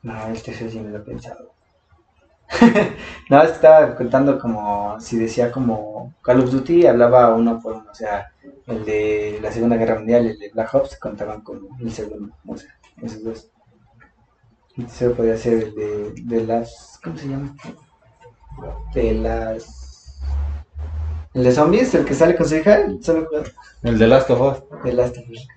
No, 0.03 0.27
el 0.27 0.41
tercero 0.41 0.69
sí 0.69 0.79
me 0.79 0.89
lo 0.89 0.97
he 0.97 1.01
pensado. 1.01 1.53
No, 3.29 3.41
estaba 3.41 3.95
contando 3.95 4.39
como, 4.39 4.99
si 4.99 5.17
decía 5.17 5.51
como 5.51 6.13
Call 6.21 6.41
of 6.41 6.51
Duty, 6.51 6.85
hablaba 6.85 7.33
uno 7.33 7.59
por 7.59 7.73
uno, 7.73 7.89
o 7.89 7.95
sea, 7.95 8.31
el 8.67 8.85
de 8.85 9.39
la 9.41 9.51
Segunda 9.51 9.77
Guerra 9.77 9.95
Mundial, 9.95 10.27
el 10.27 10.37
de 10.37 10.51
Black 10.51 10.73
Ops, 10.75 10.99
contaban 10.99 11.41
como 11.41 11.75
el 11.79 11.91
segundo, 11.91 12.35
o 12.47 12.55
sea, 12.55 12.69
esos 13.01 13.23
dos. 13.23 13.51
Se 14.89 15.09
podía 15.09 15.37
ser 15.37 15.53
el 15.53 15.75
de, 15.75 16.13
de 16.23 16.45
las, 16.45 16.99
¿cómo 17.03 17.17
se 17.17 17.29
llama? 17.29 17.55
De 18.93 19.13
las... 19.13 19.84
El 21.35 21.43
de 21.43 21.51
zombies, 21.51 21.93
el 21.93 22.05
que 22.05 22.13
sale 22.13 22.33
con 22.37 22.47
su 22.47 22.55
hija, 22.55 22.79
solo 23.01 23.27
El 23.83 23.99
de 23.99 24.07
Last 24.07 24.29
of 24.29 24.39
Us. 24.41 24.83
de 24.85 24.93
Last 24.93 25.17
of 25.17 25.25
Us. 25.29 25.47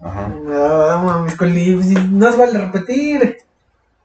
Ajá. 0.00 0.28
No, 0.28 1.02
mames, 1.04 1.36
con 1.36 1.52
no 2.18 2.32
se 2.32 2.38
vale 2.38 2.58
repetir. 2.58 3.36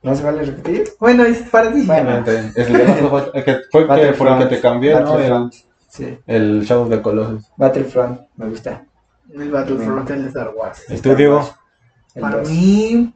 ¿No 0.04 0.14
se 0.14 0.24
vale 0.24 0.44
repetir? 0.44 0.90
Bueno, 1.00 1.24
es 1.24 1.38
para 1.50 1.72
ti. 1.74 1.84
Bueno. 1.86 2.22
Es 2.54 2.68
el 2.68 2.74
de 2.74 2.84
Last 2.86 3.02
of 3.02 3.14
Us. 3.14 3.24
El 3.34 3.44
que 3.46 3.58
fue 3.72 3.82
el 3.84 3.88
que, 3.88 4.18
por 4.18 4.28
el 4.28 4.38
que 4.40 4.46
te 4.56 4.62
cambié, 4.62 5.00
¿no? 5.00 5.18
El. 5.18 5.52
Sí, 5.88 6.20
el 6.28 6.64
Shadow 6.64 6.84
of 6.84 6.90
the 6.90 7.02
Colossus. 7.02 7.50
Battlefront, 7.56 8.20
me 8.36 8.50
gusta. 8.50 8.84
El 9.34 9.50
Battlefront, 9.50 10.10
el 10.10 10.24
de 10.24 10.28
Star 10.28 10.52
Wars. 10.54 10.84
¿Y 10.90 10.98
tú, 11.00 11.16
Diego? 11.16 11.50
El 12.14 12.22
Para 12.24 12.38
dos. 12.40 12.50
mí, 12.50 13.14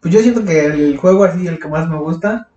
pues 0.00 0.14
yo 0.14 0.20
siento 0.20 0.42
que 0.42 0.64
el 0.64 0.96
juego 0.96 1.24
así, 1.24 1.46
el 1.46 1.58
que 1.58 1.68
más 1.68 1.86
me 1.90 1.98
gusta, 1.98 2.48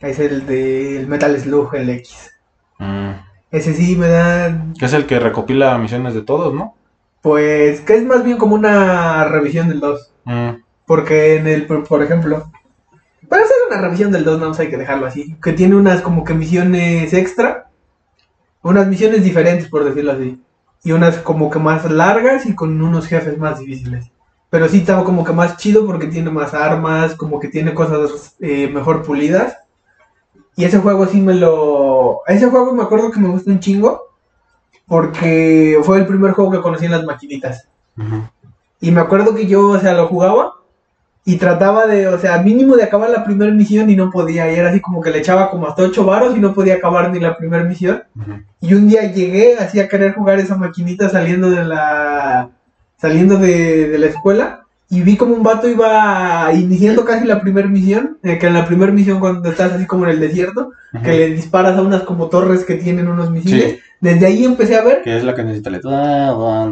es 0.00 0.18
el 0.18 0.46
de 0.46 1.00
el 1.00 1.06
Metal 1.06 1.38
Slug, 1.38 1.74
el 1.74 1.90
X. 1.90 2.30
Mm. 2.78 3.12
Ese 3.54 3.72
sí 3.72 3.96
me 3.96 4.08
da, 4.08 4.66
Que 4.78 4.86
es 4.86 4.92
el 4.92 5.06
que 5.06 5.20
recopila 5.20 5.78
misiones 5.78 6.14
de 6.14 6.22
todos, 6.22 6.52
¿no? 6.52 6.74
pues, 7.24 7.80
que 7.80 7.94
es 7.94 8.04
más 8.04 8.22
bien 8.22 8.36
como 8.36 8.54
una 8.54 9.24
revisión 9.24 9.66
del 9.70 9.80
2. 9.80 10.10
Mm. 10.24 10.48
Porque 10.84 11.36
en 11.36 11.46
el, 11.46 11.66
por 11.66 12.02
ejemplo, 12.02 12.50
para 13.30 13.44
hacer 13.44 13.56
una 13.70 13.80
revisión 13.80 14.12
del 14.12 14.24
2 14.24 14.38
no 14.40 14.52
hay 14.58 14.68
que 14.68 14.76
dejarlo 14.76 15.06
así. 15.06 15.34
Que 15.42 15.54
tiene 15.54 15.74
unas 15.74 16.02
como 16.02 16.22
que 16.22 16.34
misiones 16.34 17.14
extra. 17.14 17.70
Unas 18.60 18.86
misiones 18.88 19.24
diferentes, 19.24 19.68
por 19.70 19.84
decirlo 19.84 20.12
así. 20.12 20.38
Y 20.82 20.92
unas 20.92 21.16
como 21.16 21.48
que 21.48 21.58
más 21.58 21.90
largas 21.90 22.44
y 22.44 22.54
con 22.54 22.82
unos 22.82 23.06
jefes 23.06 23.38
más 23.38 23.58
difíciles. 23.58 24.10
Pero 24.50 24.68
sí 24.68 24.80
estaba 24.80 25.02
como 25.02 25.24
que 25.24 25.32
más 25.32 25.56
chido 25.56 25.86
porque 25.86 26.08
tiene 26.08 26.30
más 26.30 26.52
armas, 26.52 27.14
como 27.14 27.40
que 27.40 27.48
tiene 27.48 27.72
cosas 27.72 28.36
eh, 28.40 28.68
mejor 28.68 29.02
pulidas. 29.02 29.56
Y 30.56 30.64
ese 30.64 30.78
juego 30.78 31.06
sí 31.06 31.20
me 31.20 31.34
lo... 31.34 32.20
Ese 32.26 32.46
juego 32.46 32.72
me 32.72 32.82
acuerdo 32.82 33.10
que 33.10 33.20
me 33.20 33.28
gusta 33.28 33.50
un 33.50 33.60
chingo. 33.60 34.02
Porque 34.86 35.78
fue 35.82 35.98
el 35.98 36.06
primer 36.06 36.32
juego 36.32 36.50
que 36.50 36.60
conocí 36.60 36.84
en 36.84 36.92
las 36.92 37.04
maquinitas. 37.04 37.68
Y 38.80 38.90
me 38.90 39.00
acuerdo 39.00 39.34
que 39.34 39.46
yo, 39.46 39.68
o 39.68 39.78
sea, 39.78 39.94
lo 39.94 40.08
jugaba 40.08 40.52
y 41.24 41.36
trataba 41.36 41.86
de, 41.86 42.06
o 42.06 42.18
sea, 42.18 42.42
mínimo 42.42 42.76
de 42.76 42.84
acabar 42.84 43.08
la 43.08 43.24
primera 43.24 43.50
misión 43.50 43.88
y 43.88 43.96
no 43.96 44.10
podía. 44.10 44.52
Y 44.52 44.56
era 44.56 44.68
así 44.68 44.80
como 44.80 45.00
que 45.00 45.10
le 45.10 45.20
echaba 45.20 45.50
como 45.50 45.66
hasta 45.66 45.82
ocho 45.82 46.04
varos 46.04 46.36
y 46.36 46.40
no 46.40 46.52
podía 46.52 46.74
acabar 46.74 47.10
ni 47.10 47.18
la 47.18 47.36
primera 47.36 47.64
misión. 47.64 48.02
Y 48.60 48.74
un 48.74 48.88
día 48.88 49.10
llegué 49.10 49.56
así 49.56 49.80
a 49.80 49.88
querer 49.88 50.14
jugar 50.14 50.38
esa 50.38 50.56
maquinita 50.56 51.08
saliendo 51.08 51.50
de 51.50 51.64
la 51.64 52.50
saliendo 52.98 53.38
de, 53.38 53.88
de 53.88 53.98
la 53.98 54.06
escuela 54.06 54.63
y 54.90 55.00
vi 55.00 55.16
como 55.16 55.34
un 55.34 55.42
vato 55.42 55.68
iba 55.68 56.50
iniciando 56.52 57.04
casi 57.04 57.26
la 57.26 57.40
primera 57.40 57.66
misión, 57.68 58.18
eh, 58.22 58.38
que 58.38 58.46
en 58.46 58.54
la 58.54 58.66
primera 58.66 58.92
misión 58.92 59.18
cuando 59.18 59.50
estás 59.50 59.72
así 59.72 59.86
como 59.86 60.04
en 60.04 60.12
el 60.12 60.20
desierto, 60.20 60.70
que 61.02 61.10
le 61.10 61.30
disparas 61.30 61.76
a 61.76 61.82
unas 61.82 62.02
como 62.02 62.28
torres 62.28 62.64
que 62.64 62.76
tienen 62.76 63.08
unos 63.08 63.30
misiles. 63.30 63.72
Sí. 63.72 63.78
Desde 64.00 64.26
ahí 64.26 64.44
empecé 64.44 64.76
a 64.76 64.82
ver 64.82 65.00
Que 65.02 65.16
es 65.16 65.24
la 65.24 65.34
que 65.34 65.42
necesita 65.42 65.70
le. 65.70 65.80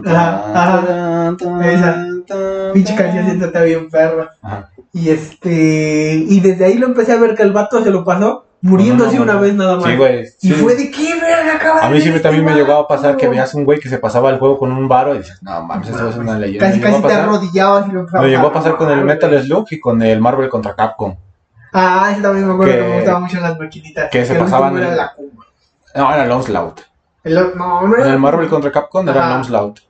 Ajá, 0.04 1.34
Esa. 1.64 2.06
pinche 2.74 2.94
canción 2.94 3.42
está 3.42 3.62
bien 3.62 3.88
perra. 3.88 4.32
Ajá. 4.42 4.70
Y 4.92 5.08
este 5.08 6.24
y 6.28 6.40
desde 6.40 6.66
ahí 6.66 6.76
lo 6.76 6.86
empecé 6.86 7.12
a 7.12 7.18
ver 7.18 7.34
que 7.34 7.42
el 7.42 7.52
vato 7.52 7.82
se 7.82 7.90
lo 7.90 8.04
pasó 8.04 8.44
no, 8.62 8.94
no, 8.94 9.22
una 9.22 9.36
vez 9.36 9.54
nada 9.54 9.76
más. 9.76 9.84
Sí, 9.84 9.96
güey. 9.96 10.22
Y 10.40 10.48
sí. 10.48 10.52
fue 10.52 10.76
de 10.76 10.90
qué 10.90 11.20
verga 11.20 11.56
acaba 11.56 11.80
A 11.80 11.90
mí 11.90 12.00
siempre 12.00 12.18
este 12.18 12.28
también 12.28 12.44
me 12.44 12.52
vato?" 12.52 12.62
llegaba 12.62 12.80
a 12.82 12.88
pasar 12.88 13.16
que 13.16 13.28
veías 13.28 13.52
un 13.54 13.64
güey 13.64 13.80
que 13.80 13.88
se 13.88 13.98
pasaba 13.98 14.30
el 14.30 14.38
juego 14.38 14.58
con 14.58 14.70
un 14.70 14.88
varo 14.88 15.14
y 15.14 15.18
dices, 15.18 15.42
no 15.42 15.62
mames, 15.64 15.88
eso 15.88 16.08
es 16.08 16.16
una 16.16 16.38
leyenda. 16.38 16.68
Casi 16.68 16.80
casi 16.80 17.02
te 17.02 17.12
arrodillabas 17.12 17.88
y 17.88 17.92
lo 17.92 18.04
Me 18.04 18.28
llegó 18.28 18.46
a 18.46 18.52
pasar 18.52 18.76
con 18.76 18.90
el. 18.90 19.04
Metal 19.04 19.42
Slug 19.42 19.66
y 19.70 19.80
con 19.80 20.00
el 20.00 20.20
Marvel 20.20 20.48
contra 20.48 20.74
Capcom. 20.74 21.16
Ah, 21.72 22.10
ese 22.12 22.22
también 22.22 22.46
me 22.46 22.52
acuerdo 22.54 22.72
que, 22.72 22.80
me 22.82 22.96
gustaba 22.96 23.20
mucho 23.20 23.40
las 23.40 23.58
maquinitas. 23.58 24.10
que 24.10 24.24
se 24.24 24.34
pasaban 24.34 24.76
era 24.76 24.94
la 24.94 25.12
Kuma. 25.14 25.44
No, 25.94 26.14
era 26.14 26.24
el 26.24 26.30
Onslaught. 26.30 26.80
El 27.24 27.34
no, 27.56 27.82
no 27.86 27.94
En 27.96 28.02
era 28.02 28.12
el 28.12 28.18
Marvel 28.18 28.48
contra 28.48 28.70
Capcom 28.70 29.08
era 29.08 29.26
el. 29.26 29.38
Onslaught. 29.38 29.80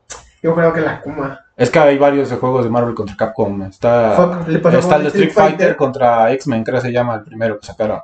Yo 0.42 0.54
creo 0.54 0.72
que 0.72 0.80
la 0.80 1.00
Kuma. 1.00 1.40
Es 1.56 1.70
que 1.70 1.78
hay 1.78 1.98
varios 1.98 2.32
juegos 2.32 2.64
de 2.64 2.70
Marvel 2.70 2.94
contra 2.94 3.16
Capcom. 3.16 3.62
Está, 3.62 4.40
está 4.48 4.96
el 4.96 5.06
Street 5.08 5.32
Fighter 5.32 5.76
contra 5.76 6.32
X-Men, 6.32 6.64
creo 6.64 6.76
que 6.76 6.86
se 6.86 6.92
llama 6.92 7.16
el 7.16 7.22
primero 7.22 7.58
que 7.58 7.66
sacaron. 7.66 8.00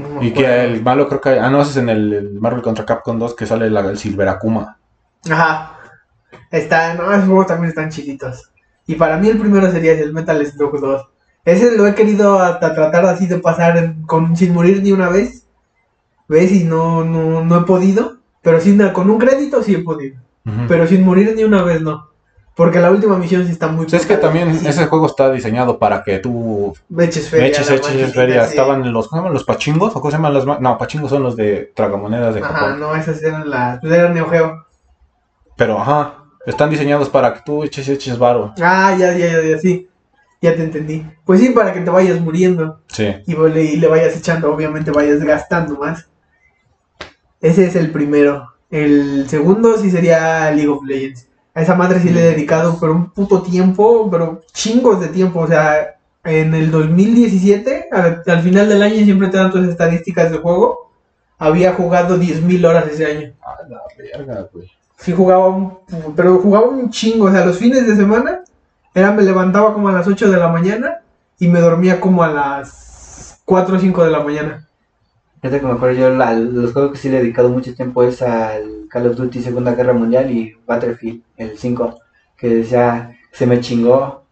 No 0.00 0.22
Y 0.22 0.32
que 0.32 0.64
el 0.64 0.82
malo 0.82 1.08
creo 1.08 1.20
que... 1.20 1.38
Ah, 1.38 1.50
no, 1.50 1.62
ese 1.62 1.72
es 1.72 1.76
en 1.76 1.88
el, 1.88 2.12
el 2.12 2.40
Marvel 2.40 2.62
contra 2.62 2.84
Capcom 2.86 3.18
2 3.18 3.34
que 3.34 3.46
sale 3.46 3.70
la, 3.70 3.80
el 3.80 3.98
Silver 3.98 4.28
Akuma. 4.28 4.78
Ajá. 5.30 5.78
Está, 6.50 6.94
no, 6.94 7.12
esos 7.12 7.26
juegos 7.26 7.46
también 7.46 7.68
están 7.68 7.90
chiquitos. 7.90 8.50
Y 8.86 8.96
para 8.96 9.16
mí 9.16 9.28
el 9.28 9.38
primero 9.38 9.70
sería 9.70 9.92
el 9.92 10.12
Metal 10.12 10.44
Slug 10.44 10.80
2. 10.80 11.06
Ese 11.44 11.76
lo 11.76 11.86
he 11.86 11.94
querido 11.94 12.38
hasta 12.38 12.74
tratar 12.74 13.04
así 13.06 13.26
de 13.26 13.38
pasar 13.38 13.94
con, 14.06 14.36
sin 14.36 14.52
morir 14.52 14.82
ni 14.82 14.92
una 14.92 15.08
vez. 15.08 15.46
¿Ves? 16.28 16.52
Y 16.52 16.64
no, 16.64 17.04
no, 17.04 17.44
no 17.44 17.58
he 17.58 17.64
podido. 17.64 18.18
Pero 18.42 18.60
sin, 18.60 18.78
con 18.90 19.10
un 19.10 19.18
crédito 19.18 19.62
sí 19.62 19.74
he 19.74 19.78
podido. 19.80 20.20
Pero 20.66 20.86
sin 20.86 21.04
morir 21.04 21.34
ni 21.36 21.44
una 21.44 21.62
vez 21.62 21.80
no. 21.80 22.09
Porque 22.60 22.78
la 22.78 22.90
última 22.90 23.16
misión 23.16 23.46
sí 23.46 23.52
está 23.52 23.68
muy 23.68 23.86
es 23.90 24.04
que 24.04 24.18
también 24.18 24.50
ese 24.50 24.84
juego 24.84 25.06
está 25.06 25.32
diseñado 25.32 25.78
para 25.78 26.04
que 26.04 26.18
tú 26.18 26.76
eches 26.98 27.30
feria. 27.30 27.46
eches, 27.46 27.70
eches, 27.70 28.12
feria. 28.12 28.44
sí. 28.44 28.50
Estaban 28.50 28.92
los, 28.92 29.08
¿cómo 29.08 29.16
se 29.16 29.16
llaman? 29.22 29.32
¿Los 29.32 29.44
pachingos? 29.44 29.96
¿O 29.96 30.00
cómo 30.02 30.10
se 30.10 30.18
llaman 30.18 30.34
las 30.34 30.60
No, 30.60 30.76
pachingos 30.76 31.08
son 31.08 31.22
los 31.22 31.36
de 31.36 31.72
tragamonedas 31.74 32.34
de 32.34 32.42
Ajá, 32.42 32.52
Japón. 32.52 32.80
no, 32.80 32.94
esas 32.94 33.22
eran 33.22 33.48
las. 33.48 33.80
Pues 33.80 33.90
eran 33.94 34.12
Neo 34.12 34.28
Geo. 34.28 34.66
Pero 35.56 35.78
ajá, 35.78 36.16
están 36.44 36.68
diseñados 36.68 37.08
para 37.08 37.32
que 37.32 37.40
tú 37.46 37.64
eches, 37.64 37.88
eches 37.88 38.18
varo. 38.18 38.52
Ah, 38.60 38.94
ya, 38.98 39.16
ya, 39.16 39.26
ya, 39.28 39.42
ya, 39.42 39.58
sí. 39.58 39.88
Ya 40.42 40.54
te 40.54 40.62
entendí. 40.62 41.06
Pues 41.24 41.40
sí, 41.40 41.48
para 41.54 41.72
que 41.72 41.80
te 41.80 41.88
vayas 41.88 42.20
muriendo. 42.20 42.82
Sí. 42.88 43.06
y, 43.26 43.34
le, 43.36 43.64
y 43.64 43.76
le 43.76 43.86
vayas 43.88 44.14
echando, 44.14 44.52
obviamente 44.52 44.90
vayas 44.90 45.20
gastando 45.24 45.78
más. 45.78 46.10
Ese 47.40 47.64
es 47.64 47.74
el 47.74 47.90
primero. 47.90 48.52
El 48.70 49.26
segundo 49.30 49.78
sí 49.78 49.90
sería 49.90 50.50
League 50.50 50.68
of 50.68 50.84
Legends. 50.84 51.29
A 51.60 51.62
esa 51.62 51.74
madre 51.74 52.00
sí 52.00 52.08
le 52.08 52.20
he 52.20 52.30
dedicado, 52.30 52.78
pero 52.80 52.94
un 52.94 53.10
puto 53.10 53.42
tiempo, 53.42 54.08
pero 54.10 54.40
chingos 54.50 54.98
de 54.98 55.08
tiempo. 55.08 55.40
O 55.40 55.46
sea, 55.46 55.94
en 56.24 56.54
el 56.54 56.70
2017, 56.70 57.90
al, 57.92 58.22
al 58.26 58.40
final 58.40 58.66
del 58.66 58.82
año 58.82 59.04
siempre 59.04 59.28
te 59.28 59.36
dan 59.36 59.50
tus 59.50 59.68
estadísticas 59.68 60.32
de 60.32 60.38
juego. 60.38 60.90
Había 61.36 61.74
jugado 61.74 62.16
10.000 62.16 62.66
horas 62.66 62.86
ese 62.90 63.04
año. 63.04 63.34
A 63.42 63.68
la 63.68 63.82
verga, 63.98 64.48
güey. 64.50 64.72
Sí 64.96 65.12
jugaba 65.12 65.48
un, 65.48 65.76
pero 66.16 66.38
jugaba 66.38 66.66
un 66.66 66.88
chingo, 66.88 67.26
o 67.26 67.30
sea, 67.30 67.44
los 67.44 67.58
fines 67.58 67.86
de 67.86 67.94
semana 67.94 68.40
era 68.94 69.12
me 69.12 69.22
levantaba 69.22 69.74
como 69.74 69.90
a 69.90 69.92
las 69.92 70.06
8 70.06 70.30
de 70.30 70.38
la 70.38 70.48
mañana 70.48 71.02
y 71.38 71.46
me 71.48 71.60
dormía 71.60 72.00
como 72.00 72.22
a 72.22 72.28
las 72.28 73.38
4 73.44 73.76
o 73.76 73.78
5 73.78 74.04
de 74.04 74.10
la 74.10 74.20
mañana. 74.20 74.66
Que 75.42 75.48
me 75.48 75.72
acuerdo 75.72 75.96
yo, 75.98 76.10
la- 76.10 76.34
los 76.34 76.72
juegos 76.72 76.92
que 76.92 76.98
sí 76.98 77.08
le 77.08 77.18
he 77.18 77.20
dedicado 77.22 77.48
mucho 77.48 77.74
tiempo 77.74 78.02
es 78.02 78.20
al 78.22 78.86
Call 78.90 79.06
of 79.06 79.16
Duty 79.16 79.42
Segunda 79.42 79.74
Guerra 79.74 79.92
Mundial 79.94 80.30
y 80.30 80.54
Battlefield, 80.66 81.22
el 81.36 81.56
5, 81.58 81.98
que 82.36 82.48
decía, 82.48 83.16
se 83.32 83.46
me 83.46 83.60
chingó. 83.60 84.24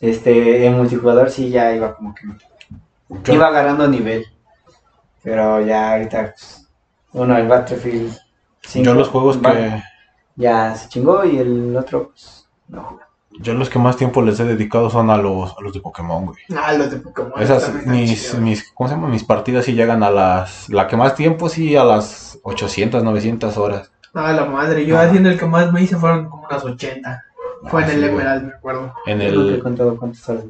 Este, 0.00 0.64
en 0.64 0.74
multijugador 0.76 1.28
sí 1.28 1.50
ya 1.50 1.74
iba 1.74 1.94
como 1.96 2.14
que, 2.14 2.22
Yo- 3.24 3.34
iba 3.34 3.48
agarrando 3.48 3.88
nivel. 3.88 4.24
Pero 5.22 5.60
ya 5.60 5.92
ahorita, 5.92 6.32
pues, 6.32 6.66
uno, 7.12 7.36
el 7.36 7.48
Battlefield 7.48 8.16
5. 8.62 8.84
Yo 8.86 8.94
los 8.94 9.08
juegos 9.08 9.36
que... 9.38 9.82
Ya 10.36 10.74
se 10.76 10.88
chingó 10.88 11.24
y 11.24 11.38
el 11.38 11.76
otro, 11.76 12.10
pues, 12.10 12.48
no. 12.68 13.00
Yo 13.40 13.54
los 13.54 13.70
que 13.70 13.78
más 13.78 13.96
tiempo 13.96 14.20
les 14.22 14.40
he 14.40 14.44
dedicado 14.44 14.90
son 14.90 15.10
a 15.10 15.16
los, 15.16 15.52
a 15.56 15.60
los 15.62 15.72
de 15.72 15.80
Pokémon, 15.80 16.26
güey. 16.26 16.38
Ah, 16.56 16.72
los 16.74 16.90
de 16.90 16.96
Pokémon. 16.98 17.32
Esas, 17.40 17.72
mis, 17.86 18.34
mis, 18.38 18.70
¿cómo 18.72 18.88
se 18.88 18.94
llama? 18.96 19.08
Mis 19.08 19.22
partidas 19.24 19.64
sí 19.64 19.74
llegan 19.74 20.02
a 20.02 20.10
las, 20.10 20.68
la 20.68 20.86
que 20.88 20.96
más 20.96 21.14
tiempo 21.14 21.48
sí 21.48 21.76
a 21.76 21.84
las 21.84 22.38
800, 22.42 23.04
900 23.04 23.56
horas. 23.56 23.92
Ah, 24.14 24.32
la 24.32 24.44
madre, 24.44 24.84
yo 24.84 24.98
Ah. 24.98 25.02
así 25.02 25.18
en 25.18 25.26
el 25.26 25.38
que 25.38 25.46
más 25.46 25.72
me 25.72 25.82
hice 25.82 25.96
fueron 25.96 26.28
como 26.28 26.46
unas 26.50 26.64
80. 26.64 27.24
Fue 27.68 27.82
en 27.82 27.88
Ah, 27.88 27.92
el 27.92 28.00
sí. 28.00 28.06
Emerald, 28.06 28.42
me 28.44 28.54
acuerdo. 28.54 28.94
En 29.06 29.20
Yo 29.20 29.32
nunca 29.32 29.50
he 29.52 29.54
el, 29.54 29.62
contado 29.62 29.96
cuántas 29.96 30.28
horas. 30.28 30.44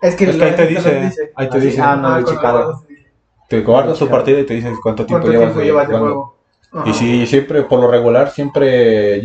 Es 0.00 0.14
que, 0.14 0.30
es 0.30 0.36
que 0.36 0.44
ahí 0.44 0.54
te 0.54 0.66
dice, 0.66 1.32
ahí 1.34 1.48
te 1.48 1.56
Ah, 1.58 1.60
sí. 1.60 1.66
dice, 1.66 1.80
Ah, 1.82 1.96
no, 1.96 2.22
checado. 2.24 2.68
los- 2.72 2.80
te 3.48 3.60
guardas 3.62 3.98
tu 3.98 4.08
partida 4.08 4.38
y 4.40 4.44
te 4.46 4.54
dice 4.54 4.72
cuánto 4.82 5.06
tiempo 5.06 5.26
¿Cuánto 5.26 5.30
llevas 5.32 5.54
tiempo 5.54 5.60
de 5.60 5.64
llevas 5.66 5.88
de 5.88 5.94
jugando. 5.94 6.14
juego? 6.14 6.36
Ajá. 6.72 6.90
Y 6.90 6.94
sí, 6.94 7.26
siempre, 7.26 7.62
por 7.62 7.80
lo 7.80 7.90
regular, 7.90 8.30
siempre 8.30 9.22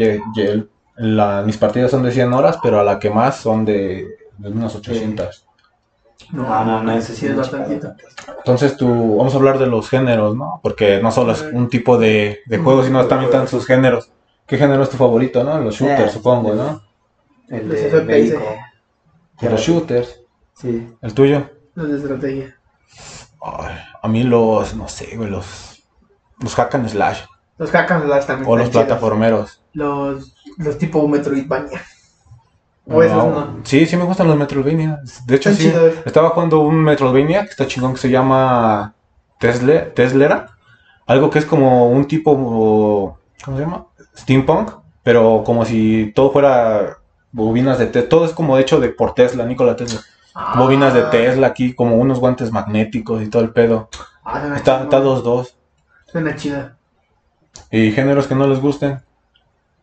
la- 0.96 1.42
mis 1.44 1.58
partidas 1.58 1.92
son 1.92 2.04
de 2.04 2.12
100 2.12 2.34
horas, 2.34 2.58
pero 2.62 2.80
a 2.80 2.84
la 2.84 3.00
que 3.00 3.10
más 3.10 3.38
son 3.38 3.66
de, 3.66 4.08
de 4.38 4.50
unas 4.50 4.76
800. 4.76 5.46
No, 6.32 6.44
No, 6.44 6.66
no, 6.66 6.84
no, 6.84 6.92
ese 6.94 7.12
eso 7.12 7.20
sí 7.20 7.28
es 7.28 7.36
bastantito. 7.36 7.94
Entonces 8.38 8.78
tú, 8.78 9.18
vamos 9.18 9.34
a 9.34 9.38
hablar 9.38 9.60
de 9.60 9.68
los 9.68 9.90
géneros, 9.90 10.36
¿no? 10.36 10.60
Porque 10.64 11.00
no 11.02 11.12
solo 11.12 11.34
es 11.34 11.42
un 11.42 11.70
tipo 11.70 11.98
de, 11.98 12.40
de 12.46 12.58
juego, 12.58 12.84
sino 12.84 13.06
también 13.08 13.30
están 13.32 13.48
sus 13.48 13.66
géneros. 13.66 14.10
¿Qué 14.48 14.58
género 14.58 14.84
es 14.84 14.90
tu 14.90 14.98
favorito, 14.98 15.44
no? 15.44 15.60
Los 15.60 15.76
shooters, 15.76 16.10
Eh, 16.12 16.14
supongo, 16.14 16.54
¿no? 16.54 16.82
El 17.50 17.68
Los 17.68 17.78
de 17.80 17.90
FPS. 17.90 18.06
bélico. 18.08 18.42
Los 19.42 19.62
shooters. 19.62 20.22
Sí. 20.56 20.90
¿El 21.02 21.14
tuyo? 21.14 21.50
Los 21.76 21.90
de 21.90 21.98
estrategia. 21.98 22.58
Ay, 23.42 23.76
a 24.02 24.08
mí 24.08 24.24
los, 24.24 24.76
no 24.76 24.88
sé, 24.88 25.16
güey, 25.18 25.30
los, 25.30 25.84
los 26.40 26.56
hack 26.56 26.76
and 26.76 26.88
slash. 26.90 27.20
Los 27.58 27.72
hack 27.72 27.92
and 27.92 28.06
slash 28.06 28.26
también. 28.26 28.50
O 28.50 28.56
los 28.56 28.70
chidos. 28.70 28.86
plataformeros. 28.86 29.62
Los, 29.74 30.36
los 30.58 30.78
tipo 30.78 31.08
Metroidvania. 31.08 31.82
O 32.86 33.02
esos 33.02 33.18
no. 33.18 33.60
Sí, 33.64 33.86
sí 33.86 33.96
me 33.96 34.04
gustan 34.04 34.28
los 34.28 34.38
Metroidvania. 34.38 35.00
De 35.26 35.36
hecho, 35.36 35.54
sí. 35.54 35.72
Estaba 36.06 36.30
jugando 36.30 36.60
un 36.60 36.84
Metroidvania 36.84 37.44
que 37.44 37.52
está 37.52 37.68
chingón 37.68 37.94
que 37.94 38.00
se 38.00 38.10
llama 38.10 38.94
Tesla, 39.40 39.94
Teslera. 39.94 40.50
Algo 41.06 41.30
que 41.30 41.40
es 41.40 41.46
como 41.46 41.90
un 41.90 42.06
tipo, 42.08 43.18
¿cómo 43.44 43.58
se 43.58 43.64
llama? 43.64 43.86
Steampunk, 44.18 44.72
pero 45.02 45.44
como 45.46 45.66
si 45.66 46.12
todo 46.16 46.32
fuera 46.32 46.98
bobinas 47.32 47.78
de 47.80 47.88
Tesla. 47.88 48.10
Todo 48.10 48.26
es 48.26 48.32
como 48.32 48.58
hecho 48.58 48.80
de 48.80 48.90
por 48.90 49.14
Tesla, 49.14 49.46
Nikola 49.46 49.76
Tesla. 49.76 50.02
Bobinas 50.56 50.94
de 50.94 51.02
Ah. 51.02 51.10
Tesla 51.10 51.48
aquí, 51.48 51.74
como 51.74 51.96
unos 51.98 52.20
guantes 52.20 52.52
magnéticos 52.52 53.22
y 53.22 53.30
todo 53.30 53.44
el 53.44 53.52
pedo. 53.52 53.90
Ah, 54.26 54.54
está 54.56 54.88
2-2. 54.90 55.54
Suena 56.12 56.36
chida. 56.36 56.78
Y 57.72 57.92
géneros 57.92 58.28
que 58.28 58.36
no 58.36 58.48
les 58.48 58.60
gusten, 58.60 59.02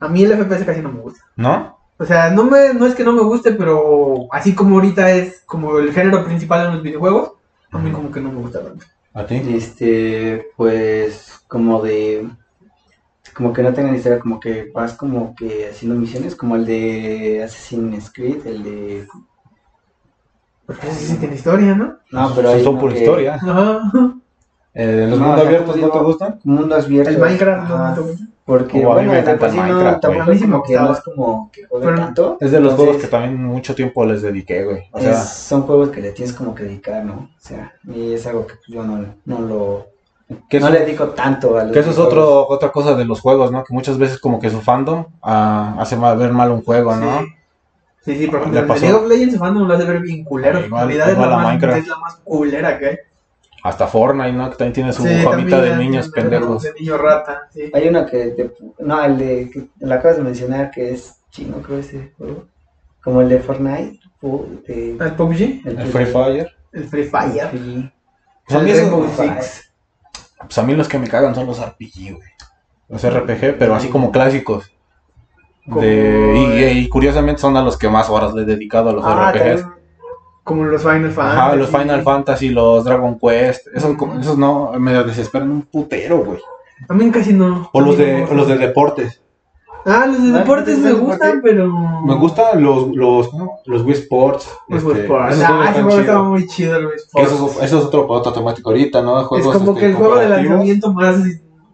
A 0.00 0.08
mí 0.08 0.22
el 0.24 0.32
FPS 0.32 0.64
casi 0.64 0.80
no 0.80 0.90
me 0.92 1.00
gusta. 1.00 1.20
¿no? 1.36 1.78
O 1.98 2.04
sea, 2.06 2.30
no, 2.30 2.44
me, 2.44 2.72
no 2.72 2.86
es 2.86 2.94
que 2.94 3.04
no 3.04 3.12
me 3.12 3.22
guste, 3.22 3.52
pero 3.52 4.26
así 4.32 4.54
como 4.54 4.76
ahorita 4.76 5.10
es 5.10 5.42
como 5.46 5.78
el 5.78 5.92
género 5.92 6.24
principal 6.24 6.66
en 6.66 6.72
los 6.74 6.82
videojuegos, 6.82 7.32
a 7.70 7.78
mí 7.78 7.92
como 7.92 8.10
que 8.10 8.20
no 8.20 8.32
me 8.32 8.40
gusta 8.40 8.62
tanto. 8.64 8.86
¿A 9.12 9.26
ti? 9.26 9.42
Este, 9.54 10.50
pues, 10.56 11.44
como 11.48 11.82
de. 11.82 12.28
Como 13.34 13.52
que 13.52 13.62
no 13.62 13.72
tengan 13.74 13.94
historia, 13.94 14.18
como 14.18 14.40
que 14.40 14.70
vas 14.74 14.94
como 14.94 15.34
que 15.36 15.68
haciendo 15.68 15.96
misiones, 15.98 16.34
como 16.34 16.56
el 16.56 16.64
de 16.64 17.42
Assassin's 17.44 18.10
Creed, 18.12 18.46
el 18.46 18.62
de. 18.62 19.08
Porque 20.66 20.88
ese 20.88 21.06
sí 21.06 21.16
tiene 21.16 21.34
historia, 21.34 21.74
¿no? 21.74 21.98
No, 22.10 22.34
pero 22.34 22.50
hay 22.50 22.64
Son 22.64 22.78
por 22.78 22.92
que- 22.92 23.00
historia. 23.00 23.34
Ajá. 23.34 24.14
Eh, 24.72 25.06
¿Los 25.10 25.18
No, 25.18 25.26
mundos 25.26 25.40
o 25.40 25.40
sea, 25.40 25.48
abiertos 25.48 25.76
no 25.76 25.90
te 25.90 25.98
gustan? 25.98 26.40
Mundos 26.44 26.84
abiertos. 26.84 27.14
El 27.14 27.20
Minecraft 27.20 27.68
no 27.68 28.02
gusta. 28.02 28.24
Porque, 28.44 28.78
mí 28.78 28.84
bueno, 28.84 29.12
de 29.12 29.22
por 29.34 29.50
sí 29.50 29.56
no, 29.56 30.00
como 30.00 30.62
que 30.62 30.72
Pero- 30.72 30.84
no 30.84 30.92
es 30.92 31.00
como 31.02 31.50
que 31.52 31.66
juegue 31.66 31.84
pero- 31.86 31.98
tanto. 31.98 32.36
Es 32.40 32.50
de 32.50 32.60
los 32.60 32.74
juegos 32.74 32.96
que 32.96 33.06
también 33.06 33.44
mucho 33.44 33.74
tiempo 33.76 34.04
les 34.04 34.22
dediqué, 34.22 34.64
güey. 34.64 34.82
O 34.92 34.98
sea, 35.00 35.10
es- 35.12 35.28
son 35.28 35.62
juegos 35.62 35.90
que 35.90 36.00
le 36.00 36.10
tienes 36.12 36.34
como 36.34 36.54
que 36.54 36.64
dedicar, 36.64 37.04
¿no? 37.04 37.14
O 37.14 37.28
sea, 37.38 37.72
y 37.86 38.12
es 38.14 38.26
algo 38.26 38.46
que 38.46 38.54
yo 38.68 38.82
no, 38.82 39.04
no 39.24 39.38
lo. 39.40 39.86
que 40.48 40.58
no 40.60 40.66
eso, 40.68 40.74
le 40.74 40.84
dedico 40.84 41.08
tanto 41.08 41.58
a 41.58 41.64
los 41.64 41.72
que 41.72 41.80
eso 41.80 41.90
es 41.90 41.98
otro, 41.98 42.46
otra 42.48 42.70
cosa 42.72 42.94
de 42.94 43.04
los 43.04 43.20
juegos, 43.20 43.50
¿no? 43.52 43.62
Que 43.64 43.74
muchas 43.74 43.98
veces 43.98 44.18
como 44.18 44.38
que 44.40 44.50
su 44.50 44.60
fandom 44.60 45.04
ah, 45.22 45.74
hace 45.78 45.96
mal- 45.96 46.16
ver 46.16 46.32
mal 46.32 46.50
un 46.52 46.62
juego, 46.62 46.94
¿no? 46.96 47.20
Sí. 47.20 47.26
Sí, 48.02 48.16
sí, 48.18 48.26
por 48.28 48.40
ejemplo. 48.40 48.62
League 48.62 48.92
of 48.94 49.08
Legends 49.08 49.34
su 49.34 49.38
fandom 49.40 49.68
lo 49.68 49.74
hace 49.74 49.84
ver 49.84 50.00
bien 50.00 50.24
culero. 50.24 50.58
En 50.60 50.66
Igual- 50.66 50.86
realidad 50.86 51.10
es, 51.10 51.18
la 51.18 51.36
más, 51.36 51.46
Minecraft. 51.46 51.78
es 51.78 51.88
la 51.88 51.98
más 51.98 52.14
culera 52.24 52.78
que 52.78 52.86
hay. 52.86 52.96
Hasta 53.62 53.86
Fortnite, 53.86 54.32
¿no? 54.32 54.48
Que 54.50 54.56
también 54.56 54.72
tiene 54.72 54.92
su 54.92 55.02
Sí, 55.02 55.14
famita 55.22 55.60
de 55.60 55.76
niños 55.76 56.10
de- 56.10 56.20
pendejos. 56.22 56.62
De 56.62 56.72
niño 56.74 56.96
rata, 56.96 57.42
sí. 57.52 57.70
Hay 57.74 57.88
uno 57.88 58.06
que, 58.06 58.26
te- 58.28 58.52
no, 58.78 59.04
el 59.04 59.18
de, 59.18 59.50
que 59.52 59.68
lo 59.86 59.94
acabas 59.94 60.16
de 60.16 60.22
mencionar, 60.22 60.70
que 60.70 60.90
es 60.92 61.16
chino, 61.30 61.56
creo 61.62 61.78
ese 61.78 62.12
juego. 62.16 62.46
Como 63.02 63.20
el 63.20 63.28
de 63.28 63.38
Fortnite. 63.40 63.98
o 64.22 64.44
de- 64.66 64.96
¿El 65.00 65.12
PUBG? 65.14 65.62
El 65.66 65.86
Free 65.88 66.06
Fire. 66.06 66.50
El 66.72 66.84
Free 66.84 67.04
Fire. 67.04 67.48
Sí. 67.52 67.90
Pues 68.46 68.58
a, 68.58 68.62
mí 68.62 68.70
el 68.70 68.76
eso- 68.76 68.90
Rainbow 68.90 69.08
Fire. 69.08 69.42
Six. 69.42 69.72
pues 70.40 70.58
a 70.58 70.62
mí 70.62 70.74
los 70.74 70.88
que 70.88 70.98
me 70.98 71.08
cagan 71.08 71.34
son 71.34 71.46
los 71.46 71.58
RPG, 71.58 72.12
güey. 72.16 72.28
Los 72.88 73.02
RPG, 73.06 73.56
pero 73.58 73.74
así 73.74 73.88
como 73.88 74.10
clásicos. 74.12 74.70
De, 75.66 76.72
y, 76.74 76.88
curiosamente 76.88 77.40
son 77.40 77.56
a 77.56 77.62
los 77.62 77.76
que 77.76 77.88
más 77.88 78.08
horas 78.08 78.34
le 78.34 78.42
he 78.42 78.44
dedicado 78.44 78.90
a 78.90 78.92
los 78.92 79.04
Ah, 79.06 79.30
RPGs. 79.32 79.60
también 79.62 79.79
Como 80.44 80.64
los 80.64 80.82
Final 80.82 81.10
Fantasy. 81.12 81.38
Ajá, 81.38 81.56
los 81.56 81.68
Final 81.68 82.02
Fantasy, 82.02 82.48
los 82.48 82.84
Dragon 82.84 83.18
Quest. 83.18 83.66
Esos, 83.74 83.96
como- 83.96 84.18
esos 84.18 84.36
no, 84.38 84.72
me 84.78 84.92
desesperan 85.04 85.50
un 85.50 85.62
putero, 85.62 86.24
güey. 86.24 86.40
A 86.88 86.94
mí 86.94 87.10
casi 87.10 87.32
no. 87.32 87.68
O 87.72 87.80
los 87.80 87.96
de, 87.98 88.24
o 88.24 88.34
los 88.34 88.48
de 88.48 88.56
deportes. 88.58 89.20
Ah, 89.84 90.04
los 90.06 90.22
de 90.22 90.30
Ah, 90.34 90.38
deportes 90.40 90.78
¿los 90.78 90.84
me 90.86 90.92
gustan, 90.92 91.40
pero. 91.42 91.68
Me 92.04 92.14
gustan 92.16 92.62
los, 92.62 92.88
los, 92.94 93.28
los 93.66 93.82
Wii 93.82 93.92
Sports. 93.94 94.48
Los 94.68 94.82
este, 94.82 94.92
Wii 94.92 95.00
Sports. 95.02 95.40
Ah, 95.46 95.68
ese 95.70 95.82
juego 95.82 96.00
chidos. 96.02 96.26
muy 96.26 96.46
chido, 96.46 96.76
el 96.76 96.86
Wii 96.86 96.96
Sports. 96.96 97.32
Eso, 97.32 97.46
es- 97.46 97.62
eso 97.64 97.78
es 97.78 97.84
otro, 97.84 98.06
otro 98.08 98.32
temático 98.32 98.70
ahorita, 98.70 99.02
¿no? 99.02 99.20
Es 99.20 99.26
Juegos, 99.26 99.56
como 99.58 99.70
este, 99.72 99.80
que 99.80 99.86
el 99.86 99.94
juego 99.94 100.16
de 100.16 100.28
lanzamiento 100.28 100.92
más, 100.92 101.16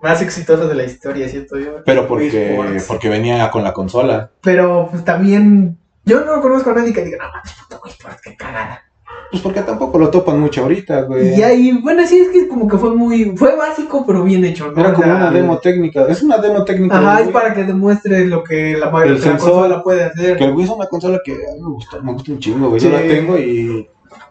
más 0.03 0.23
exitoso 0.23 0.69
de 0.69 0.75
la 0.75 0.85
historia, 0.85 1.29
siento 1.29 1.59
yo. 1.59 1.83
Pero 1.85 2.03
Wii 2.03 2.09
porque, 2.09 2.83
porque 2.87 3.09
venía 3.09 3.51
con 3.51 3.65
la 3.65 3.73
consola. 3.73 4.31
Pero 4.43 4.89
pues 4.91 5.05
también. 5.05 5.76
Yo 6.07 6.25
no 6.25 6.41
conozco 6.41 6.71
a 6.71 6.75
nadie 6.75 6.93
que 6.93 7.05
diga, 7.05 7.19
no 7.19 7.31
mames, 7.31 7.53
puto 7.53 7.81
Wii 7.85 7.93
Sports, 7.93 8.21
qué 8.23 8.37
cagada. 8.37 8.83
Pues 9.31 9.43
porque 9.43 9.61
tampoco 9.63 9.99
lo 9.99 10.09
topan 10.09 10.39
mucho 10.39 10.63
ahorita, 10.63 11.03
güey. 11.03 11.37
Y 11.39 11.43
ahí, 11.43 11.73
bueno, 11.83 12.07
sí, 12.07 12.19
es 12.21 12.29
que 12.29 12.47
como 12.47 12.69
que 12.69 12.79
fue 12.79 12.95
muy. 12.95 13.37
Fue 13.37 13.57
básico, 13.57 14.05
pero 14.07 14.23
bien 14.23 14.45
hecho, 14.45 14.71
¿no? 14.71 14.81
Era 14.81 14.91
O 14.91 14.95
como 14.95 15.05
sea, 15.07 15.17
una 15.17 15.31
demo 15.33 15.59
técnica. 15.59 16.07
Es 16.09 16.23
una 16.23 16.39
demo 16.39 16.65
técnica. 16.65 16.97
Ajá, 16.99 17.23
es 17.23 17.29
para 17.31 17.53
que 17.53 17.65
demuestre 17.65 18.25
lo 18.27 18.45
que 18.45 18.77
la, 18.77 18.87
El 19.05 19.15
la 19.15 19.21
sensor, 19.21 19.51
consola 19.51 19.83
puede 19.83 20.05
hacer. 20.05 20.37
Que 20.37 20.45
el 20.45 20.53
Wii 20.55 20.65
es 20.65 20.71
una 20.71 20.87
consola 20.87 21.21
que 21.25 21.33
a 21.33 21.55
mí 21.55 21.61
me 21.61 21.69
gusta, 21.71 22.01
me 22.01 22.13
gusta 22.13 22.33
un 22.33 22.39
chingo, 22.39 22.69
güey. 22.69 22.81
Yo 22.81 22.91
la 22.91 23.01
tengo 23.01 23.37
y, 23.37 23.89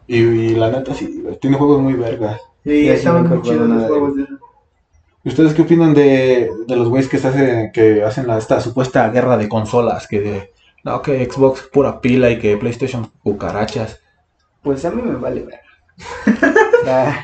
y, 0.07 0.17
y 0.17 0.49
la 0.55 0.71
neta 0.71 0.93
sí, 0.93 1.19
güey, 1.21 1.37
tiene 1.39 1.57
juegos 1.57 1.81
muy 1.81 1.93
vergas. 1.93 2.39
Sí, 2.63 2.87
estaban 2.87 3.27
muy 3.27 3.41
chidos 3.41 3.67
los 3.67 3.81
de- 3.81 3.87
juegos 3.89 4.15
de. 4.15 4.25
¿Y 5.25 5.29
¿Ustedes 5.29 5.53
qué 5.55 5.63
opinan 5.63 5.93
de, 5.93 6.49
de 6.67 6.75
los 6.75 6.87
güeyes 6.87 7.09
que 7.09 7.17
se 7.17 7.27
hacen, 7.27 7.71
que 7.73 8.03
hacen 8.03 8.27
la, 8.27 8.37
esta 8.37 8.61
supuesta 8.61 9.09
guerra 9.09 9.35
de 9.37 9.49
consolas? 9.49 10.07
Que 10.07 10.21
de, 10.21 10.51
no, 10.85 11.01
que 11.01 11.25
Xbox 11.25 11.63
pura 11.63 11.99
pila 11.99 12.29
y 12.29 12.37
que 12.39 12.57
PlayStation 12.57 13.11
cucarachas. 13.23 13.99
Pues 14.61 14.85
a 14.85 14.91
mí 14.91 15.01
me 15.01 15.15
vale 15.15 15.43
ver. 15.43 15.59
O 16.81 16.83
sea, 16.85 17.23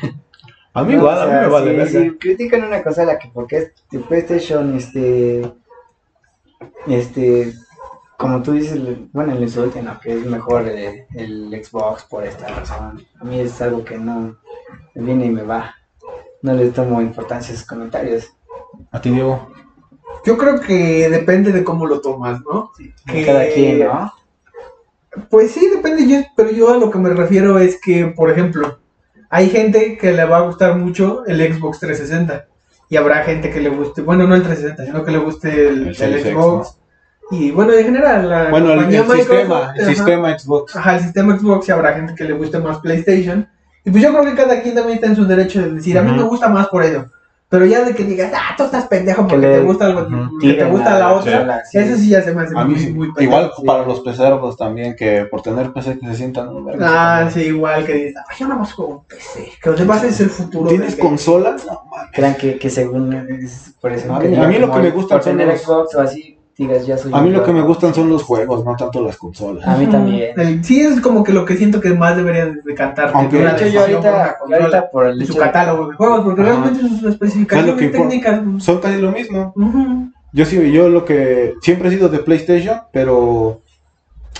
A 0.74 0.82
mí 0.82 0.94
no, 0.94 0.98
igual, 0.98 1.18
o 1.18 1.20
a 1.22 1.26
mí 1.26 1.32
me 1.32 1.46
vale 1.46 1.70
si, 1.70 1.76
verga. 1.76 2.00
si 2.12 2.18
critican 2.18 2.64
una 2.64 2.82
consola 2.82 3.18
que 3.18 3.28
porque 3.32 3.56
es 3.58 3.72
de 3.92 4.00
PlayStation, 4.00 4.76
este. 4.76 5.52
Este. 6.88 7.54
Como 8.16 8.42
tú 8.42 8.52
dices, 8.52 8.80
bueno, 9.12 9.34
le 9.34 9.42
insulten 9.42 9.86
a 9.88 10.00
que 10.00 10.14
es 10.14 10.26
mejor 10.26 10.68
el 10.68 11.64
Xbox 11.64 12.04
por 12.04 12.24
esta 12.24 12.48
razón. 12.48 13.06
A 13.20 13.24
mí 13.24 13.38
es 13.40 13.60
algo 13.62 13.84
que 13.84 13.96
no 13.98 14.36
me 14.94 15.02
viene 15.04 15.26
y 15.26 15.30
me 15.30 15.42
va. 15.42 15.76
No 16.42 16.54
le 16.54 16.70
tomo 16.70 17.00
importancia 17.00 17.54
a 17.54 17.56
sus 17.56 17.66
comentarios. 17.66 18.32
A 18.90 19.00
ti, 19.00 19.10
Diego. 19.10 19.51
Yo 20.24 20.38
creo 20.38 20.60
que 20.60 21.08
depende 21.10 21.52
de 21.52 21.64
cómo 21.64 21.86
lo 21.86 22.00
tomas, 22.00 22.40
¿no? 22.42 22.72
Que- 23.06 23.26
Cada 23.26 23.48
quien, 23.48 23.80
¿no? 23.80 24.12
Pues 25.28 25.50
sí, 25.52 25.68
depende, 25.68 26.08
yo, 26.08 26.20
pero 26.36 26.50
yo 26.50 26.72
a 26.72 26.78
lo 26.78 26.90
que 26.90 26.98
me 26.98 27.10
refiero 27.10 27.58
es 27.58 27.78
que, 27.80 28.06
por 28.06 28.30
ejemplo, 28.30 28.78
hay 29.28 29.50
gente 29.50 29.98
que 29.98 30.12
le 30.12 30.24
va 30.24 30.38
a 30.38 30.42
gustar 30.42 30.76
mucho 30.76 31.24
el 31.26 31.38
Xbox 31.52 31.80
360 31.80 32.46
y 32.88 32.96
habrá 32.96 33.22
gente 33.24 33.50
que 33.50 33.60
le 33.60 33.68
guste, 33.68 34.02
bueno, 34.02 34.26
no 34.26 34.34
el 34.34 34.42
360, 34.42 34.84
sino 34.86 35.04
que 35.04 35.10
le 35.10 35.18
guste 35.18 35.68
el, 35.68 35.94
Xbox. 35.94 36.78
Y 37.30 37.50
bueno, 37.50 37.72
en 37.72 37.84
general, 37.84 38.28
la 38.28 38.50
Bueno, 38.50 38.72
el, 38.72 38.76
compañía 38.76 39.00
el 39.00 39.10
sistema, 39.10 39.72
el 39.74 39.82
ajá, 39.84 39.94
sistema 39.94 40.38
Xbox. 40.38 40.76
Ajá, 40.76 40.96
el 40.96 41.02
sistema 41.02 41.38
Xbox 41.38 41.68
y 41.68 41.72
habrá 41.72 41.94
gente 41.94 42.14
que 42.14 42.24
le 42.24 42.34
guste 42.34 42.58
más 42.58 42.78
PlayStation. 42.78 43.48
Y 43.84 43.90
pues 43.90 44.02
yo 44.02 44.10
creo 44.10 44.24
que 44.24 44.34
cada 44.34 44.60
quien 44.62 44.74
también 44.74 44.96
está 44.96 45.08
en 45.08 45.16
su 45.16 45.26
derecho 45.26 45.60
de 45.62 45.72
decir, 45.72 45.98
a 45.98 46.02
mí 46.02 46.12
me 46.12 46.22
gusta 46.22 46.48
más 46.48 46.68
por 46.68 46.84
ello. 46.84 47.10
Pero 47.52 47.66
ya 47.66 47.84
de 47.84 47.94
que 47.94 48.02
digas, 48.04 48.32
ah, 48.34 48.54
tú 48.56 48.64
estás 48.64 48.86
pendejo 48.86 49.26
porque 49.28 49.42
Que 49.42 49.46
le- 49.52 49.58
te 49.58 49.64
gusta 49.64 49.84
algo, 49.84 50.00
Ujú. 50.00 50.38
que 50.38 50.54
te 50.54 50.64
gusta 50.64 50.92
la 50.94 50.98
la 51.00 51.12
otra, 51.12 51.64
sí. 51.66 51.76
eso 51.78 51.96
sí 51.98 52.08
ya 52.08 52.22
se 52.22 52.34
me 52.34 52.42
hace 52.44 52.54
A 52.56 52.64
mí 52.64 52.74
muy, 52.74 52.92
muy 52.94 53.06
pendejo. 53.12 53.22
Igual 53.22 53.52
sí. 53.54 53.62
para 53.66 53.84
los 53.86 54.00
pecerdos 54.00 54.56
también, 54.56 54.96
que 54.96 55.26
por 55.30 55.42
tener 55.42 55.70
PC 55.70 55.98
que 55.98 56.06
se 56.06 56.14
sientan 56.14 56.50
muy 56.50 56.62
vergas. 56.62 56.90
Ah, 56.90 57.28
sí, 57.30 57.40
igual 57.42 57.84
que 57.84 57.92
dices, 57.92 58.14
"Ay, 58.26 58.36
yo 58.40 58.48
no 58.48 58.56
más 58.58 58.72
juego 58.72 59.04
en 59.10 59.16
PC. 59.18 59.52
Que 59.62 59.68
los 59.70 59.78
demás 59.78 60.02
es 60.02 60.18
el 60.20 60.30
futuro. 60.30 60.70
¿Tienes 60.70 60.96
consola? 60.96 61.50
No, 61.66 61.82
mames. 61.90 62.10
Crean 62.14 62.34
que, 62.36 62.58
que 62.58 62.70
según 62.70 63.12
es 63.12 63.74
por 63.82 63.92
eso 63.92 64.14
A 64.14 64.18
que 64.20 64.28
mí- 64.28 64.36
a 64.36 64.48
mí 64.48 64.58
lo 64.58 64.72
que 64.72 64.78
me 64.78 64.90
por 64.92 65.08
son 65.08 65.20
tener 65.20 65.48
los- 65.48 65.60
Xbox 65.60 65.94
o 65.94 66.00
así 66.00 66.38
digas 66.62 66.86
ya 66.86 66.98
soy 66.98 67.12
A 67.14 67.20
mí 67.20 67.30
lo 67.30 67.44
que 67.44 67.52
me 67.52 67.62
gustan 67.62 67.94
son 67.94 68.08
los 68.08 68.22
juegos, 68.22 68.64
no 68.64 68.74
tanto 68.76 69.02
las 69.02 69.16
consolas. 69.16 69.66
A 69.66 69.76
mí 69.76 69.86
también. 69.86 70.38
El- 70.38 70.64
sí, 70.64 70.80
es 70.80 71.00
como 71.00 71.22
que 71.22 71.32
lo 71.32 71.44
que 71.44 71.56
siento 71.56 71.80
que 71.80 71.94
más 71.94 72.16
deberían 72.16 72.60
de 72.64 72.74
cantar. 72.74 73.10
Aunque, 73.14 73.38
que 73.38 73.44
de 73.44 73.50
hecho, 73.50 73.66
yo 73.66 73.80
decisión 73.80 74.02
por 74.02 74.12
ahorita, 74.12 74.38
ahorita 74.56 74.90
por 74.90 75.06
el 75.06 75.26
su 75.26 75.36
catálogo 75.36 75.90
de 75.90 75.96
juegos, 75.96 76.24
porque 76.24 76.42
Ajá. 76.42 76.50
realmente 76.50 76.88
sus 76.88 77.02
especificaciones 77.04 77.74
que 77.76 77.88
técnicas. 77.88 78.40
Son 78.58 78.80
casi 78.80 79.00
lo 79.00 79.12
mismo. 79.12 79.54
Yo 80.32 80.46
sí, 80.46 80.72
yo 80.72 80.88
lo 80.88 81.04
que 81.04 81.54
siempre 81.60 81.88
he 81.88 81.92
sido 81.92 82.08
de 82.08 82.20
PlayStation, 82.20 82.82
pero 82.92 83.60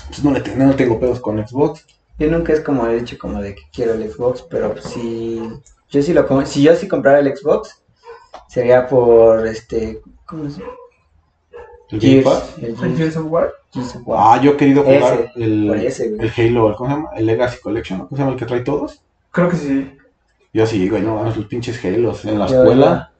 pues, 0.09 0.25
no 0.25 0.31
le 0.33 0.41
tengo, 0.41 0.65
no 0.65 0.75
tengo 0.75 0.99
pedos 0.99 1.21
con 1.21 1.47
Xbox. 1.47 1.87
Yo 2.19 2.31
nunca 2.31 2.53
es 2.53 2.61
como 2.61 2.87
el 2.87 2.99
hecho 3.01 3.17
como 3.19 3.41
de 3.41 3.55
que 3.55 3.63
quiero 3.73 3.95
el 3.95 4.11
Xbox, 4.11 4.43
pero 4.51 4.75
si 4.81 5.43
yo 5.91 6.03
sí 6.03 6.13
lo 6.13 6.47
si 6.47 6.63
yo 6.63 6.75
sí 6.77 6.89
comprara 6.89 7.19
el 7.19 7.37
Xbox 7.37 7.83
sería 8.49 8.87
por 8.87 9.47
este 9.47 10.01
¿cómo 10.27 10.49
se 10.49 10.61
llama? 10.61 10.73
Gears, 12.01 12.55
el 12.59 12.65
El 12.65 12.77
Gears, 12.77 12.97
Gears 12.99 13.17
of 13.17 13.27
War. 13.29 13.53
Gears 13.73 13.97
of 13.97 14.03
War. 14.07 14.19
Ah, 14.21 14.41
yo 14.43 14.53
he 14.53 14.57
querido 14.57 14.83
jugar 14.83 15.31
Ese, 15.35 15.45
el, 15.45 15.71
ese, 15.85 16.05
el 16.19 16.33
Halo, 16.37 16.75
¿cómo 16.77 16.91
se 16.91 16.97
llama? 16.97 17.11
El 17.17 17.27
Legacy 17.27 17.61
Collection, 17.61 17.99
¿cómo 18.01 18.11
se 18.11 18.17
llama 18.19 18.33
el 18.33 18.39
que 18.39 18.47
trae 18.47 18.61
todos? 18.61 19.03
Creo 19.31 19.49
que 19.49 19.57
sí. 19.57 19.99
Yo 20.53 20.67
sí, 20.67 20.89
güey, 20.89 21.03
no 21.03 21.23
los 21.25 21.37
pinches 21.47 21.83
Halos. 21.85 22.25
En 22.25 22.39
la 22.39 22.47
Yo 22.47 22.59
escuela, 22.61 23.11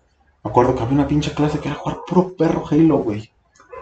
me 0.45 0.51
acuerdo 0.51 0.75
que 0.75 0.83
había 0.83 0.95
una 0.95 1.09
pinche 1.09 1.33
clase 1.33 1.59
que 1.59 1.69
era 1.69 1.77
jugar 1.79 1.99
puro 2.07 2.35
perro 2.37 2.65
Halo, 2.71 2.99
güey. 2.99 3.31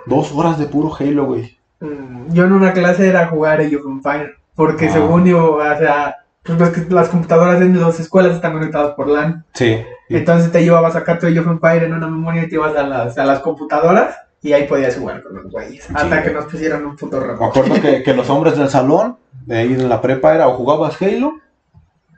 Dos 0.06 0.32
horas 0.32 0.58
de 0.58 0.66
puro 0.66 0.94
Halo, 0.98 1.24
güey. 1.26 1.58
Mm, 1.80 2.32
Yo 2.32 2.44
en 2.44 2.52
una 2.52 2.72
clase 2.72 3.08
era 3.08 3.26
jugar 3.28 3.60
Age 3.60 3.76
of 3.76 3.86
Empires. 3.86 4.30
Porque 4.54 4.86
Ah. 4.88 4.92
según 4.92 5.24
yo, 5.24 5.54
o 5.56 5.78
sea, 5.78 6.16
pues 6.42 6.58
ves 6.58 6.70
que 6.70 6.94
las 6.94 7.08
computadoras 7.08 7.60
en 7.60 7.80
las 7.80 7.98
escuelas 7.98 8.34
están 8.36 8.52
conectadas 8.52 8.94
por 8.94 9.08
LAN. 9.08 9.44
Sí. 9.54 9.78
Entonces 10.08 10.52
te 10.52 10.62
llevabas 10.62 10.94
acá 10.96 11.18
tu 11.18 11.26
Age 11.26 11.40
of 11.40 11.46
Empire 11.46 11.86
en 11.86 11.94
una 11.94 12.08
memoria 12.08 12.44
y 12.44 12.48
te 12.48 12.54
ibas 12.56 12.76
a 12.76 12.82
las, 12.82 13.16
a 13.18 13.24
las 13.24 13.40
computadoras 13.40 14.16
y 14.42 14.52
ahí 14.52 14.66
podías 14.66 14.96
jugar 14.96 15.22
con 15.22 15.34
los 15.36 15.50
güeyes. 15.52 15.86
Hasta 15.94 16.22
que 16.22 16.30
nos 16.30 16.46
pusieron 16.46 16.86
un 16.86 16.96
puto 16.96 17.18
Me 17.20 17.26
remoto. 17.26 17.44
acuerdo 17.44 17.80
que, 17.80 18.02
que 18.02 18.14
los 18.14 18.28
hombres 18.30 18.56
del 18.56 18.68
salón, 18.68 19.18
de 19.46 19.58
ahí 19.58 19.74
de 19.74 19.86
la 19.88 20.00
prepa, 20.00 20.34
era 20.34 20.48
o 20.48 20.54
jugabas 20.54 21.00
Halo, 21.00 21.32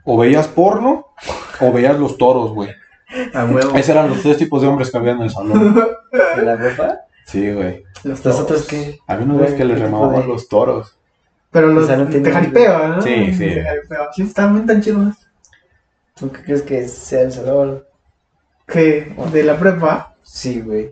o 0.05 0.17
veías 0.17 0.47
porno, 0.47 1.07
o 1.59 1.71
veías 1.71 1.99
los 1.99 2.17
toros, 2.17 2.51
güey. 2.51 2.69
A 3.33 3.45
huevo. 3.45 3.75
Esos 3.75 3.89
eran 3.89 4.09
los 4.09 4.21
tres 4.21 4.37
tipos 4.37 4.61
de 4.61 4.67
hombres 4.67 4.89
que 4.89 4.97
había 4.97 5.11
en 5.11 5.21
el 5.21 5.29
salón. 5.29 5.75
¿De 6.35 6.41
la 6.41 6.55
ropa? 6.55 6.99
Sí, 7.25 7.51
güey. 7.51 7.83
Los 8.03 8.23
¿Los 8.25 8.39
otros 8.39 8.63
qué? 8.67 8.99
Había 9.07 9.25
unos 9.25 9.37
güeyes 9.37 9.55
que 9.55 9.65
les 9.65 9.77
¿Qué 9.77 9.83
remaban 9.85 10.21
de- 10.21 10.27
los 10.27 10.47
toros. 10.49 10.97
Pero 11.51 11.67
los 11.67 11.83
O 11.83 11.87
sea, 11.87 11.97
no 11.97 12.07
te 12.07 12.31
jaripeo, 12.31 12.87
¿no? 12.87 13.01
Sí, 13.01 13.31
sí. 13.33 13.37
Te 13.47 13.63
jaripeo. 13.63 14.07
Sí, 14.15 14.23
están 14.23 14.53
muy 14.53 14.65
tan 14.65 14.81
chidos. 14.81 15.15
¿Tú 16.15 16.31
qué 16.31 16.41
crees 16.41 16.61
que 16.63 16.87
sea 16.87 17.21
el 17.21 17.31
salón? 17.31 17.83
Que 18.67 19.13
de 19.31 19.43
la 19.43 19.57
prepa, 19.57 20.15
Sí, 20.23 20.61
güey. 20.61 20.91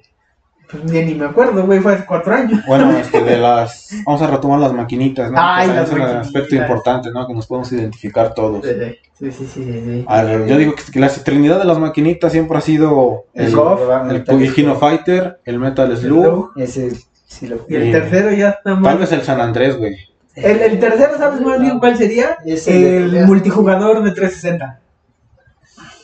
Pues 0.72 0.86
ya 0.92 1.02
ni 1.02 1.16
me 1.16 1.26
acuerdo, 1.26 1.66
güey, 1.66 1.80
fue 1.80 1.94
hace 1.96 2.06
cuatro 2.06 2.34
años. 2.34 2.62
Bueno, 2.66 2.92
este, 2.98 3.22
de 3.22 3.38
las... 3.40 3.90
Vamos 4.06 4.22
a 4.22 4.28
retomar 4.28 4.60
las 4.60 4.74
maquinitas, 4.74 5.30
¿no? 5.32 5.38
Ay, 5.40 5.68
las 5.68 5.88
es 5.88 5.94
un 5.94 6.00
maquinitas. 6.00 6.28
aspecto 6.28 6.56
importante, 6.56 7.12
¿no? 7.12 7.28
Que 7.28 7.34
nos 7.34 7.46
podemos 7.48 7.72
identificar 7.72 8.34
todos. 8.34 8.66
Sí, 8.66 8.72
sí, 9.20 9.32
sí, 9.32 9.48
sí, 9.54 9.64
sí. 9.64 10.06
A 10.08 10.24
ver, 10.24 10.48
yo 10.48 10.58
digo 10.58 10.74
que, 10.76 11.00
la 11.00 11.10
trinidad 11.10 11.60
de 11.60 11.66
las 11.66 11.78
maquinitas 11.78 12.32
siempre 12.32 12.58
ha 12.58 12.62
sido 12.62 13.26
el, 13.34 13.54
El 13.54 14.24
el, 14.28 14.42
el 14.44 14.54
Kino 14.54 14.76
Fighter, 14.76 15.40
el 15.46 15.60
Metal 15.60 15.96
Slug, 15.98 16.52
Ese 16.56 16.92
sí 17.28 17.48
lo 17.48 17.66
Y 17.68 17.76
el 17.76 17.92
tercero 17.92 18.32
ya 18.32 18.50
está 18.50 18.64
tal 18.64 18.80
mal. 18.80 18.98
vez 18.98 19.12
el 19.12 19.22
San 19.24 19.40
Andrés, 19.42 19.78
güey. 19.78 19.96
El, 20.36 20.60
el 20.62 20.80
tercero, 20.80 21.18
¿sabes 21.18 21.42
más 21.42 21.60
bien 21.60 21.80
cuál 21.80 21.98
sería? 21.98 22.38
El 22.46 23.26
multijugador 23.26 24.02
de 24.04 24.12
360. 24.12 24.80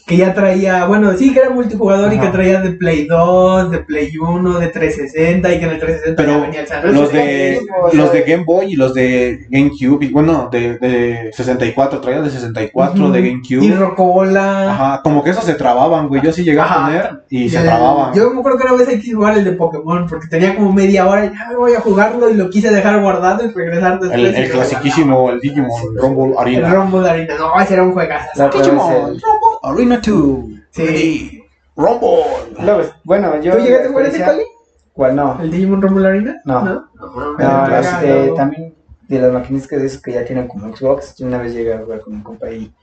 Que 0.07 0.15
ya 0.15 0.33
traía, 0.33 0.85
bueno, 0.85 1.11
sí 1.17 1.33
que 1.33 1.41
era 1.41 1.49
multijugador 1.49 2.13
y 2.13 2.17
que 2.17 2.27
traía 2.27 2.61
de 2.61 2.71
Play 2.71 3.07
2, 3.07 3.71
de 3.71 3.79
Play 3.79 4.09
1, 4.17 4.57
de 4.59 4.67
360 4.67 5.53
y 5.53 5.59
que 5.59 5.65
en 5.65 5.71
el 5.71 5.79
360 5.79 6.23
ya 6.23 6.27
Pero 6.27 6.41
venía 6.41 6.61
el 6.61 6.67
San 6.67 6.93
Los 6.95 7.11
de, 7.11 7.59
los 7.91 8.13
de 8.13 8.21
Game 8.21 8.43
Boy 8.45 8.67
y 8.71 8.75
los 8.77 8.93
de 8.93 9.45
GameCube, 9.49 10.05
y 10.05 10.07
bueno, 10.13 10.47
de, 10.49 10.77
de 10.77 11.31
64, 11.33 11.99
traía 11.99 12.21
de 12.21 12.29
64, 12.29 13.03
Ujú. 13.03 13.11
de 13.11 13.19
Y 13.19 13.31
GameCube. 13.31 13.75
Rocola. 13.75 14.71
Ajá, 14.71 15.01
como 15.03 15.21
que 15.25 15.31
esos 15.31 15.43
se 15.43 15.55
trababan, 15.55 16.07
güey. 16.07 16.21
Yo 16.21 16.31
sí 16.31 16.45
llegué 16.45 16.61
a 16.61 16.73
poner 16.85 17.23
y 17.29 17.49
se 17.49 17.59
trababan. 17.59 18.13
Yo 18.13 18.29
me 18.31 18.39
acuerdo 18.39 18.59
que 18.59 18.63
una 18.65 18.75
vez 18.77 18.87
hay 18.87 19.01
que 19.01 19.11
jugar 19.13 19.37
el 19.37 19.43
de 19.43 19.51
Pokémon 19.51 20.07
porque 20.07 20.27
tenía 20.27 20.55
como 20.55 20.71
media 20.71 21.05
hora 21.05 21.25
y 21.25 21.29
ya 21.31 21.47
me 21.49 21.55
voy 21.57 21.73
a 21.73 21.81
jugarlo 21.81 22.29
y 22.29 22.35
lo 22.35 22.49
quise 22.49 22.71
dejar 22.71 23.01
guardado 23.01 23.43
y 23.45 23.49
regresar 23.49 23.99
después. 23.99 24.21
El, 24.21 24.33
y 24.33 24.37
el 24.37 24.51
clasiquísimo, 24.51 25.31
el 25.31 25.41
Digimon 25.41 25.69
Rumble 25.97 26.27
guardaba. 26.33 26.47
El 26.49 26.63
Arena. 26.63 26.73
Rumble 26.75 27.09
Arena. 27.09 27.33
No, 27.37 27.61
ese 27.61 27.73
era 27.73 27.83
un 27.83 27.91
juegazo. 27.91 28.49
Digimon 28.53 29.17
Arena 29.63 29.97
2. 29.97 30.05
Sí. 30.71 30.85
Ready. 30.85 31.43
Rumble. 31.75 32.63
Luego, 32.63 32.83
bueno, 33.03 33.39
yo. 33.41 33.55
¿Tú 33.55 33.63
llegaste 33.63 33.87
a 33.87 33.89
jugar 33.91 34.05
ese, 34.07 34.19
Cali? 34.19 34.43
¿Cuál 34.93 35.15
no? 35.15 35.39
¿El 35.39 35.51
Digimon 35.51 35.81
Rumble 35.81 36.07
Arena? 36.07 36.41
No. 36.43 36.65
¿No? 36.65 36.89
No, 36.95 37.39
Era 37.39 37.79
este, 37.79 38.07
cagado. 38.07 38.33
también 38.33 38.75
de 39.07 39.19
las 39.19 39.31
maquinitas 39.31 39.67
que 39.67 39.77
dices 39.77 40.01
que 40.01 40.11
ya 40.11 40.25
tienen 40.25 40.47
como 40.47 40.75
Xbox, 40.75 41.15
yo 41.15 41.27
una 41.27 41.37
vez 41.37 41.53
llegué 41.53 41.73
a 41.73 41.79
jugar 41.79 42.01
con 42.01 42.15
un 42.15 42.23
compa 42.23 42.49
y, 42.51 42.73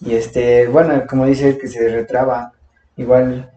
y 0.00 0.14
este, 0.14 0.66
bueno, 0.66 1.04
como 1.08 1.26
dice 1.26 1.56
que 1.58 1.68
se 1.68 1.88
retraba, 1.88 2.52
igual 2.96 3.51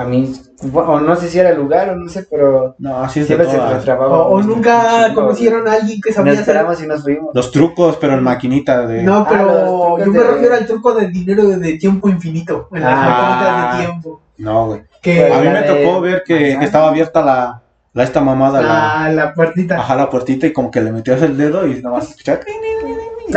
a 0.00 0.04
mí, 0.04 0.32
o 0.72 1.00
no 1.00 1.16
sé 1.16 1.28
si 1.28 1.38
era 1.38 1.50
el 1.50 1.58
lugar 1.58 1.90
o 1.90 1.96
no 1.96 2.08
sé, 2.08 2.26
pero 2.30 2.74
No, 2.78 3.02
así 3.02 3.20
es 3.20 3.28
de 3.28 3.34
siempre 3.34 3.50
se 3.50 3.56
todas. 3.58 3.74
retrababa. 3.74 4.18
O, 4.18 4.28
o 4.30 4.36
un- 4.38 4.46
nunca 4.46 5.06
un- 5.08 5.14
conocieron 5.14 5.68
a 5.68 5.74
alguien 5.74 6.00
que 6.00 6.10
Nos 6.10 6.16
sabía 6.16 6.32
hacer. 6.32 6.42
esperamos 6.42 6.82
y 6.82 6.86
nos 6.86 7.02
fuimos. 7.02 7.30
Los 7.34 7.50
trucos, 7.50 7.96
pero 8.00 8.14
en 8.14 8.22
maquinita 8.22 8.86
de. 8.86 9.02
No, 9.02 9.18
Ah, 9.18 9.26
pero 9.28 9.98
yo 9.98 10.06
me 10.12 10.18
de- 10.18 10.24
refiero 10.24 10.54
al 10.54 10.66
truco 10.66 10.94
de 10.94 11.08
dinero 11.08 11.44
de 11.46 11.72
tiempo 11.78 12.08
infinito. 12.08 12.68
En 12.72 12.80
las 12.82 12.94
Ah. 12.96 13.08
maquinitas 13.08 13.78
de 13.78 13.86
tiempo. 13.86 14.20
No, 14.38 14.66
güey. 14.66 14.82
Que 15.02 15.32
A 15.32 15.38
mí 15.38 15.48
me 15.48 15.60
de- 15.62 15.84
tocó 15.84 16.00
ver 16.00 16.22
que 16.26 16.54
Ajá. 16.54 16.64
estaba 16.64 16.88
abierta 16.88 17.22
la, 17.22 17.62
la 17.92 18.02
esta 18.04 18.20
mamada, 18.20 18.60
la, 18.62 19.08
la, 19.08 19.12
la 19.26 19.34
puertita. 19.34 19.78
ajá, 19.78 19.96
la 19.96 20.08
puertita 20.08 20.46
y 20.46 20.52
como 20.52 20.70
que 20.70 20.80
le 20.80 20.92
metías 20.92 21.20
el 21.22 21.36
dedo 21.36 21.66
y 21.66 21.82
nada 21.82 21.96
más 21.96 22.10
escuchaba. 22.10 22.40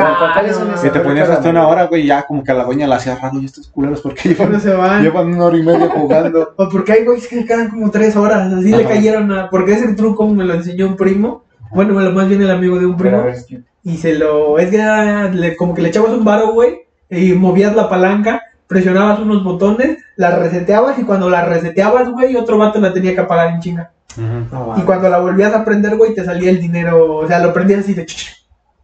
Ah, 0.02 0.32
¿cuáles 0.34 0.56
son 0.56 0.68
no. 0.70 0.74
esos? 0.76 0.86
Y 0.86 0.90
te 0.90 1.00
ponías 1.00 1.30
hasta 1.30 1.50
una 1.50 1.68
hora, 1.68 1.86
güey, 1.86 2.06
ya 2.06 2.24
como 2.24 2.44
que 2.44 2.52
a 2.52 2.56
la 2.56 2.64
dueña 2.66 2.88
la 2.88 2.96
hacía 2.96 3.16
raro 3.16 3.40
y 3.42 3.46
estos 3.46 3.68
culeros 3.68 4.02
porque 4.02 4.30
No 4.30 4.36
llevan, 4.36 4.62
se 4.62 4.74
van. 4.74 5.04
llevan 5.04 5.28
una 5.34 5.46
hora 5.46 5.58
y 5.58 5.64
media 5.64 5.90
jugando. 5.90 6.54
O 6.58 6.70
porque 6.70 6.94
hay 6.94 7.06
güeyes 7.06 7.28
que 7.28 7.46
quedan 7.46 7.70
como 7.70 7.90
tres 7.92 8.16
horas. 8.16 8.52
Así 8.54 8.70
le 8.72 8.86
cayeron 8.86 9.32
a. 9.32 9.50
Porque 9.50 9.74
ese 9.74 9.94
truco 9.94 10.28
me 10.28 10.44
lo 10.46 10.54
enseñó 10.54 10.88
un 10.88 10.96
primo. 10.96 11.44
Bueno, 11.72 12.00
lo 12.00 12.12
más 12.12 12.28
bien 12.28 12.42
el 12.42 12.52
amigo 12.52 12.78
de 12.80 12.86
un 12.86 12.98
primo. 12.98 13.24
ver, 13.24 13.36
¿qué- 13.48 13.62
Y 13.84 13.98
se 13.98 14.16
lo. 14.16 14.60
Es 14.60 14.70
que 14.70 14.78
era 14.78 15.30
le- 15.30 15.56
como 15.58 15.74
que 15.74 15.82
le 15.82 15.90
echabas 15.90 16.12
un 16.12 16.24
varo, 16.24 16.54
güey. 16.54 16.82
Y 17.10 17.34
movías 17.34 17.76
la 17.76 17.90
palanca. 17.90 18.42
Presionabas 18.68 19.20
unos 19.20 19.44
botones. 19.44 19.98
La 20.16 20.36
reseteabas. 20.38 20.98
Y 21.00 21.04
cuando 21.04 21.30
la 21.30 21.46
reseteabas, 21.46 22.10
güey, 22.10 22.36
otro 22.36 22.58
vato 22.58 22.80
la 22.80 22.94
tenía 22.94 23.14
que 23.14 23.22
apagar 23.22 23.50
en 23.50 23.60
chinga. 23.60 23.92
no, 24.52 24.76
Y 24.78 24.82
cuando 24.82 25.10
la 25.10 25.18
volvías 25.20 25.54
a 25.54 25.66
prender, 25.66 25.96
güey, 25.98 26.14
te 26.14 26.24
salía 26.24 26.50
el 26.52 26.62
dinero. 26.62 27.16
O 27.18 27.28
sea, 27.28 27.40
lo 27.40 27.52
prendías 27.54 27.80
así 27.82 27.94
de. 27.94 28.06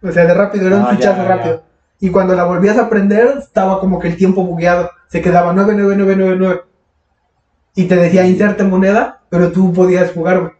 O 0.01 0.11
sea, 0.11 0.25
de 0.25 0.33
rápido, 0.33 0.67
era 0.67 0.77
un 0.77 0.83
Ah, 0.83 0.89
fichazo 0.95 1.17
ya. 1.23 1.27
rápido. 1.27 1.63
Y 1.99 2.09
cuando 2.09 2.33
la 2.35 2.45
volvías 2.45 2.77
a 2.77 2.89
prender, 2.89 3.35
estaba 3.39 3.79
como 3.79 3.99
que 3.99 4.07
el 4.07 4.15
tiempo 4.17 4.43
bugueado. 4.45 4.89
Se 5.09 5.21
quedaba 5.21 5.51
99999. 5.53 6.61
Y 7.75 7.85
te 7.85 7.95
decía 7.95 8.25
inserte 8.25 8.63
moneda, 8.63 9.21
pero 9.29 9.51
tú 9.51 9.73
podías 9.73 10.11
jugar, 10.11 10.39
güey. 10.39 10.51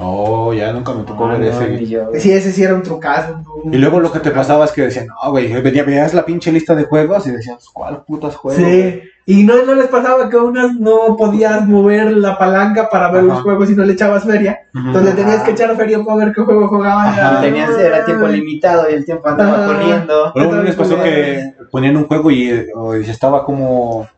Oh, 0.00 0.52
ya 0.52 0.72
nunca 0.72 0.92
me 0.92 1.02
tocó 1.02 1.26
Ah, 1.26 1.36
ver 1.36 1.52
no, 1.52 1.60
ese. 1.62 1.86
yo. 1.86 2.10
Sí, 2.18 2.30
ese 2.32 2.52
sí 2.52 2.62
era 2.62 2.74
un 2.74 2.82
trucazo. 2.82 3.42
Y 3.72 3.76
luego 3.78 3.98
lo 3.98 4.12
que 4.12 4.20
te 4.20 4.30
pasaba 4.30 4.64
es 4.64 4.72
que 4.72 4.82
decían, 4.82 5.06
no, 5.08 5.30
güey, 5.30 5.50
venía, 5.60 5.82
veías 5.82 6.14
la 6.14 6.24
pinche 6.24 6.52
lista 6.52 6.74
de 6.74 6.84
juegos 6.84 7.26
y 7.26 7.32
decías, 7.32 7.66
¿cuál 7.72 8.04
putas 8.04 8.36
juegos? 8.36 8.62
Sí. 8.62 9.02
Y 9.30 9.44
no, 9.44 9.62
no 9.62 9.74
les 9.74 9.88
pasaba 9.88 10.30
que 10.30 10.38
unas 10.38 10.74
no 10.76 11.14
podías 11.18 11.66
mover 11.66 12.16
la 12.16 12.38
palanca 12.38 12.88
para 12.88 13.10
ver 13.10 13.24
Ajá. 13.24 13.28
los 13.34 13.42
juegos 13.42 13.68
y 13.70 13.74
no 13.76 13.84
le 13.84 13.92
echabas 13.92 14.24
feria. 14.24 14.60
Ujú. 14.74 14.86
Entonces 14.86 15.14
le 15.14 15.22
tenías 15.22 15.42
que 15.42 15.50
echar 15.50 15.76
feria 15.76 16.02
para 16.02 16.16
ver 16.24 16.32
qué 16.34 16.40
juego 16.40 16.66
jugabas. 16.66 17.08
Ajá. 17.18 17.38
Y 17.38 17.42
tenías, 17.42 17.70
era 17.78 18.06
tiempo 18.06 18.26
limitado 18.26 18.88
y 18.90 18.94
el 18.94 19.04
tiempo 19.04 19.28
andaba 19.28 19.66
corriendo. 19.66 20.32
Luego 20.34 20.52
a 20.54 20.56
mí 20.56 20.64
les 20.64 20.76
pasó 20.76 20.96
que 21.02 21.52
ponían 21.70 21.98
un 21.98 22.06
juego 22.06 22.30
y, 22.30 22.48
y 22.48 23.10
estaba 23.10 23.44
como. 23.44 24.08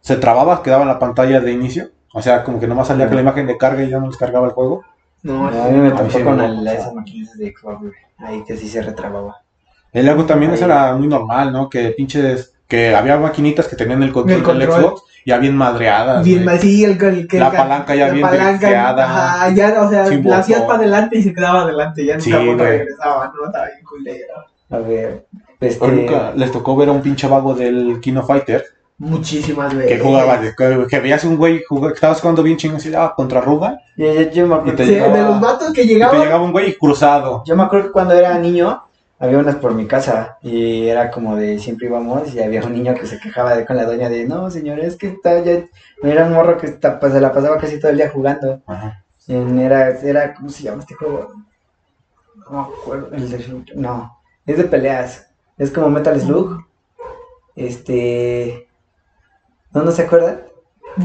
Se 0.00 0.16
trababa, 0.16 0.60
quedaba 0.60 0.82
en 0.82 0.88
la 0.88 0.98
pantalla 0.98 1.40
de 1.40 1.52
inicio. 1.52 1.90
O 2.12 2.20
sea, 2.20 2.42
como 2.42 2.58
que 2.58 2.66
nomás 2.66 2.88
salía 2.88 3.06
con 3.06 3.14
la 3.14 3.22
imagen 3.22 3.46
de 3.46 3.56
carga 3.56 3.84
y 3.84 3.90
ya 3.90 4.00
no 4.00 4.08
les 4.08 4.16
cargaba 4.16 4.46
el 4.48 4.54
juego. 4.54 4.82
No, 5.22 5.50
No, 5.52 5.64
a 5.64 5.68
mí 5.68 5.76
me 5.78 5.82
me 5.82 5.90
con 5.94 6.40
el- 6.40 6.56
pasaba. 6.56 6.72
esas 6.72 6.94
maquinitas 6.94 7.38
de 7.38 7.54
Xbox, 7.56 7.80
güey. 7.80 7.92
Ahí 8.18 8.42
que 8.44 8.56
sí 8.56 8.66
se 8.68 8.82
retrababa. 8.82 9.36
Y 9.92 10.02
luego 10.02 10.24
también 10.24 10.52
eso 10.52 10.64
era 10.64 10.96
muy 10.96 11.06
normal, 11.06 11.52
¿no? 11.52 11.68
Que 11.70 11.90
pinches. 11.90 12.54
Que 12.68 12.94
había 12.94 13.16
maquinitas 13.16 13.66
que 13.66 13.74
tenían 13.76 14.02
el 14.02 14.12
control, 14.12 14.38
El 14.40 14.44
del 14.44 14.68
control. 14.68 14.82
Xbox 14.82 15.02
ya 15.26 15.38
bien 15.38 15.56
madreadas. 15.56 16.24
Bien, 16.24 16.46
sí, 16.60 16.84
el, 16.84 16.92
el, 17.02 17.26
que- 17.28 17.38
La 17.38 17.48
el- 17.48 17.56
palanca 17.56 17.94
ya 17.94 18.06
la 18.08 18.12
bien 18.12 18.28
driftseada. 18.30 19.04
Ajá, 19.04 19.50
ya, 19.50 19.82
o 19.82 19.90
sea, 19.90 20.06
la 20.10 20.38
hacías 20.38 20.62
para 20.62 20.78
adelante 20.78 21.18
y 21.18 21.22
se 21.22 21.34
quedaba 21.34 21.62
adelante, 21.62 22.04
ya 22.04 22.20
Sí, 22.20 22.30
nunca 22.30 22.64
regresaba, 22.64 23.32
¿no? 23.36 23.46
Estaba 23.46 23.64
bien 23.66 23.84
culero. 23.84 24.34
A 24.70 24.76
ver, 24.78 25.26
este... 25.60 25.86
Nunca 25.88 26.32
les 26.36 26.52
tocó 26.52 26.76
ver 26.76 26.88
a 26.90 26.92
un 26.92 27.00
pinche 27.02 27.26
vago 27.26 27.54
del 27.54 28.00
Kino 28.00 28.22
Fighter 28.22 28.64
Muchísimas 28.98 29.74
veces. 29.76 29.92
que 29.92 29.98
jugaba, 30.04 30.38
de- 30.38 30.54
que, 30.56 30.86
que 30.90 31.00
veías 31.00 31.24
un 31.24 31.36
güey 31.36 31.62
jugaba- 31.68 31.88
que 31.92 31.94
estabas 31.94 32.20
jugando 32.20 32.42
bien 32.42 32.56
chingón 32.56 32.78
así, 32.78 32.92
ah, 32.96 33.12
contra 33.16 33.40
Ruga, 33.40 33.78
Yo, 33.96 34.12
yo- 34.12 34.30
yo 34.30 34.46
me 34.46 34.54
acuerdo, 34.56 34.72
Y 34.74 34.76
te 34.76 34.84
Sí, 34.86 34.90
llegaba- 34.92 35.16
de 35.16 35.22
los 35.22 35.40
vatos 35.40 35.72
que 35.72 35.84
llegaban. 35.86 36.20
llegaba 36.20 36.42
un 36.44 36.52
güey 36.52 36.76
cruzado. 36.76 37.42
yo 37.46 37.54
me 37.56 37.62
acuerdo 37.62 37.86
que 37.86 37.92
cuando 37.92 38.14
era 38.14 38.36
niño 38.38 38.82
había 39.18 39.38
unas 39.38 39.56
por 39.56 39.74
mi 39.74 39.86
casa 39.86 40.38
y 40.42 40.86
era 40.86 41.10
como 41.10 41.36
de 41.36 41.58
siempre 41.58 41.86
íbamos 41.86 42.34
y 42.34 42.40
había 42.40 42.64
un 42.64 42.72
niño 42.72 42.94
que 42.94 43.06
se 43.06 43.18
quejaba 43.18 43.56
de, 43.56 43.66
con 43.66 43.76
la 43.76 43.84
doña 43.84 44.08
de 44.08 44.26
no 44.26 44.50
señor 44.50 44.78
es 44.80 44.96
que 44.96 45.08
está 45.08 45.40
ya 45.42 45.64
era 46.02 46.26
un 46.26 46.34
morro 46.34 46.58
que 46.58 46.66
está, 46.66 47.00
pues, 47.00 47.12
se 47.12 47.20
la 47.20 47.32
pasaba 47.32 47.58
casi 47.58 47.80
todo 47.80 47.90
el 47.90 47.96
día 47.96 48.10
jugando 48.10 48.60
Ajá. 48.66 49.04
Y 49.26 49.34
era 49.60 49.90
era 49.90 50.34
cómo 50.34 50.48
se 50.48 50.62
llama 50.62 50.80
este 50.80 50.94
juego 50.94 51.34
no 52.50 52.50
me 52.50 52.60
acuerdo 52.60 53.10
el 53.12 53.28
de 53.28 53.64
no 53.74 54.18
es 54.46 54.56
de 54.56 54.64
peleas 54.64 55.26
es 55.56 55.70
como 55.70 55.90
Metal 55.90 56.20
Slug 56.20 56.64
este 57.56 58.68
no 59.72 59.82
no 59.82 59.90
se 59.90 60.02
acuerdan 60.02 60.48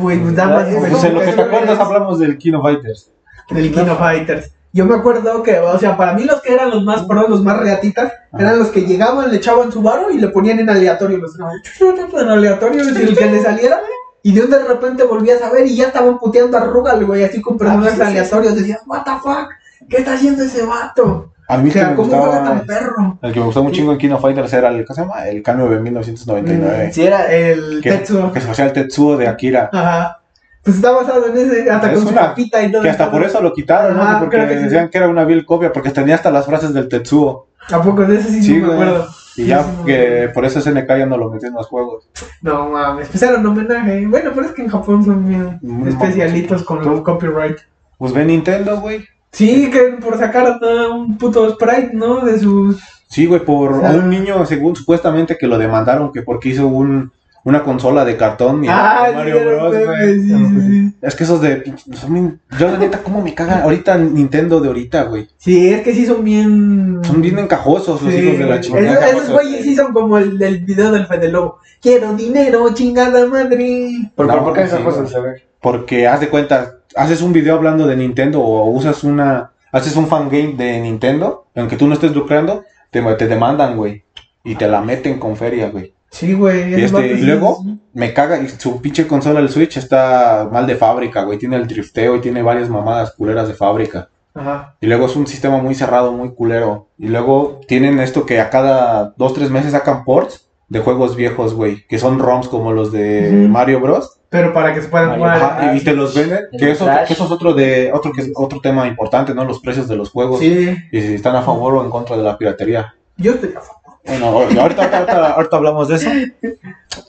pues, 0.01 0.19
nada 0.19 0.55
más. 0.55 0.75
Pues, 0.75 0.91
Pues 0.91 1.03
en 1.03 1.13
lo 1.13 1.21
que 1.21 1.33
te 1.33 1.41
acuerdas 1.41 1.79
hablamos 1.79 2.19
del 2.19 2.37
Kino 2.37 2.61
Fighters. 2.61 3.11
Del 3.49 3.71
Kino 3.71 3.95
Fighters. 3.95 4.52
Yo 4.75 4.85
me 4.85 4.95
acuerdo 4.95 5.43
que, 5.43 5.59
o 5.59 5.77
sea, 5.77 5.95
para 5.95 6.13
mí 6.13 6.23
los 6.23 6.41
que 6.41 6.51
eran 6.53 6.71
los 6.71 6.83
más 6.83 7.03
pros, 7.03 7.29
los 7.29 7.43
más 7.43 7.59
reatitas, 7.59 8.11
eran 8.37 8.57
los 8.57 8.69
que 8.69 8.81
llegaban, 8.81 9.29
le 9.29 9.37
echaban 9.37 9.71
su 9.71 9.81
varo 9.83 10.09
y 10.09 10.17
le 10.19 10.29
ponían 10.29 10.59
en 10.59 10.69
aleatorio. 10.69 11.19
Los 11.19 11.35
en 11.39 12.29
aleatorio, 12.29 12.83
y 12.83 12.87
el 13.01 13.15
que 13.17 13.25
le 13.27 13.41
saliera. 13.41 13.79
Y 14.23 14.33
de 14.33 14.41
un 14.41 14.49
de 14.49 14.63
repente 14.63 15.03
volvías 15.03 15.41
a 15.41 15.51
ver 15.51 15.67
y 15.67 15.75
ya 15.75 15.87
estaban 15.87 16.17
puteando 16.17 16.57
a 16.57 16.61
Rugal, 16.61 17.05
güey, 17.05 17.23
así 17.23 17.41
con 17.41 17.57
personajes 17.57 17.91
Ah, 17.91 17.95
sí, 17.95 17.99
sí, 17.99 18.05
sí. 18.05 18.17
aleatorios. 18.17 18.55
Decías, 18.55 18.81
what 18.87 19.03
the 19.03 19.11
fuck, 19.21 19.49
¿qué 19.89 19.97
está 19.97 20.13
haciendo 20.13 20.43
ese 20.43 20.65
vato? 20.65 21.29
A 21.49 21.57
mí 21.57 21.69
O 21.69 21.73
que 21.73 21.79
sea, 21.79 21.89
me 21.89 21.95
¿cómo 21.97 22.07
juega 22.07 22.25
gustaba, 22.25 22.45
tan 22.45 22.65
perro? 22.65 23.19
el 23.21 23.33
que 23.33 23.39
me 23.41 23.45
gustó 23.45 23.61
un 23.61 23.71
chingo 23.73 23.91
en 23.91 23.97
Kino 23.97 24.17
Fighters 24.17 24.53
era 24.53 24.69
el, 24.69 24.85
¿cómo 24.85 24.95
se 24.95 25.01
llama? 25.01 25.27
El 25.27 25.43
K9 25.43 25.81
1999. 25.81 26.93
si 26.93 27.03
era 27.03 27.31
El 27.31 27.81
que, 27.83 27.91
Tetsuo. 27.91 28.31
que 28.31 28.39
se 28.41 28.49
hacía 28.49 28.65
el 28.65 28.73
Tetsuo 28.73 29.17
de 29.17 29.27
Akira. 29.27 29.69
Ajá. 29.73 30.21
Pues 30.63 30.77
está 30.77 30.91
basado 30.91 31.27
en 31.27 31.37
ese, 31.37 31.69
hasta 31.69 31.91
Es 31.91 31.99
con 31.99 32.07
su 32.07 32.13
capita 32.15 32.63
y 32.63 32.71
todo. 32.71 32.81
Que 32.83 32.89
hasta 32.89 33.11
por 33.11 33.23
eso 33.23 33.41
lo 33.41 33.53
quitaron, 33.53 33.97
¿no? 33.97 34.19
Porque 34.19 34.37
creo 34.37 34.47
que 34.49 34.57
sí. 34.57 34.63
decían 34.63 34.89
que 34.89 34.97
era 34.97 35.09
una 35.09 35.25
vil 35.25 35.45
copia, 35.45 35.71
porque 35.73 35.89
tenía 35.89 36.15
hasta 36.15 36.31
las 36.31 36.45
frases 36.45 36.73
del 36.73 36.87
Tetsuo. 36.87 37.47
¿A 37.69 37.81
poco 37.81 38.03
de 38.05 38.17
ese 38.17 38.29
sí, 38.29 38.43
Sí, 38.43 38.57
no 38.57 38.67
me 38.67 38.73
acuerdo? 38.73 39.07
Y 39.35 39.41
Sí, 39.41 39.45
ya 39.47 39.63
sí, 39.63 39.69
que 39.85 40.29
por 40.33 40.45
eso 40.45 40.61
SNK 40.61 40.87
ya 40.89 41.05
no 41.05 41.17
lo 41.17 41.29
metió 41.31 41.47
en 41.49 41.55
los 41.55 41.65
juegos. 41.67 42.07
No 42.41 42.69
mames, 42.69 43.09
pues 43.09 43.21
era 43.23 43.37
un 43.39 43.45
homenaje. 43.47 44.05
Bueno, 44.07 44.31
pero 44.33 44.45
es 44.45 44.53
que 44.53 44.61
en 44.61 44.69
Japón 44.69 45.03
son 45.03 45.27
bien 45.27 45.59
Muy 45.61 45.89
especialitos 45.89 46.63
con 46.63 46.85
los 46.85 47.01
copyright. 47.01 47.57
Pues 47.97 48.13
ve 48.13 48.23
Nintendo, 48.25 48.79
güey. 48.79 49.05
Sí, 49.31 49.71
que 49.71 49.97
por 49.99 50.17
sacar 50.19 50.59
un 50.93 51.17
puto 51.17 51.49
sprite, 51.49 51.89
¿no? 51.93 52.23
De 52.23 52.39
sus. 52.39 52.79
Sí, 53.07 53.25
güey, 53.25 53.43
por 53.43 53.73
O 53.73 53.79
sea- 53.79 53.89
a 53.89 53.93
un 53.95 54.09
niño, 54.09 54.45
según 54.45 54.75
supuestamente 54.75 55.35
que 55.37 55.47
lo 55.47 55.57
demandaron, 55.57 56.11
que 56.11 56.21
porque 56.21 56.49
hizo 56.49 56.67
un, 56.67 57.11
una 57.45 57.63
consola 57.63 58.05
de 58.05 58.15
cartón 58.15 58.63
y 58.63 58.67
Ah, 58.69 59.09
Mario 59.13 59.37
sí, 59.39 59.45
Bros, 59.45 59.75
güey. 59.85 60.21
sí, 60.21 60.61
sí. 60.61 60.93
Es 61.01 61.15
que 61.15 61.23
esos 61.25 61.41
de 61.41 61.73
son 61.93 62.13
bien- 62.13 62.39
yo 62.57 62.71
la 62.71 62.77
neta 62.77 62.99
cómo 63.03 63.21
me 63.21 63.33
cagan 63.35 63.63
ahorita 63.63 63.97
Nintendo 63.97 64.61
de 64.61 64.69
ahorita, 64.69 65.03
güey. 65.03 65.27
Sí, 65.37 65.69
es 65.69 65.81
que 65.81 65.93
sí 65.93 66.05
son 66.05 66.23
bien. 66.23 66.99
Son 67.03 67.21
bien 67.21 67.37
encajosos 67.39 68.01
los 68.01 68.13
Sí, 68.13 68.19
hijos 68.19 68.37
de 68.39 68.45
la 68.45 68.61
chingada. 68.61 69.09
esos 69.09 69.29
güeyes 69.29 69.63
sí 69.63 69.75
son 69.75 69.91
como 69.93 70.17
el 70.17 70.37
del 70.37 70.59
video 70.63 70.91
del 70.91 71.05
Fede 71.05 71.29
Lobo. 71.29 71.59
Quiero 71.81 72.13
dinero, 72.13 72.73
chingada 72.73 73.25
madre. 73.27 73.89
¿Por, 74.15 74.27
No, 74.27 74.43
por 74.43 74.53
qué 74.53 74.61
esas 74.61 74.79
cosas? 74.79 75.13
A 75.13 75.19
ver. 75.19 75.43
Porque 75.61 76.07
haz 76.07 76.21
de 76.21 76.29
cuenta, 76.29 76.77
haces 76.95 77.21
un 77.21 77.33
video 77.33 77.55
hablando 77.55 77.87
de 77.87 77.95
Nintendo 77.97 78.39
o 78.41 78.69
usas 78.69 79.03
una, 79.03 79.51
haces 79.71 79.95
un 79.97 80.07
fangame 80.07 80.53
de 80.57 80.79
Nintendo, 80.79 81.45
aunque 81.55 81.75
tú 81.75 81.87
no 81.87 81.93
estés 81.93 82.13
lucrando, 82.15 82.63
te, 82.89 83.01
te 83.15 83.27
demandan, 83.27 83.75
güey. 83.75 84.03
Y 84.45 84.55
te 84.55 84.67
la 84.67 84.81
meten 84.81 85.19
con 85.19 85.35
feria, 85.37 85.69
güey. 85.69 85.93
Sí, 86.13 86.33
güey. 86.33 86.71
Y, 86.79 86.83
este, 86.83 87.17
sí- 87.17 87.23
luego 87.23 87.65
me 87.93 88.13
caga, 88.13 88.39
y 88.39 88.47
su 88.47 88.79
pinche 88.81 89.07
consola, 89.07 89.39
el 89.39 89.49
Switch, 89.49 89.77
está 89.77 90.47
mal 90.51 90.67
de 90.67 90.75
fábrica, 90.75 91.23
güey. 91.23 91.39
Tiene 91.39 91.55
el 91.57 91.67
drifteo 91.67 92.15
y 92.17 92.21
tiene 92.21 92.41
varias 92.43 92.69
mamadas 92.69 93.13
culeras 93.13 93.47
de 93.47 93.55
fábrica. 93.55 94.09
Ajá. 94.35 94.75
Y 94.79 94.85
luego 94.87 95.07
es 95.07 95.15
un 95.15 95.25
sistema 95.27 95.57
muy 95.57 95.75
cerrado, 95.75 96.11
muy 96.11 96.33
culero. 96.33 96.87
Y 96.99 97.07
luego 97.07 97.61
tienen 97.67 97.99
esto 97.99 98.25
que 98.25 98.39
a 98.39 98.49
cada 98.49 99.13
dos, 99.17 99.33
tres 99.33 99.49
meses 99.49 99.71
sacan 99.71 100.03
ports 100.05 100.47
de 100.69 100.79
juegos 100.79 101.15
viejos, 101.15 101.53
güey. 101.55 101.85
Que 101.87 101.97
son 101.99 102.19
ROMs 102.19 102.47
como 102.47 102.71
los 102.71 102.91
de. 102.91 103.47
Mario 103.49 103.79
Bros. 103.79 104.19
Pero 104.29 104.53
para 104.53 104.73
que 104.73 104.81
se 104.81 104.87
puedan 104.89 105.09
Mario 105.09 105.23
jugar. 105.25 105.41
Ajá, 105.43 105.73
y, 105.73 105.77
y 105.77 105.81
te 105.83 105.93
los 105.93 106.15
venden, 106.15 106.45
que 106.57 106.71
eso, 106.71 106.87
que 107.07 107.13
eso 107.13 107.25
es 107.25 107.31
otro 107.31 107.53
de 107.53 107.91
otro 107.93 108.11
que 108.11 108.21
es 108.21 108.31
otro 108.35 108.59
tema 108.61 108.87
importante, 108.87 109.33
¿no? 109.35 109.45
Los 109.45 109.59
precios 109.59 109.87
de 109.87 109.95
los 109.95 110.09
juegos 110.09 110.39
Sí, 110.39 110.75
y 110.91 111.01
si 111.01 111.13
están 111.15 111.35
a 111.35 111.41
favor 111.43 111.75
o 111.75 111.83
en 111.83 111.89
contra 111.91 112.17
de 112.17 112.23
la 112.23 112.37
piratería. 112.37 112.95
yo 113.17 113.33
estoy 113.33 113.49
a 113.55 113.61
favor. 113.61 113.82
Bueno, 114.05 114.25
ahorita, 114.27 114.61
ahorita, 114.61 114.83
ahorita- 114.97 115.33
ahorita 115.33 115.57
hablamos 115.57 115.87
de 115.87 115.95
eso. 115.95 116.09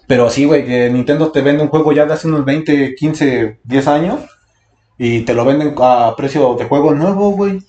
Pero 0.06 0.30
sí, 0.30 0.44
güey, 0.44 0.64
que 0.64 0.90
Nintendo 0.90 1.30
te 1.32 1.40
vende 1.42 1.62
un 1.62 1.68
juego 1.68 1.92
ya 1.92 2.06
de 2.06 2.12
hace 2.14 2.28
unos 2.28 2.44
20, 2.44 2.94
15, 2.94 3.58
10 3.64 3.86
años 3.88 4.20
y 4.96 5.22
te 5.22 5.34
lo 5.34 5.44
venden 5.44 5.74
a 5.78 6.14
precio 6.16 6.54
de 6.54 6.64
juego 6.66 6.92
nuevo, 6.92 7.30
güey. 7.32 7.62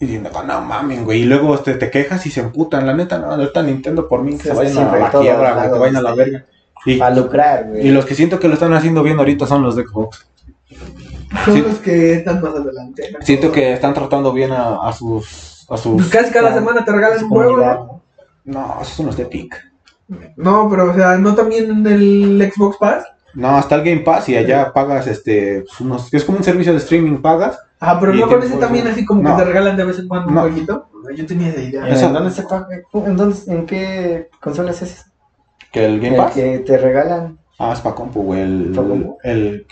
Y 0.00 0.06
diciendo, 0.06 0.30
no 0.46 0.60
mames, 0.60 1.04
güey. 1.04 1.22
Y 1.22 1.24
luego 1.24 1.54
este, 1.54 1.74
te 1.74 1.90
quejas 1.90 2.24
y 2.26 2.30
se 2.30 2.40
emputan. 2.40 2.86
La 2.86 2.94
neta, 2.94 3.18
no, 3.18 3.32
ahorita 3.32 3.62
Nintendo 3.62 4.08
por 4.08 4.22
mí 4.22 4.36
que 4.36 4.44
se 4.44 4.52
vayan 4.52 4.78
a 4.78 4.96
la 4.96 5.10
quiebra, 5.10 5.52
güey, 5.52 5.62
que 5.62 5.68
lados, 5.68 5.78
vayan 5.80 5.96
a 5.96 6.02
la 6.02 6.14
verga. 6.14 6.44
Y, 6.86 6.96
Para 6.96 7.14
lucrar, 7.14 7.66
güey. 7.68 7.86
y 7.86 7.90
los 7.90 8.04
que 8.06 8.14
siento 8.14 8.38
que 8.38 8.48
lo 8.48 8.54
están 8.54 8.72
haciendo 8.72 9.02
bien 9.02 9.18
ahorita 9.18 9.46
son 9.46 9.62
los 9.62 9.74
de 9.76 9.84
Xbox. 9.84 10.26
Son 11.44 11.54
Sí. 11.54 11.60
los 11.62 11.78
que 11.78 12.14
están 12.14 12.40
más 12.40 12.54
adelante. 12.54 13.10
¿no? 13.12 13.18
Siento 13.24 13.50
que 13.52 13.72
están 13.72 13.92
tratando 13.94 14.32
bien 14.32 14.52
a, 14.52 14.76
a 14.88 14.92
sus. 14.92 15.57
A 15.68 15.76
Pues 15.76 15.80
sus 15.82 16.08
casi 16.08 16.30
cada 16.32 16.54
semana 16.54 16.84
te 16.84 16.92
regalan 16.92 17.22
un 17.24 17.28
juego, 17.30 17.56
¿no? 17.58 18.02
no, 18.44 18.78
esos 18.80 18.94
son 18.94 19.06
los 19.06 19.16
de 19.16 19.24
Epic. 19.24 19.54
No, 20.36 20.68
pero 20.70 20.90
o 20.90 20.94
sea, 20.94 21.18
no 21.18 21.34
también 21.34 21.70
en 21.70 21.86
el 21.86 22.50
Xbox 22.52 22.78
Pass. 22.78 23.04
No, 23.34 23.58
está 23.58 23.74
el 23.74 23.84
Game 23.84 24.00
Pass 24.00 24.28
y 24.30 24.36
allá 24.36 24.72
pagas 24.72 25.06
este. 25.06 25.64
pues, 25.66 25.80
Unos, 25.82 26.12
es 26.14 26.24
como 26.24 26.38
un 26.38 26.44
servicio 26.44 26.72
de 26.72 26.78
streaming, 26.78 27.18
pagas. 27.18 27.58
Ah, 27.80 27.98
pero 28.00 28.12
no 28.14 28.26
ese 28.26 28.36
pues, 28.48 28.58
también 28.60 28.86
así 28.88 29.04
como 29.04 29.22
no. 29.22 29.36
que 29.36 29.42
te 29.42 29.48
regalan 29.48 29.76
de 29.76 29.84
vez 29.84 29.98
en 29.98 30.08
cuando 30.08 30.30
No. 30.30 30.42
un 30.44 30.50
jueguito. 30.50 30.88
Yo 31.14 31.26
tenía 31.26 31.48
esa 31.50 31.60
idea. 31.60 31.86
¿En 31.86 31.92
Eso- 31.94 32.08
dónde 32.08 32.30
se 32.30 32.42
paga? 32.42 32.66
¿En, 32.92 33.16
dónde, 33.16 33.36
¿En 33.48 33.66
qué 33.66 34.28
consola 34.40 34.70
es 34.72 34.82
esa? 34.82 35.04
Que 35.70 35.84
el 35.84 36.00
Game 36.00 36.16
El 36.16 36.22
Pass. 36.22 36.32
que 36.32 36.58
te 36.60 36.78
regalan. 36.78 37.38
Ah, 37.58 37.72
es 37.74 37.80
para 37.80 37.94
compu, 37.94 38.22
güey. 38.22 38.40
El, 38.40 38.72
El- 39.22 39.66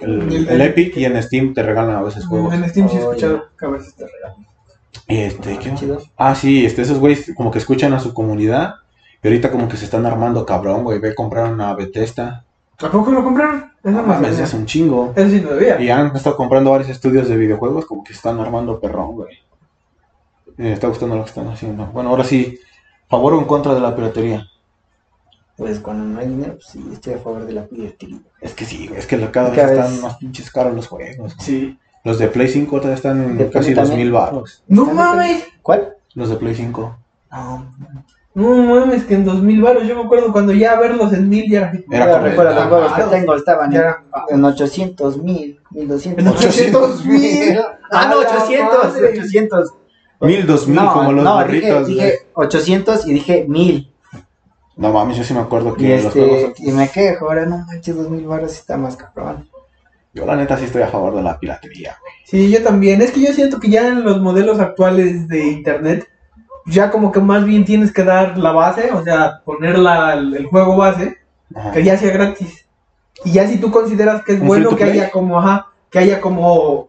el 0.48 0.60
Epic 0.60 0.96
y 0.98 1.04
en 1.06 1.20
Steam 1.22 1.54
te 1.54 1.62
regalan 1.62 1.96
a 1.96 2.02
veces 2.02 2.26
juegos. 2.26 2.52
En 2.52 2.68
Steam 2.68 2.88
sí 2.88 2.96
he 2.96 3.00
Oh, 3.00 3.10
escuchado 3.12 3.44
que 3.58 3.66
a 3.66 3.68
veces 3.70 3.94
te 3.96 4.06
regalan. 4.06 4.46
Y 5.08 5.18
este, 5.18 5.58
¿qué? 5.58 5.74
Chido. 5.74 5.98
Ah, 6.16 6.34
sí, 6.34 6.64
este, 6.66 6.82
esos 6.82 6.98
güeyes 6.98 7.32
como 7.36 7.50
que 7.50 7.58
escuchan 7.58 7.92
a 7.92 8.00
su 8.00 8.12
comunidad. 8.14 8.74
Y 9.22 9.28
ahorita 9.28 9.50
como 9.50 9.68
que 9.68 9.76
se 9.76 9.84
están 9.86 10.06
armando 10.06 10.44
cabrón, 10.46 10.84
güey. 10.84 10.98
Ve, 10.98 11.14
compraron 11.14 11.54
una 11.54 11.74
Bethesda. 11.74 12.44
¿A 12.78 12.90
poco 12.90 13.10
lo 13.10 13.24
compraron? 13.24 13.72
Eso 13.82 13.90
No 13.92 14.02
mames, 14.02 14.38
es 14.38 14.52
un 14.54 14.66
chingo. 14.66 15.12
Eso 15.16 15.30
sí 15.30 15.40
no 15.40 15.50
debía. 15.50 15.80
Y 15.80 15.88
han 15.90 16.14
estado 16.14 16.36
comprando 16.36 16.70
varios 16.70 16.90
estudios 16.90 17.28
de 17.28 17.36
videojuegos, 17.36 17.86
como 17.86 18.04
que 18.04 18.12
se 18.12 18.16
están 18.18 18.38
armando 18.40 18.78
perrón, 18.80 19.12
güey. 19.14 19.38
Me 20.56 20.72
está 20.72 20.88
gustando 20.88 21.16
lo 21.16 21.22
que 21.24 21.28
están 21.30 21.48
haciendo. 21.48 21.86
Bueno, 21.86 22.10
ahora 22.10 22.24
sí, 22.24 22.58
¿favor 23.08 23.34
o 23.34 23.38
en 23.38 23.44
contra 23.46 23.74
de 23.74 23.80
la 23.80 23.94
piratería? 23.94 24.46
Pues 25.56 25.80
cuando 25.80 26.04
no 26.04 26.20
hay 26.20 26.28
dinero, 26.28 26.54
pues 26.54 26.66
sí, 26.66 26.84
estoy 26.92 27.14
a 27.14 27.18
favor 27.18 27.46
de 27.46 27.52
la 27.54 27.64
piratería. 27.66 28.18
Es 28.40 28.52
que 28.52 28.64
sí, 28.66 28.88
güey, 28.88 28.98
es 29.00 29.06
que 29.06 29.18
cada 29.30 29.48
vez 29.50 29.58
Cada 29.58 29.72
están 29.72 29.92
vez- 29.92 30.02
más 30.02 30.16
pinches 30.18 30.50
caros 30.50 30.74
los 30.74 30.86
juegos. 30.86 31.34
güey. 31.34 31.46
Sí. 31.46 31.78
Los 32.06 32.18
de 32.20 32.28
Play 32.28 32.46
5 32.46 32.76
todavía 32.76 32.94
están 32.94 33.20
en 33.20 33.28
Depende 33.36 33.50
casi 33.52 33.74
dos 33.74 33.88
también. 33.88 34.06
mil 34.06 34.12
baros. 34.12 34.62
No 34.68 34.82
¿Está 34.82 34.94
mames. 34.94 35.44
¿Cuál? 35.60 35.94
Los 36.14 36.28
de 36.30 36.36
Play 36.36 36.54
5. 36.54 36.96
No, 37.32 37.74
No 38.34 38.54
mames, 38.62 39.04
que 39.04 39.14
en 39.14 39.24
2000 39.24 39.60
baros. 39.62 39.86
Yo 39.88 39.96
me 39.96 40.02
acuerdo 40.04 40.30
cuando 40.30 40.52
ya 40.52 40.78
verlos 40.78 41.12
en 41.12 41.28
1000 41.28 41.50
ya 41.50 41.72
era. 41.90 42.06
Yo 42.06 42.12
como- 42.12 42.24
recuerdo 42.28 42.54
los 42.54 42.64
juegos 42.66 42.88
que 42.90 42.94
Claro. 42.94 43.10
tengo 43.10 43.34
estaban 43.34 43.70
Ya 43.72 43.78
en, 43.78 43.84
era- 43.84 44.04
en 44.28 44.44
800 44.44 45.22
mil, 45.22 45.58
1200. 45.70 46.22
En 46.24 46.28
800 46.30 47.04
mil. 47.06 47.58
Ah, 47.90 48.06
no, 48.08 48.20
¡A 48.20 48.22
la 48.22 48.30
800, 48.30 48.84
madre! 48.84 49.08
800. 49.18 49.70
Mil, 50.20 50.46
dos 50.46 50.66
mil, 50.68 50.76
No, 50.76 50.92
como 50.92 51.12
los 51.12 51.24
no, 51.24 51.36
burritos, 51.38 51.86
dije, 51.88 52.00
güey. 52.00 52.10
dije 52.10 52.26
800 52.34 53.06
y 53.06 53.12
dije 53.14 53.46
1000. 53.48 53.92
No 54.76 54.92
mames, 54.92 55.16
yo 55.16 55.24
sí 55.24 55.34
me 55.34 55.40
acuerdo 55.40 55.74
que 55.74 55.82
Y, 55.84 55.88
los 55.88 56.04
este, 56.04 56.20
juegos. 56.24 56.60
y 56.60 56.70
me 56.70 56.88
quejo, 56.88 57.24
ahora 57.26 57.46
no 57.46 57.58
manches, 57.66 57.96
2000 57.96 58.26
baros 58.26 58.52
está 58.52 58.76
más 58.76 58.96
cabrón. 58.96 59.48
Yo 60.16 60.24
la 60.24 60.34
neta 60.34 60.56
sí 60.56 60.64
estoy 60.64 60.80
a 60.82 60.88
favor 60.88 61.14
de 61.14 61.22
la 61.22 61.38
piratería, 61.38 61.96
güey. 62.00 62.12
Sí, 62.24 62.50
yo 62.50 62.62
también. 62.62 63.02
Es 63.02 63.10
que 63.12 63.20
yo 63.20 63.32
siento 63.34 63.60
que 63.60 63.68
ya 63.68 63.86
en 63.88 64.02
los 64.02 64.18
modelos 64.20 64.58
actuales 64.58 65.28
de 65.28 65.46
internet, 65.46 66.08
ya 66.64 66.90
como 66.90 67.12
que 67.12 67.20
más 67.20 67.44
bien 67.44 67.66
tienes 67.66 67.92
que 67.92 68.02
dar 68.02 68.38
la 68.38 68.50
base, 68.50 68.90
o 68.92 69.04
sea, 69.04 69.42
poner 69.44 69.78
la- 69.78 70.14
el 70.14 70.46
juego 70.46 70.76
base, 70.76 71.18
Ajá. 71.54 71.72
que 71.72 71.84
ya 71.84 71.98
sea 71.98 72.12
gratis. 72.14 72.66
Y 73.26 73.32
ya 73.32 73.46
si 73.46 73.58
tú 73.58 73.70
consideras 73.70 74.24
que 74.24 74.32
es 74.32 74.40
¿Un 74.40 74.46
bueno 74.46 74.70
que 74.70 74.76
play? 74.86 74.90
haya 75.00 75.10
como, 75.10 75.38
ajá, 75.38 75.66
que 75.90 75.98
haya 75.98 76.18
como 76.20 76.88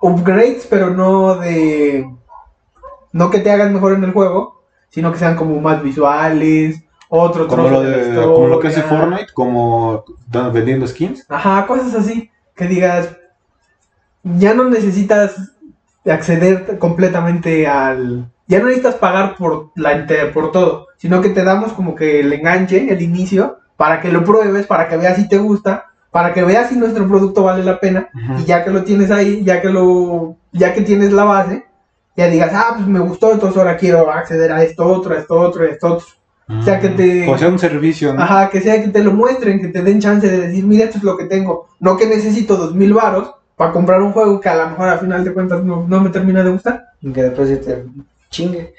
upgrades, 0.00 0.66
pero 0.68 0.90
no 0.90 1.34
de... 1.36 2.08
No 3.12 3.28
que 3.28 3.38
te 3.40 3.50
hagan 3.50 3.74
mejor 3.74 3.92
en 3.92 4.04
el 4.04 4.12
juego, 4.12 4.62
sino 4.88 5.12
que 5.12 5.18
sean 5.18 5.36
como 5.36 5.60
más 5.60 5.82
visuales, 5.82 6.82
otro 7.10 7.46
Como 7.46 7.64
trozo 7.66 7.74
lo, 7.74 7.82
de 7.82 8.04
de, 8.08 8.14
la 8.14 8.22
como 8.24 8.46
lo 8.48 8.58
que 8.58 8.68
hace. 8.68 8.80
Fortnite, 8.82 9.32
como 9.34 10.02
vendiendo 10.50 10.86
skins. 10.86 11.26
Ajá, 11.28 11.66
cosas 11.66 11.94
así. 11.94 12.30
Que 12.54 12.66
digas, 12.66 13.16
ya 14.22 14.54
no 14.54 14.68
necesitas 14.68 15.34
acceder 16.06 16.78
completamente 16.78 17.66
al... 17.66 18.30
Ya 18.46 18.58
no 18.58 18.66
necesitas 18.66 18.96
pagar 18.96 19.36
por, 19.36 19.70
la, 19.76 20.06
por 20.34 20.52
todo, 20.52 20.88
sino 20.96 21.20
que 21.20 21.30
te 21.30 21.44
damos 21.44 21.72
como 21.72 21.94
que 21.94 22.20
el 22.20 22.32
enganche, 22.32 22.92
el 22.92 23.00
inicio, 23.00 23.58
para 23.76 24.00
que 24.00 24.12
lo 24.12 24.24
pruebes, 24.24 24.66
para 24.66 24.88
que 24.88 24.96
veas 24.96 25.16
si 25.16 25.28
te 25.28 25.38
gusta, 25.38 25.86
para 26.10 26.34
que 26.34 26.44
veas 26.44 26.68
si 26.68 26.76
nuestro 26.76 27.08
producto 27.08 27.44
vale 27.44 27.64
la 27.64 27.80
pena, 27.80 28.08
y 28.38 28.44
ya 28.44 28.62
que 28.62 28.70
lo 28.70 28.84
tienes 28.84 29.10
ahí, 29.10 29.42
ya 29.42 29.62
que 29.62 29.70
lo, 29.70 30.36
ya 30.52 30.74
que 30.74 30.82
tienes 30.82 31.12
la 31.12 31.24
base, 31.24 31.64
ya 32.14 32.26
digas, 32.26 32.52
ah, 32.54 32.74
pues 32.76 32.86
me 32.86 33.00
gustó, 33.00 33.32
entonces 33.32 33.56
ahora 33.56 33.78
quiero 33.78 34.10
acceder 34.10 34.52
a 34.52 34.62
esto 34.62 34.86
otro, 34.86 35.14
a 35.14 35.18
esto 35.18 35.40
otro, 35.40 35.64
a 35.64 35.68
esto 35.68 35.94
otro. 35.94 36.06
O 36.48 36.62
sea, 36.62 36.80
que 36.80 36.88
te- 36.90 37.28
O 37.28 37.38
sea, 37.38 37.48
un 37.48 37.58
servicio, 37.58 38.12
¿no? 38.12 38.22
Ajá, 38.22 38.50
que 38.50 38.60
sea 38.60 38.82
que 38.82 38.88
te 38.88 39.02
lo 39.02 39.12
muestren, 39.12 39.60
que 39.60 39.68
te 39.68 39.82
den 39.82 40.00
chance 40.00 40.28
de 40.28 40.48
decir, 40.48 40.64
mira, 40.66 40.84
esto 40.84 40.98
es 40.98 41.04
lo 41.04 41.16
que 41.16 41.24
tengo. 41.24 41.68
No 41.80 41.96
que 41.96 42.06
necesito 42.06 42.56
dos 42.56 42.74
mil 42.74 42.92
varos 42.94 43.32
para 43.56 43.72
comprar 43.72 44.02
un 44.02 44.12
juego 44.12 44.40
que 44.40 44.48
a 44.48 44.56
lo 44.56 44.70
mejor 44.70 44.88
a 44.88 44.98
final 44.98 45.24
de 45.24 45.32
cuentas 45.32 45.62
no, 45.64 45.86
no 45.88 46.00
me 46.00 46.10
termina 46.10 46.42
de 46.42 46.50
gustar. 46.50 46.84
Y 47.00 47.12
que 47.12 47.22
después 47.22 47.48
se 47.48 47.56
te 47.58 47.84
chingue. 48.30 48.74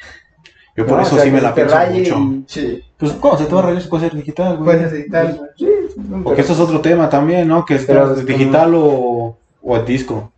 Yo 0.76 0.86
por 0.88 0.98
¿no? 0.98 1.04
eso 1.04 1.14
O 1.14 1.18
sea, 1.18 1.26
sí 1.26 1.32
me 1.32 1.42
la 1.42 1.54
pienso 1.54 1.78
mucho. 1.78 2.18
y- 2.20 2.44
Sí. 2.48 2.84
Pues, 2.98 3.12
¿cómo 3.14 3.38
se 3.38 3.46
te 3.46 3.54
va 3.54 3.60
a 3.62 3.64
rayar 3.66 3.82
si 3.82 3.88
puede 3.90 4.10
ser 4.10 4.16
digital, 4.18 4.58
güey? 4.58 4.78
Editar. 4.78 5.38
Sí, 5.58 5.68
Porque 6.24 6.42
eso 6.42 6.54
es 6.54 6.60
otro 6.60 6.82
tema 6.82 7.10
también, 7.10 7.48
¿no? 7.48 7.64
Que 7.66 7.76
es 7.76 7.86
Pero 7.86 8.14
que 8.14 8.22
es 8.22 8.26
digital 8.26 8.74
o, 8.76 9.38
o 9.62 9.78
el 9.78 9.86
disco. 9.86 10.32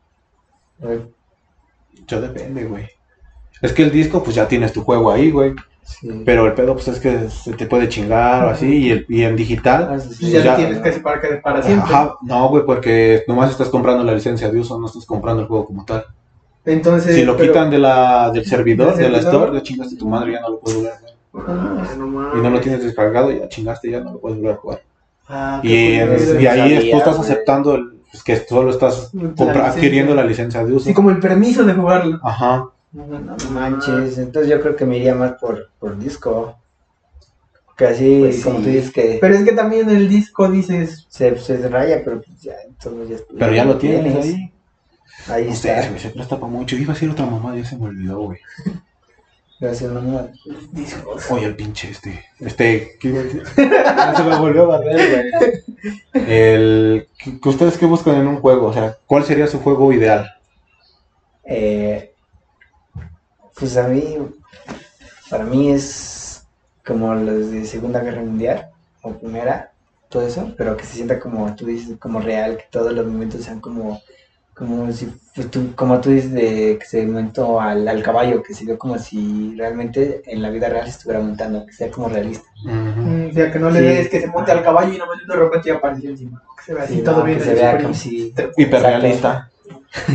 Eh, 0.84 1.06
Yo 2.08 2.22
depende, 2.22 2.66
güey. 2.66 2.86
Es 3.62 3.72
que 3.72 3.84
el 3.84 3.92
disco, 3.92 4.22
pues 4.24 4.36
ya 4.36 4.48
tienes 4.48 4.74
tu 4.74 4.82
juego 4.84 5.12
ahí, 5.12 5.32
güey. 5.32 5.54
Sí. 5.86 6.24
Pero 6.26 6.48
el 6.48 6.54
pedo, 6.54 6.74
pues 6.74 6.88
es 6.88 7.00
que 7.00 7.30
se 7.30 7.54
te 7.54 7.68
puede 7.68 7.88
chingar 7.88 8.44
o 8.46 8.50
así. 8.50 8.66
Y, 8.66 8.92
el, 8.92 9.06
y 9.08 9.22
en 9.22 9.36
digital, 9.36 9.88
Ah, 9.92 10.00
sí. 10.00 10.32
Pues 10.32 10.44
ya, 10.44 10.56
tienes 10.56 10.80
casi 10.80 11.00
para, 11.00 11.22
que, 11.22 11.28
para 11.36 11.62
siempre. 11.62 11.94
Ajá, 11.94 12.16
no, 12.24 12.50
güey, 12.50 12.66
porque 12.66 13.24
nomás 13.28 13.52
estás 13.52 13.70
comprando 13.70 14.04
la 14.04 14.14
licencia 14.14 14.50
de 14.52 14.60
uso, 14.60 14.80
no 14.80 14.88
estás 14.88 15.06
comprando 15.06 15.44
el 15.44 15.48
juego 15.48 15.66
como 15.68 15.86
tal. 15.86 16.04
Entonces. 16.66 17.16
si 17.16 17.24
lo 17.24 17.38
pero- 17.38 17.54
quitan 17.54 17.70
de 17.70 17.78
la, 17.78 18.32
del 18.32 18.46
servidor, 18.46 18.96
¿Del 18.96 19.06
de 19.06 19.10
la 19.12 19.18
store, 19.20 19.54
ya 19.54 19.62
chingaste 19.64 19.96
tu 19.96 20.08
madre, 20.10 20.32
ya 20.34 20.42
no 20.42 20.50
lo 20.50 20.60
puedes 20.60 20.78
volver 20.80 20.94
a. 20.94 20.98
Ah, 21.48 21.84
no 21.98 22.08
mames. 22.08 22.40
Y 22.40 22.42
no 22.42 22.50
lo 22.50 22.60
tienes 22.62 22.84
descargado, 22.84 23.30
ya 23.32 23.48
chingaste, 23.48 23.92
ya 23.92 24.00
no 24.02 24.14
lo 24.14 24.20
puedes 24.20 24.38
volver 24.38 24.54
a 24.56 24.58
jugar. 24.58 24.82
Ah, 25.30 25.60
Y, 25.64 25.72
y 25.74 26.00
ahí 26.00 26.58
sabía, 26.58 26.92
tú 26.92 26.98
estás 26.98 27.20
aceptando 27.20 27.76
el, 27.76 27.94
pues, 28.12 28.24
que 28.24 28.38
solo 28.38 28.72
estás 28.72 29.12
La 29.14 29.68
adquiriendo 29.68 30.16
la 30.16 30.24
licencia 30.24 30.64
de 30.66 30.74
uso. 30.74 30.86
Sí, 30.86 30.94
como 30.94 31.10
el 31.12 31.20
permiso 31.20 31.64
de 31.64 31.74
jugarlo. 31.74 32.20
Ajá. 32.24 32.70
No 32.96 33.50
manches, 33.52 34.18
entonces 34.18 34.50
yo 34.50 34.62
creo 34.62 34.76
que 34.76 34.86
me 34.86 34.98
iría 34.98 35.14
más 35.14 35.34
por, 35.34 35.70
por 35.80 35.98
disco. 35.98 36.58
Que 37.78 37.88
así, 37.88 38.20
Pues 38.22 38.42
como 38.44 38.60
sí. 38.60 38.64
tú 38.64 38.70
dices, 38.70 38.92
que 38.92 39.18
Pero 39.20 39.36
es 39.36 39.44
que 39.44 39.52
también 39.52 39.90
el 39.90 40.08
disco 40.08 40.48
dices, 40.48 41.06
se, 41.10 41.38
se 41.38 41.68
raya, 41.68 42.02
pero 42.06 42.22
pues 42.22 42.42
ya, 42.42 42.54
todo 42.82 43.04
ya 43.04 43.18
Pero 43.38 43.54
ya 43.54 43.66
lo 43.66 43.78
tienes 43.78 44.16
ahí. 44.16 44.52
Ahí 45.28 45.46
No 45.50 45.56
sé, 45.56 45.78
está. 45.78 46.00
se 46.00 46.10
presta 46.10 46.40
para 46.40 46.52
mucho. 46.52 46.78
Iba 46.78 46.94
a 46.94 46.96
ser 46.96 47.10
otra 47.10 47.26
mamá, 47.26 47.54
ya 47.58 47.66
se 47.66 47.76
me 47.78 47.86
olvidó, 47.86 48.20
güey. 48.20 48.40
Gracias, 49.60 49.92
mamá. 49.92 50.28
discos. 50.72 51.30
Oye, 51.32 51.46
el 51.48 51.56
pinche 51.58 51.90
este. 51.90 52.24
Este, 52.40 52.98
¿qué 53.00 53.08
iba 53.10 53.20
a 53.20 53.24
decir? 53.24 53.44
se 53.56 54.24
me 54.24 54.38
volvió 54.38 54.64
a 54.64 54.78
barrer, 54.78 55.32
güey. 55.34 56.26
El, 56.28 57.08
¿qué- 57.18 57.40
qué 57.42 57.50
¿Ustedes 57.50 57.78
qué 57.78 57.86
buscan 57.86 58.16
en 58.16 58.28
un 58.28 58.38
juego? 58.40 58.68
O 58.68 58.74
sea, 58.74 58.96
¿cuál 59.06 59.26
sería 59.26 59.48
su 59.48 59.60
juego 59.60 59.92
ideal? 59.92 60.32
Eh, 61.44 62.14
pues 63.60 63.78
a 63.78 63.88
mí, 63.88 64.18
para 65.30 65.46
mí 65.46 65.72
es 65.72 66.44
como 66.86 67.14
los 67.16 67.52
de 67.52 67.66
Segunda 67.66 68.00
Guerra 68.02 68.22
Mundial 68.22 68.68
o 69.02 69.14
Primera, 69.14 69.72
todo 70.10 70.26
eso, 70.28 70.54
pero 70.58 70.78
que 70.78 70.86
se 70.86 70.96
sienta 70.96 71.20
como 71.20 71.54
tú 71.56 71.66
dices, 71.66 71.98
como 72.00 72.20
real, 72.22 72.58
que 72.58 72.66
todos 72.72 72.94
los 72.94 73.06
momentos 73.08 73.44
sean 73.44 73.60
como, 73.60 74.02
como 74.54 74.92
si, 74.92 75.08
pues, 75.36 75.50
tú, 75.50 75.74
como 75.76 76.00
tú 76.00 76.12
dices, 76.12 76.32
de 76.32 76.78
que 76.80 76.86
se 76.86 77.06
montó 77.08 77.60
al, 77.60 77.88
al 77.88 78.04
caballo, 78.04 78.44
que 78.44 78.54
se 78.54 78.66
vio 78.66 78.78
como 78.78 78.98
si 79.00 79.56
realmente 79.58 80.22
en 80.26 80.42
la 80.42 80.50
vida 80.52 80.70
real 80.70 80.86
se 80.86 80.92
estuviera 80.92 81.22
montando, 81.22 81.66
que 81.66 81.74
sea 81.74 81.90
como 81.92 82.08
realista. 82.08 82.48
Mm, 82.64 83.30
O 83.30 83.34
sea, 83.34 83.52
que 83.52 83.60
no 83.60 83.70
le 83.72 83.80
Sí. 83.80 83.86
des 83.86 84.10
que 84.10 84.22
se 84.22 84.28
monte 84.28 84.52
al 84.52 84.64
caballo 84.64 84.94
y 84.94 84.98
nomás 84.98 85.18
de 85.28 85.36
repente 85.36 85.70
ya 85.70 85.76
apareció 85.76 86.12
encima. 86.12 86.42
Que 86.58 86.64
se 86.64 86.74
vea 86.74 86.84
así 86.84 86.96
Sí, 86.96 87.02
todo 87.04 87.20
no, 87.20 87.24
bien. 87.26 87.38
que 87.40 87.44
se 87.46 87.54
vea 87.56 87.78
como 87.82 87.94
si 87.94 88.34
Hiperrealista. 88.58 89.50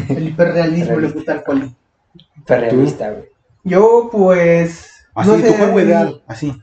El 0.09 0.29
hiperrealismo 0.29 0.99
le 0.99 1.09
gusta 1.09 1.33
al 1.33 1.43
poli. 1.43 1.75
Güey. 3.11 3.29
Yo, 3.65 4.09
pues. 4.11 5.07
Así, 5.15 5.29
no 5.29 5.37
tu 5.37 5.53
juego 5.53 5.81
ideal. 5.81 6.23
Así. 6.27 6.55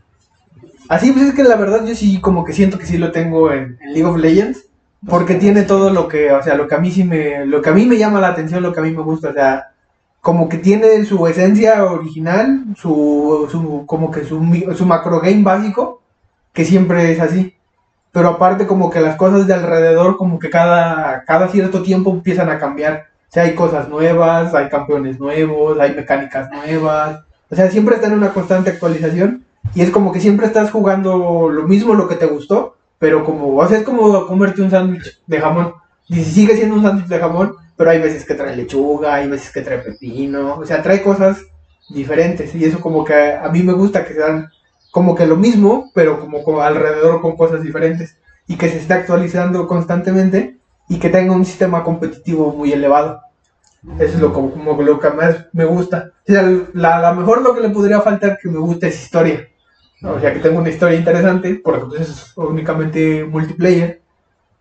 Así, 0.89 1.11
pues 1.11 1.25
es 1.25 1.33
que 1.33 1.43
la 1.43 1.55
verdad 1.55 1.85
yo 1.85 1.95
sí, 1.95 2.21
como 2.21 2.45
que 2.45 2.53
siento 2.53 2.77
que 2.77 2.85
sí 2.85 2.97
lo 2.97 3.11
tengo 3.11 3.51
en, 3.51 3.77
en 3.81 3.93
League 3.93 4.05
of 4.05 4.17
Legends. 4.17 4.67
Porque 5.05 5.35
tiene 5.35 5.61
todo 5.63 5.91
lo 5.91 6.07
que, 6.07 6.31
o 6.31 6.41
sea, 6.41 6.55
lo 6.55 6.67
que 6.67 6.75
a 6.75 6.79
mí 6.79 6.91
sí 6.91 7.03
me, 7.03 7.45
lo 7.45 7.61
que 7.61 7.69
a 7.69 7.73
mí 7.73 7.85
me 7.85 7.97
llama 7.97 8.19
la 8.19 8.29
atención, 8.29 8.63
lo 8.63 8.73
que 8.73 8.79
a 8.79 8.83
mí 8.83 8.91
me 8.91 9.03
gusta, 9.03 9.29
o 9.29 9.33
sea, 9.33 9.67
como 10.21 10.49
que 10.49 10.57
tiene 10.57 11.05
su 11.05 11.27
esencia 11.27 11.85
original, 11.85 12.65
su, 12.75 13.47
su 13.51 13.85
como 13.85 14.11
que 14.11 14.25
su, 14.25 14.43
su 14.75 14.85
macro 14.85 15.21
game 15.21 15.43
básico, 15.43 16.01
que 16.51 16.65
siempre 16.65 17.11
es 17.11 17.19
así. 17.19 17.55
Pero 18.11 18.29
aparte 18.29 18.65
como 18.65 18.89
que 18.89 18.99
las 18.99 19.15
cosas 19.15 19.45
de 19.45 19.53
alrededor, 19.53 20.17
como 20.17 20.39
que 20.39 20.49
cada, 20.49 21.23
cada 21.23 21.47
cierto 21.49 21.83
tiempo 21.83 22.09
empiezan 22.11 22.49
a 22.49 22.57
cambiar. 22.59 23.05
O 23.29 23.31
sea, 23.31 23.43
hay 23.43 23.55
cosas 23.55 23.89
nuevas, 23.89 24.53
hay 24.53 24.69
campeones 24.69 25.19
nuevos, 25.19 25.79
hay 25.79 25.93
mecánicas 25.93 26.49
nuevas. 26.49 27.19
O 27.49 27.55
sea, 27.55 27.69
siempre 27.69 27.95
está 27.95 28.07
en 28.07 28.13
una 28.13 28.33
constante 28.33 28.69
actualización. 28.69 29.43
Y 29.75 29.81
es 29.81 29.89
como 29.89 30.11
que 30.11 30.21
siempre 30.21 30.45
estás 30.45 30.71
jugando 30.71 31.49
lo 31.49 31.63
mismo, 31.67 31.93
lo 31.93 32.07
que 32.07 32.15
te 32.15 32.25
gustó, 32.25 32.77
pero 32.99 33.23
como, 33.23 33.55
o 33.55 33.67
sea, 33.67 33.79
es 33.79 33.83
como 33.83 34.25
comerte 34.25 34.61
un 34.61 34.71
sándwich 34.71 35.19
de 35.27 35.39
jamón. 35.41 35.73
Y 36.07 36.15
si 36.15 36.31
sigue 36.31 36.55
siendo 36.55 36.75
un 36.75 36.83
sándwich 36.83 37.07
de 37.07 37.19
jamón, 37.19 37.55
pero 37.75 37.89
hay 37.89 37.99
veces 37.99 38.25
que 38.25 38.33
trae 38.33 38.55
lechuga, 38.55 39.15
hay 39.15 39.27
veces 39.27 39.51
que 39.51 39.61
trae 39.61 39.79
pepino, 39.79 40.55
o 40.55 40.65
sea, 40.65 40.81
trae 40.81 41.01
cosas 41.03 41.41
diferentes. 41.89 42.55
Y 42.55 42.65
eso 42.65 42.79
como 42.79 43.03
que 43.03 43.13
a, 43.13 43.47
mí 43.49 43.61
me 43.61 43.73
gusta 43.73 44.05
que 44.05 44.13
sean 44.13 44.49
como 44.91 45.15
que 45.15 45.27
lo 45.27 45.35
mismo, 45.35 45.91
pero 45.93 46.19
como, 46.19 46.43
como 46.43 46.61
alrededor 46.61 47.21
con 47.21 47.35
cosas 47.35 47.61
diferentes. 47.61 48.17
Y 48.47 48.55
que 48.55 48.69
se 48.69 48.77
esté 48.77 48.93
actualizando 48.93 49.67
constantemente 49.67 50.57
y 50.89 50.99
que 50.99 51.09
tenga 51.09 51.33
un 51.33 51.45
sistema 51.45 51.83
competitivo 51.83 52.51
muy 52.51 52.71
elevado. 52.71 53.21
Eso 53.99 54.15
es 54.15 54.19
lo, 54.19 54.33
como, 54.33 54.81
lo 54.81 54.99
que 54.99 55.09
más 55.11 55.47
me 55.53 55.65
gusta. 55.65 56.11
O 56.27 56.31
sea, 56.31 56.43
la, 56.73 56.99
la 56.99 57.13
mejor 57.13 57.41
lo 57.41 57.53
que 57.53 57.61
le 57.61 57.69
podría 57.69 58.01
faltar 58.01 58.37
que 58.41 58.49
me 58.49 58.59
gusta 58.59 58.87
es 58.87 59.03
historia. 59.03 59.47
O 60.03 60.19
sea, 60.19 60.33
que 60.33 60.39
tenga 60.39 60.59
una 60.59 60.69
historia 60.69 60.97
interesante, 60.97 61.59
porque 61.63 61.85
pues 61.85 62.01
es 62.01 62.37
únicamente 62.37 63.23
multiplayer. 63.23 64.01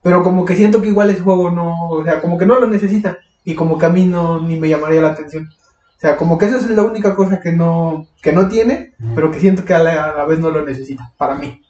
Pero 0.02 0.22
como 0.22 0.44
que 0.44 0.56
siento 0.56 0.80
que 0.80 0.88
igual 0.88 1.10
ese 1.10 1.20
juego 1.20 1.50
no, 1.50 1.90
o 1.90 2.04
sea, 2.04 2.20
como 2.20 2.38
que 2.38 2.46
no 2.46 2.58
lo 2.58 2.66
necesita. 2.66 3.18
Y 3.44 3.54
como 3.54 3.78
que 3.78 3.86
a 3.86 3.90
mí 3.90 4.06
no, 4.06 4.40
ni 4.40 4.58
me 4.58 4.68
llamaría 4.68 5.02
la 5.02 5.08
atención. 5.08 5.48
O 5.96 6.00
sea, 6.00 6.16
como 6.16 6.36
que 6.36 6.46
esa 6.46 6.56
es 6.58 6.68
la 6.70 6.82
única 6.82 7.14
cosa 7.14 7.40
que 7.40 7.52
no, 7.52 8.06
que 8.20 8.32
no 8.32 8.48
tiene, 8.48 8.92
pero 9.14 9.30
que 9.30 9.40
siento 9.40 9.64
que 9.64 9.74
a 9.74 9.78
la, 9.78 10.04
a 10.04 10.16
la 10.16 10.24
vez 10.26 10.38
no 10.38 10.50
lo 10.50 10.64
necesita, 10.64 11.12
para 11.16 11.34
mí. 11.34 11.62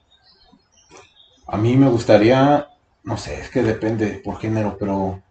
A 1.46 1.56
mí 1.56 1.76
me 1.76 1.88
gustaría, 1.88 2.66
no 3.06 3.16
sé, 3.16 3.40
es 3.40 3.48
que 3.48 3.62
depende 3.62 4.20
por 4.22 4.38
género, 4.38 4.76
pero 4.78 5.22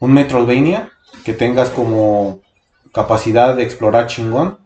un 0.00 0.12
Metroidvania 0.12 0.90
que 1.24 1.32
tengas 1.32 1.70
como 1.70 2.40
capacidad 2.92 3.54
de 3.54 3.62
explorar 3.62 4.08
chingón 4.08 4.58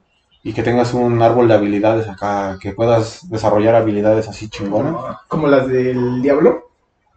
y 0.43 0.55
que 0.55 0.63
tengas 0.63 0.95
un 0.95 1.21
árbol 1.21 1.47
de 1.47 1.55
habilidades 1.55 2.09
acá, 2.09 2.59
que 2.59 2.73
puedas 2.73 3.29
desarrollar 3.29 3.75
habilidades 3.75 4.29
así 4.29 4.49
chingonas. 4.49 4.95
Como 5.29 5.47
las 5.47 5.69
del 5.69 6.23
Diablo. 6.23 6.71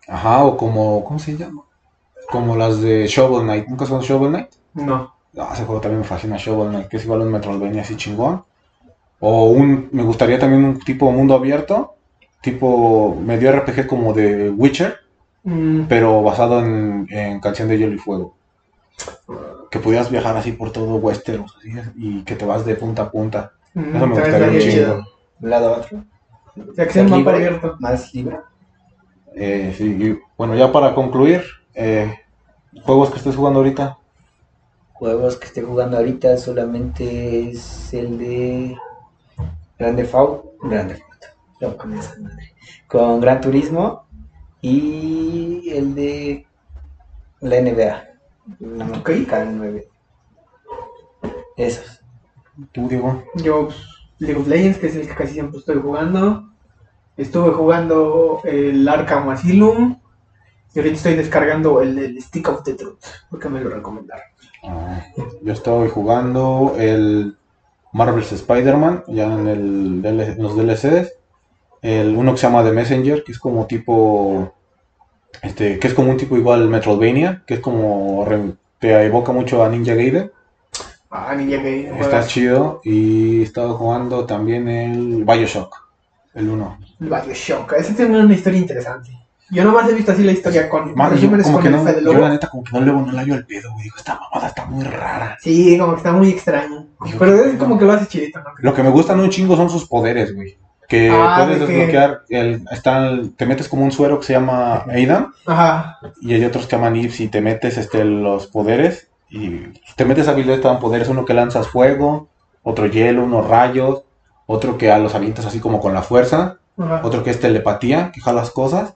Ajá, 0.05 0.43
o 0.43 0.57
como, 0.57 1.03
¿cómo 1.05 1.17
se 1.17 1.37
llama? 1.37 1.63
Como 2.29 2.57
las 2.57 2.81
de 2.81 3.07
Shovel 3.07 3.43
Knight. 3.43 3.67
¿Nunca 3.67 3.85
son 3.85 4.01
Shovel 4.01 4.31
Knight? 4.31 4.49
No. 4.73 5.13
No, 5.31 5.53
ese 5.53 5.63
juego 5.63 5.79
también 5.79 6.01
me 6.01 6.07
fascina, 6.07 6.35
Shovel 6.35 6.69
Knight, 6.71 6.87
que 6.89 6.97
es 6.97 7.05
igual 7.05 7.21
un 7.21 7.31
Metroidvania 7.31 7.83
así 7.83 7.95
chingón. 7.95 8.43
O 9.21 9.45
un, 9.45 9.87
me 9.93 10.03
gustaría 10.03 10.39
también 10.39 10.65
un 10.65 10.79
tipo 10.79 11.09
mundo 11.09 11.35
abierto, 11.35 11.95
tipo 12.41 13.15
medio 13.15 13.49
RPG 13.53 13.87
como 13.87 14.13
de 14.13 14.49
Witcher, 14.49 15.00
Mm, 15.43 15.83
pero 15.87 16.21
basado 16.21 16.59
en, 16.59 17.07
en 17.09 17.39
Canción 17.39 17.67
de 17.67 17.77
Hielo 17.77 17.93
y 17.95 17.97
Fuego. 17.97 18.35
Que 19.71 19.79
pudieras 19.79 20.11
viajar 20.11 20.35
así 20.37 20.51
por 20.51 20.71
todo 20.71 20.95
Westeros 20.97 21.55
así, 21.57 21.71
y 21.95 22.23
que 22.23 22.35
te 22.35 22.45
vas 22.45 22.65
de 22.65 22.75
punta 22.75 23.03
a 23.03 23.11
punta. 23.11 23.53
mm, 23.73 23.95
Eso 23.95 24.07
me 24.07 24.15
gustaría 24.15 24.47
un 24.49 24.59
chingo. 24.59 25.07
lado 25.39 25.73
a 25.75 25.77
otro. 25.77 26.03
O 26.69 26.73
sea, 26.73 26.85
que 26.85 26.93
sea 26.93 27.03
un 27.03 27.09
Ser 27.09 27.17
mapa 27.19 27.31
libre, 27.31 27.47
abierto. 27.47 27.75
Más 27.79 28.13
libre. 28.13 28.37
Eh, 29.35 29.73
sí, 29.77 29.85
y 29.85 30.19
bueno, 30.37 30.55
ya 30.55 30.71
para 30.71 30.93
concluir, 30.93 31.43
eh, 31.73 32.13
juegos 32.83 33.09
que 33.09 33.17
estés 33.17 33.35
jugando 33.35 33.59
ahorita. 33.59 33.97
Juegos 34.93 35.37
que 35.37 35.47
estoy 35.47 35.63
jugando 35.63 35.97
ahorita 35.97 36.37
solamente 36.37 37.49
es 37.49 37.93
el 37.93 38.17
de 38.19 38.77
Grande 39.79 40.07
Auto, 40.13 40.53
Grande 40.61 40.93
Auto, 40.95 41.27
no, 41.61 41.77
con 41.77 41.93
esa 41.97 42.15
madre. 42.19 42.53
Con 42.87 43.19
Gran 43.21 43.41
Turismo 43.41 44.05
y 44.61 45.69
el 45.71 45.95
de 45.95 46.45
la 47.41 47.61
NBA, 47.61 48.03
la 48.59 48.85
Ok. 48.85 49.09
Mexicana 49.09 49.51
9. 49.51 49.87
Esos. 51.57 52.01
Tú, 52.71 52.87
Diego. 52.87 53.23
Yo, 53.35 53.65
pues, 53.65 53.77
League 54.19 54.39
of 54.39 54.47
Legends, 54.47 54.77
que 54.77 54.87
es 54.87 54.95
el 54.95 55.07
que 55.07 55.15
casi 55.15 55.33
siempre 55.33 55.59
estoy 55.59 55.77
jugando. 55.77 56.47
Estuve 57.17 57.51
jugando 57.53 58.41
el 58.43 58.87
Arkham 58.87 59.29
Asylum. 59.29 59.97
Y 60.73 60.79
ahorita 60.79 60.95
estoy 60.95 61.15
descargando 61.15 61.81
el, 61.81 61.97
el 61.97 62.21
Stick 62.21 62.47
of 62.47 62.63
the 62.63 62.75
Truth, 62.75 63.03
porque 63.29 63.49
me 63.49 63.59
lo 63.59 63.69
recomendaron. 63.71 64.23
Ah, 64.63 65.03
yo 65.41 65.51
estoy 65.51 65.89
jugando 65.89 66.75
el 66.77 67.35
Marvel's 67.91 68.31
Spider-Man, 68.31 69.03
ya 69.07 69.25
en, 69.25 69.47
el, 69.47 70.05
en 70.05 70.41
los 70.41 70.55
DLCs. 70.55 71.11
El, 71.81 72.15
uno 72.15 72.31
que 72.33 72.37
se 72.37 72.47
llama 72.47 72.63
The 72.63 72.71
Messenger, 72.71 73.23
que 73.23 73.31
es 73.31 73.39
como 73.39 73.65
tipo. 73.65 74.53
Este, 75.41 75.79
que 75.79 75.87
es 75.87 75.93
como 75.93 76.11
un 76.11 76.17
tipo 76.17 76.37
igual 76.37 76.67
Metroidvania, 76.69 77.43
que 77.45 77.55
es 77.55 77.59
como. 77.59 78.23
re- 78.25 78.53
te 78.79 79.05
evoca 79.05 79.31
mucho 79.31 79.63
a 79.63 79.69
Ninja 79.69 79.93
Gaiden. 79.95 80.31
Ah, 81.09 81.35
Ninja 81.35 81.61
que 81.61 81.91
Está 81.99 82.25
chido. 82.25 82.81
Y 82.83 83.39
he 83.39 83.43
estado 83.43 83.75
jugando 83.75 84.25
también 84.25 84.67
el 84.67 85.23
Bioshock, 85.23 85.75
el 86.33 86.49
1. 86.49 86.79
El 86.99 87.09
Bioshock. 87.09 87.73
Ese 87.73 87.93
tiene 87.93 88.19
una 88.19 88.33
historia 88.33 88.59
interesante. 88.59 89.17
Yo 89.51 89.65
nomás 89.65 89.89
he 89.89 89.93
visto 89.93 90.13
así 90.13 90.23
la 90.23 90.31
historia 90.31 90.69
con 90.69 90.95
Man, 90.95 91.17
yo 91.17 91.29
como 91.29 91.43
con 91.43 91.61
que 91.61 91.69
no, 91.69 92.01
yo 92.01 92.13
la 92.13 92.29
neta 92.29 92.47
como 92.49 92.63
que 92.63 92.71
no 92.71 92.85
le, 92.85 93.25
no 93.25 93.35
el 93.35 93.45
pedo, 93.45 93.69
güey. 93.73 93.83
Digo, 93.83 93.97
esta 93.97 94.17
mamada 94.17 94.47
está 94.47 94.65
muy 94.65 94.83
rara. 94.85 95.37
Sí, 95.41 95.77
como 95.77 95.91
que 95.91 95.97
está 95.97 96.13
muy 96.13 96.29
extraño. 96.29 96.87
Digo, 97.03 97.19
Pero 97.19 97.43
¿qué 97.43 97.49
es 97.49 97.55
como 97.57 97.77
que 97.77 97.83
lo 97.83 97.91
hace 97.91 98.07
chidito, 98.07 98.39
¿no? 98.39 98.45
Lo 98.59 98.73
que 98.73 98.81
me 98.81 98.89
gustan 98.89 99.19
un 99.19 99.29
chingo 99.29 99.57
son 99.57 99.69
sus 99.69 99.85
poderes, 99.85 100.33
güey. 100.33 100.57
Que 100.91 101.09
Ah, 101.09 101.35
puedes 101.45 101.61
de 101.61 101.67
que- 101.67 101.71
desbloquear, 101.71 102.21
el, 102.27 102.65
está 102.69 103.07
el- 103.07 103.33
te 103.37 103.45
metes 103.45 103.69
como 103.69 103.85
un 103.85 103.93
suero 103.93 104.19
que 104.19 104.25
se 104.25 104.33
llama 104.33 104.83
Aidan 104.89 105.27
Ajá. 105.45 105.99
y 106.19 106.33
hay 106.33 106.43
otros 106.43 106.67
que 106.67 106.75
llaman 106.75 106.97
Ips 106.97 107.21
y 107.21 107.27
te 107.29 107.39
metes 107.39 107.77
este, 107.77 108.03
los 108.03 108.47
poderes 108.47 109.07
y 109.29 109.51
te 109.95 110.03
metes 110.03 110.27
habilidades 110.27 110.59
que 110.61 110.67
dan 110.67 110.79
poderes. 110.81 111.07
Uno 111.07 111.23
que 111.23 111.33
lanzas 111.33 111.69
fuego, 111.69 112.27
otro 112.61 112.87
hielo, 112.87 113.23
unos 113.23 113.47
rayos, 113.47 114.03
otro 114.47 114.77
que 114.77 114.91
a 114.91 114.97
los 114.99 115.15
avientas 115.15 115.45
así 115.45 115.61
como 115.61 115.79
con 115.79 115.93
la 115.93 116.01
fuerza, 116.01 116.57
Ajá. 116.77 116.99
otro 117.05 117.23
que 117.23 117.29
es 117.29 117.39
telepatía, 117.39 118.11
que 118.13 118.19
jalas 118.19 118.51
cosas, 118.51 118.93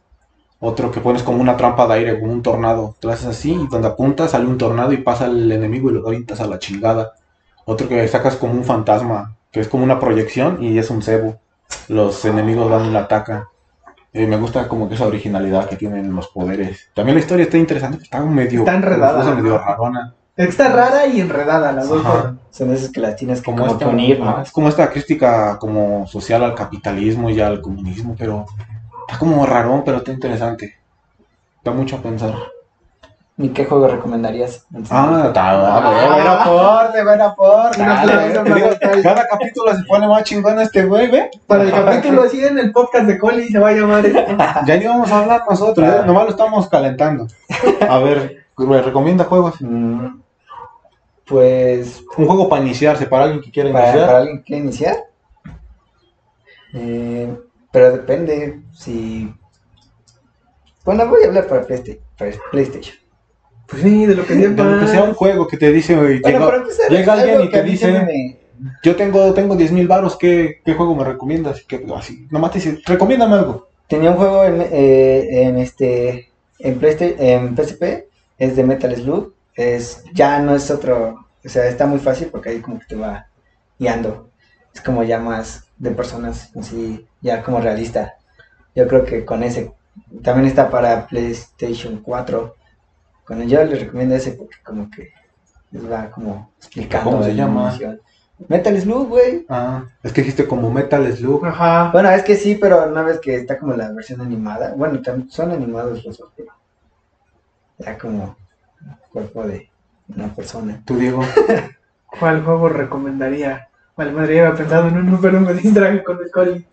otro 0.60 0.91
que 0.91 1.00
pones 1.00 1.24
como 1.24 1.39
una 1.39 1.56
trampa 1.56 1.88
de 1.88 1.93
aire, 1.93 2.20
como 2.20 2.34
un 2.34 2.41
tornado. 2.43 2.96
Tú 3.00 3.08
lo 3.08 3.14
haces 3.14 3.28
así 3.28 3.54
y 3.54 3.68
donde 3.68 3.88
apuntas 3.88 4.32
sale 4.32 4.48
un 4.48 4.58
tornado 4.58 4.91
y 4.91 4.98
pasa 4.98 5.28
el 5.28 5.50
enemigo 5.50 5.89
y 5.89 5.93
lo 5.93 6.06
avientas 6.06 6.41
a 6.41 6.46
la 6.48 6.60
chingada. 6.60 7.14
Otro 7.64 7.88
que 7.88 8.06
sacas 8.10 8.36
como 8.36 8.52
un 8.52 8.66
fantasma, 8.66 9.38
que 9.50 9.62
es 9.62 9.70
como 9.70 9.86
una 9.86 9.98
proyección 9.98 10.62
y 10.62 10.78
es 10.78 10.89
un 10.89 11.02
cebo. 11.02 11.39
Los 11.88 12.26
enemigos 12.26 12.70
van 12.70 12.86
y 12.86 12.91
la 12.91 13.01
atacan. 13.01 13.45
Eh, 14.13 14.26
me 14.28 14.38
gusta 14.38 14.68
como 14.68 14.88
que 14.88 14.95
esa 14.95 15.07
originalidad 15.07 15.68
que 15.68 15.76
tienen 15.76 16.16
los 16.16 16.30
poderes. 16.30 16.89
También 16.93 17.16
la 17.18 17.22
historia 17.22 17.43
está 17.43 17.57
interesante, 17.57 18.01
está 18.01 18.22
medio 18.22 18.59
Está 18.59 18.76
enredada, 18.76 19.24
¿no? 19.24 19.36
medio 19.36 19.57
rarona. 19.57 20.16
Está 20.38 20.70
rara 20.70 21.05
y 21.07 21.22
enredada 21.22 21.72
las 21.72 21.89
dos. 21.89 22.03
Son 22.49 22.74
esas 22.74 22.91
que 22.91 23.01
las 23.01 23.16
tienes 23.16 23.39
que 23.39 23.45
como 23.45 23.57
como 23.57 23.72
esta, 23.74 23.88
unir, 23.88 24.20
¿no? 24.20 24.41
es 24.41 24.51
como 24.51 24.70
esta 24.70 24.89
crítica 24.89 25.57
como 25.59 26.07
social 26.07 26.43
al 26.43 26.55
capitalismo 26.55 27.30
y 27.30 27.39
al 27.39 27.61
comunismo, 27.61 28.16
pero 28.18 28.45
está 29.07 29.20
como 29.20 29.45
rarón, 29.45 29.84
pero 29.86 29.97
está 29.97 30.11
interesante. 30.11 30.76
Da 31.63 31.72
mucho 31.72 31.97
a 31.97 32.01
pensar. 32.01 32.36
¿Y 33.38 33.49
qué 33.49 33.65
juego 33.65 33.88
recomendarías? 33.89 34.65
Ah, 34.89 35.23
está 35.27 35.49
Ah, 35.51 36.07
buen 36.15 36.27
aporte, 36.27 37.03
buen 37.03 37.21
aporte. 37.21 39.01
Cada 39.03 39.27
capítulo 39.27 39.75
se 39.75 39.83
pone 39.83 40.07
más 40.07 40.23
chingón 40.23 40.57
este 40.61 40.86
güey, 40.86 41.11
¿ve? 41.11 41.29
para 41.45 41.63
el 41.63 41.71
capítulo 41.71 42.29
100, 42.29 42.57
el 42.59 42.71
podcast 42.71 43.05
de 43.07 43.19
Coli 43.19 43.49
se 43.49 43.59
va 43.59 43.69
a 43.69 43.73
llamar 43.73 44.05
esto. 44.05 44.21
Ya 44.65 44.77
ni 44.77 44.86
vamos 44.86 45.11
a 45.11 45.19
hablar 45.19 45.43
nosotros, 45.49 45.86
¿eh? 45.86 46.01
nomás 46.05 46.23
lo 46.23 46.29
estamos 46.29 46.69
calentando. 46.69 47.27
A 47.89 47.99
ver, 47.99 48.45
¿me 48.57 48.81
recomienda 48.81 49.25
juegos? 49.25 49.55
Mm, 49.59 50.21
Pues 51.25 52.03
Un 52.17 52.27
juego 52.27 52.47
para 52.47 52.61
iniciarse, 52.61 53.05
para 53.05 53.25
alguien 53.25 53.41
que 53.41 53.51
quiera 53.51 53.69
para, 53.73 53.86
iniciar. 53.89 54.05
para 54.05 54.17
alguien 54.19 54.38
que 54.38 54.43
quiere 54.45 54.63
iniciar. 54.63 54.95
Eh, 56.73 57.38
pero 57.71 57.91
depende 57.91 58.61
si. 58.73 59.33
Bueno, 60.86 61.05
voy 61.07 61.23
a 61.23 61.27
hablar 61.27 61.47
para 61.47 61.63
PlayStation. 61.65 62.95
Pues 63.68 63.82
sí, 63.82 64.05
de 64.05 64.16
lo 64.16 64.26
que 64.26 64.36
De 64.36 64.49
lo 64.49 64.80
que 64.80 64.88
sea 64.88 65.03
un 65.03 65.13
juego 65.13 65.47
que 65.47 65.57
te 65.57 65.72
dice, 65.72 65.95
Bueno, 65.95 66.09
llega, 66.11 66.45
para 66.45 66.57
empezar, 66.57 66.89
llega 66.91 67.13
alguien 67.13 67.41
y 67.41 67.49
te 67.49 67.63
dice, 67.63 67.91
me- 67.91 68.38
yo 68.84 68.95
tengo, 68.95 69.34
tengo 69.34 69.55
10 69.55 69.72
mil 69.72 69.88
baros, 69.88 70.18
¿qué, 70.18 70.61
¿qué 70.63 70.74
juego 70.74 70.95
me 70.95 71.03
recomiendas? 71.03 71.63
Que, 71.63 71.86
así, 71.95 72.28
nomás 72.32 72.51
te 72.51 72.59
dice, 72.59 72.80
recomiéndame 72.86 73.36
algo. 73.36 73.68
Tenía 73.88 74.11
un 74.11 74.18
juego 74.18 74.43
en, 74.45 74.61
eh, 74.61 75.43
en 75.43 75.57
este 75.57 76.30
en 76.59 76.80
PlayStation, 76.80 77.20
en 77.20 77.55
PSP, 77.55 78.07
es 78.38 78.55
de 78.55 78.63
Metal 78.63 78.95
Slug, 78.95 79.34
es 79.55 80.03
ya 80.13 80.39
no 80.39 80.55
es 80.55 80.72
otro, 80.72 81.26
o 81.43 81.49
sea, 81.49 81.68
está 81.68 81.86
muy 81.86 81.99
fácil 81.99 82.30
porque 82.32 82.49
ahí 82.49 82.59
como 82.61 82.80
que 82.80 82.86
te 82.86 82.95
va 82.95 83.28
guiando. 83.78 84.30
Es 84.74 84.82
como 84.82 85.03
ya 85.03 85.20
más 85.20 85.66
de 85.78 85.91
personas 85.91 86.49
así, 86.55 87.05
ya 87.22 87.43
como 87.43 87.59
realista. 87.59 88.16
Yo 88.74 88.88
creo 88.88 89.05
que 89.05 89.24
con 89.26 89.43
ese 89.43 89.72
también 90.24 90.47
está 90.47 90.70
para 90.70 91.07
PlayStation 91.07 91.99
4. 92.01 92.55
Con 93.26 93.41
el 93.41 93.49
yo 93.49 93.63
les 93.63 93.80
recomiendo 93.82 94.15
ese 94.15 94.32
porque 94.34 94.57
como 94.63 94.89
que 94.89 95.11
les 95.71 95.89
va 95.91 96.09
como 96.11 96.53
explicando 96.57 97.11
¿Cómo 97.11 97.23
se 97.23 97.30
la 97.30 97.36
llama? 97.36 97.61
animación. 97.69 98.01
Metal 98.49 98.80
Slug, 98.82 99.07
güey. 99.07 99.45
Ah, 99.49 99.86
es 100.03 100.11
que 100.11 100.21
dijiste 100.21 100.45
como 100.47 100.69
Metal 100.69 101.11
Slug. 101.15 101.45
Ajá. 101.45 101.89
Bueno, 101.91 102.09
es 102.11 102.21
que 102.23 102.36
sí, 102.36 102.55
pero 102.55 102.86
una 102.88 103.01
vez 103.01 103.19
que 103.19 103.36
está 103.36 103.57
como 103.57 103.73
la 103.73 103.91
versión 103.93 104.21
animada, 104.21 104.73
bueno, 104.76 104.99
son 105.30 105.51
animados 105.51 106.03
los 106.05 106.17
dos, 106.17 106.32
pero 106.36 106.51
ya 107.80 107.97
como 107.97 108.36
cuerpo 109.11 109.43
de 109.47 109.69
una 110.15 110.34
persona. 110.36 110.82
Tú, 110.86 110.97
Diego. 110.97 111.21
¿Cuál 112.19 112.43
juego 112.43 112.69
recomendaría? 112.69 113.67
Vale, 113.97 114.11
madre, 114.11 114.41
había 114.41 114.55
pensado 114.57 114.88
en 114.89 114.97
uno, 114.97 115.17
pero 115.21 115.39
me 115.39 115.53
distraje 115.53 116.03
con 116.03 116.19
el 116.21 116.30
Coli. 116.32 116.67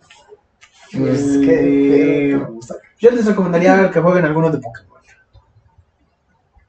Pues, 0.97 1.21
Eh, 1.35 1.41
¿qué- 1.41 2.39
qué- 2.39 2.47
Yo 2.99 3.11
les 3.11 3.25
recomendaría 3.25 3.89
que 3.89 3.99
jueguen 4.01 4.25
algunos 4.25 4.51
de 4.51 4.59
Pokémon. 4.59 4.92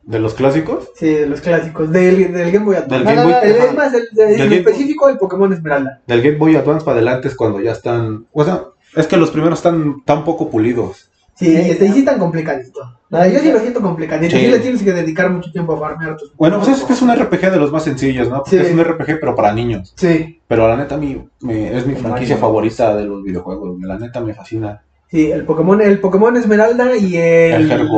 ¿De 0.06 0.18
los 0.18 0.34
clásicos? 0.34 0.90
Sí, 0.96 1.08
de 1.08 1.26
los 1.26 1.40
clásicos. 1.40 1.90
Del, 1.90 2.32
del 2.32 2.52
Game 2.52 2.64
Boy 2.66 2.76
Advance. 2.76 2.94
Del 2.96 3.04
Game 3.04 3.22
Boy. 3.22 3.32
no, 3.32 3.64
es 3.64 3.74
más, 3.74 3.92
Del 3.92 4.52
específico 4.52 5.08
el 5.08 5.16
Pokémon 5.18 5.52
Esmeralda. 5.52 6.00
Del 6.06 6.22
Game 6.22 6.36
Boy 6.36 6.56
Advance 6.56 6.84
para 6.84 6.96
adelante 6.98 7.28
es 7.28 7.34
cuando 7.34 7.60
ya 7.60 7.72
están. 7.72 8.26
O 8.32 8.44
sea, 8.44 8.64
es 8.96 9.06
que 9.06 9.16
los 9.16 9.30
primeros 9.30 9.58
están 9.60 10.02
tan 10.04 10.24
poco 10.24 10.50
pulidos. 10.50 11.10
Sí, 11.36 11.50
y 11.50 11.70
este, 11.70 11.86
y 11.86 11.92
sí 11.92 12.04
tan 12.04 12.18
complicadito. 12.20 12.80
No, 13.10 13.26
yo 13.26 13.40
sí 13.40 13.50
lo 13.50 13.58
siento 13.58 13.80
complicadito. 13.80 14.36
Sí. 14.36 14.44
Sí. 14.44 14.50
le 14.50 14.58
tienes 14.60 14.82
que 14.84 14.92
dedicar 14.92 15.30
mucho 15.30 15.50
tiempo 15.50 15.74
a 15.74 15.78
farmear 15.80 16.16
tus 16.16 16.32
Bueno, 16.36 16.58
pues 16.60 16.78
es 16.78 16.84
que 16.84 16.92
es 16.92 17.02
un 17.02 17.12
RPG 17.12 17.50
de 17.50 17.56
los 17.56 17.72
más 17.72 17.82
sencillos, 17.82 18.28
¿no? 18.28 18.36
Porque 18.44 18.50
Sí. 18.60 18.66
es 18.66 18.72
un 18.72 18.78
RPG, 18.84 19.18
pero 19.18 19.34
para 19.34 19.52
niños. 19.52 19.92
Sí, 19.96 20.40
Pero 20.46 20.68
la 20.68 20.76
neta, 20.76 20.96
me- 20.96 21.76
es 21.76 21.86
mi 21.86 21.94
franquicia 21.96 22.36
favorita 22.36 22.94
de 22.94 23.04
los 23.06 23.22
videojuegos. 23.24 23.80
La 23.80 23.98
neta 23.98 24.20
me 24.20 24.32
fascina. 24.32 24.82
Sí, 25.14 25.30
el 25.30 25.44
Pokémon, 25.44 25.80
el 25.80 26.00
Pokémon 26.00 26.36
Esmeralda 26.36 26.96
y 26.96 27.16
el. 27.16 27.70
El. 27.70 27.88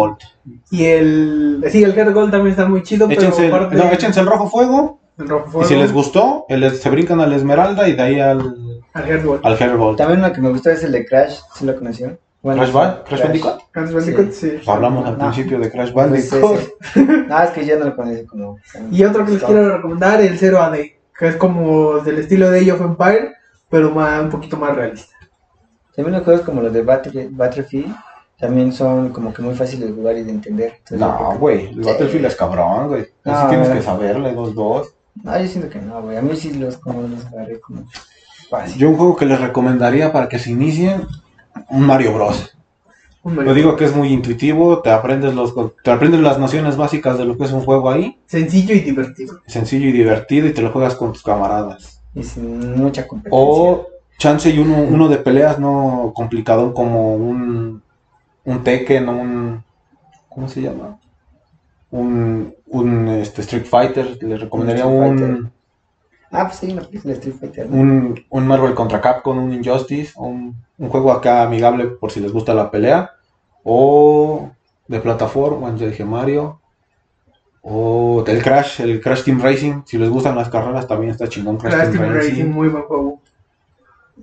Y 0.71 0.85
el. 0.85 1.65
Sí, 1.71 1.83
el 1.83 1.99
Hair 1.99 2.13
Gold 2.13 2.31
también 2.31 2.51
está 2.53 2.67
muy 2.69 2.83
chido. 2.83 3.09
Échense, 3.11 3.49
pero 3.51 3.71
el- 3.71 3.79
no, 3.79 3.91
échense 3.91 4.21
el 4.21 4.27
rojo 4.27 4.49
fuego. 4.49 5.01
el 5.19 5.29
Rojo 5.29 5.63
Y 5.63 5.65
si 5.65 5.75
les 5.77 5.93
gustó, 5.93 6.45
el- 6.49 6.71
se 6.77 6.91
brincan 6.91 7.21
al 7.21 7.33
Esmeralda 7.33 7.89
y 7.89 7.95
de 7.95 8.03
ahí 8.03 8.21
al, 8.21 8.55
Al. 8.93 9.57
También 9.97 10.19
uno 10.21 10.33
que 10.33 10.41
me 10.41 10.51
gustó 10.51 10.71
es 10.71 10.83
el 10.85 10.93
de 10.93 11.05
Crash, 11.07 11.39
¿sí 11.55 11.65
lo 11.65 11.75
conocieron? 11.77 12.19
Bueno, 12.43 12.61
¿Crash, 12.63 12.73
Ba- 12.73 13.05
Crash 13.05 13.23
Bandicoot? 13.23 13.59
Crash 13.73 13.93
Bandicoot, 13.93 14.31
sí. 14.33 14.51
Pues 14.57 14.69
hablamos 14.69 15.05
al 15.07 15.19
No. 15.19 15.25
principio 15.25 15.59
de 15.59 15.71
Crash 15.71 15.93
Pues 15.93 16.31
Bandicoot. 16.31 16.61
No, 17.29 17.43
es 17.43 17.51
que 17.51 17.67
yo 17.67 17.79
no 17.79 17.87
lo 17.87 17.97
conozco 17.97 18.27
como... 18.29 18.59
Y 18.93 19.03
otro 19.05 19.25
que 19.27 19.33
les 19.33 19.43
quiero 19.43 19.77
recomendar, 19.77 20.21
el 20.21 20.39
0 20.39 20.61
AD, 20.63 20.75
que 21.19 21.29
es 21.29 21.37
como 21.37 21.99
del 21.99 22.19
estilo 22.19 22.51
de 22.51 22.61
Age 22.61 22.73
of 22.73 22.81
Empire, 22.83 23.33
pero 23.69 23.91
más, 23.91 24.23
un 24.23 24.31
poquito 24.31 24.57
más 24.57 24.77
realista. 24.77 25.16
También 25.97 26.15
los 26.17 26.25
juegos 26.25 26.43
como 26.45 26.61
los 26.61 26.73
de 26.73 26.83
Battle- 26.83 27.29
Battlefield 27.33 27.95
también 28.39 28.73
son 28.73 29.09
como 29.11 29.33
que 29.33 29.41
muy 29.43 29.55
fáciles 29.55 29.89
de 29.89 29.95
jugar 29.95 30.17
y 30.19 30.23
de 30.23 30.31
entender. 30.31 30.75
Entonces, 30.79 30.99
No, 31.01 31.37
güey, 31.39 31.69
el 31.69 31.75
Sí. 31.83 31.91
Battlefield 31.91 32.27
es 32.27 32.37
cabrón, 32.37 32.89
güey. 32.89 33.01
Así 33.03 33.43
No, 33.45 33.49
tienes 33.49 33.69
güey. 33.69 33.79
que 33.81 33.85
saberle, 33.85 34.33
dos, 34.35 34.55
dos. 34.55 34.89
No, 35.23 35.41
yo 35.41 35.47
siento 35.49 35.71
que 35.71 35.79
no, 35.81 36.03
güey. 36.03 36.19
A 36.19 36.23
mí 36.23 36.37
sí 36.37 36.53
los, 36.53 36.77
como 36.77 37.03
los 37.03 37.25
agarré 37.27 37.59
como 37.61 37.85
fácil. 38.51 38.77
Yo 38.79 38.91
un 38.91 38.97
juego 38.97 39.17
que 39.17 39.25
les 39.25 39.41
recomendaría 39.41 40.13
para 40.13 40.29
que 40.29 40.39
se 40.39 40.51
inicien, 40.51 41.07
un 41.71 41.83
Mario 41.87 42.13
Bros. 42.13 42.53
Un 43.23 43.35
Lo 43.45 43.55
digo 43.55 43.75
que 43.75 43.87
es 43.87 43.97
muy 43.97 44.13
intuitivo, 44.13 44.83
te 44.83 44.91
aprendes 44.91 45.35
los 45.35 45.53
te 45.83 45.91
aprendes 45.91 46.21
las 46.21 46.39
nociones 46.39 46.77
básicas 46.77 47.19
de 47.19 47.25
lo 47.25 47.37
que 47.37 47.45
es 47.45 47.51
un 47.53 47.63
juego 47.65 47.91
ahí, 47.91 48.21
Sencillo 48.27 48.73
y 48.73 48.81
divertido. 48.81 49.41
sencillo 49.49 49.89
y 49.89 49.93
divertido 49.93 50.47
y 50.47 50.53
te 50.53 50.63
lo 50.63 50.71
juegas 50.71 50.95
con 50.95 51.13
tus 51.13 51.25
camaradas. 51.25 52.03
Y 52.15 52.23
sin 52.23 52.77
mucha 52.77 53.09
competencia. 53.09 53.37
O 53.41 53.87
chance 54.19 54.51
y 54.51 54.59
uno, 54.59 54.77
uno 54.83 55.09
de 55.09 55.19
peleas 55.19 55.59
no 55.59 56.13
complicado 56.15 56.73
como 56.75 57.15
un 57.15 57.83
un 58.47 58.63
Tekken, 58.63 59.09
un 59.09 59.65
¿cómo 60.29 60.49
se 60.49 60.63
llama? 60.63 60.99
Un, 61.91 62.55
un 62.67 63.09
este, 63.09 63.43
Street 63.43 63.65
Fighter, 63.65 64.23
les 64.23 64.41
recomendaría 64.41 64.87
un. 64.87 65.51
Ah, 66.31 66.47
pues 66.47 66.59
sí, 66.59 66.73
una 66.73 66.83
película 66.83 67.15
de 67.15 67.19
Street 67.19 67.37
Fighter. 67.39 67.71
¿no? 67.71 67.77
un, 67.81 68.25
un 68.29 68.47
Marvel 68.47 68.75
contra 68.75 69.01
Capcom, 69.01 69.39
un 69.39 69.53
Injustice, 69.53 70.13
un, 70.17 70.55
un 70.79 70.89
juego 70.89 71.13
acá 71.13 71.43
amigable 71.43 71.87
por 71.87 72.11
si 72.11 72.21
les 72.21 72.33
gusta 72.33 72.55
la 72.55 72.71
pelea, 72.71 73.13
o 73.63 74.51
de 74.89 75.01
plataforma, 75.01 75.75
ya 75.77 75.87
dije 75.87 76.05
Mario, 76.05 76.61
o 77.63 78.23
del 78.25 78.43
Crash, 78.43 78.81
el 78.81 79.01
Crash 79.01 79.25
Team 79.25 79.41
Racing, 79.41 79.83
si 79.87 79.99
les 79.99 80.11
gustan 80.11 80.37
las 80.37 80.49
carreras 80.49 80.87
también 80.87 81.13
está 81.13 81.29
chingón 81.29 81.57
Crash, 81.57 81.73
Crash 81.75 81.91
Team, 81.91 82.03
Team 82.03 82.15
Racing. 82.15 82.31
Racing, 82.31 82.51
muy 82.51 82.69
buen 82.69 82.85
juego. 82.85 83.21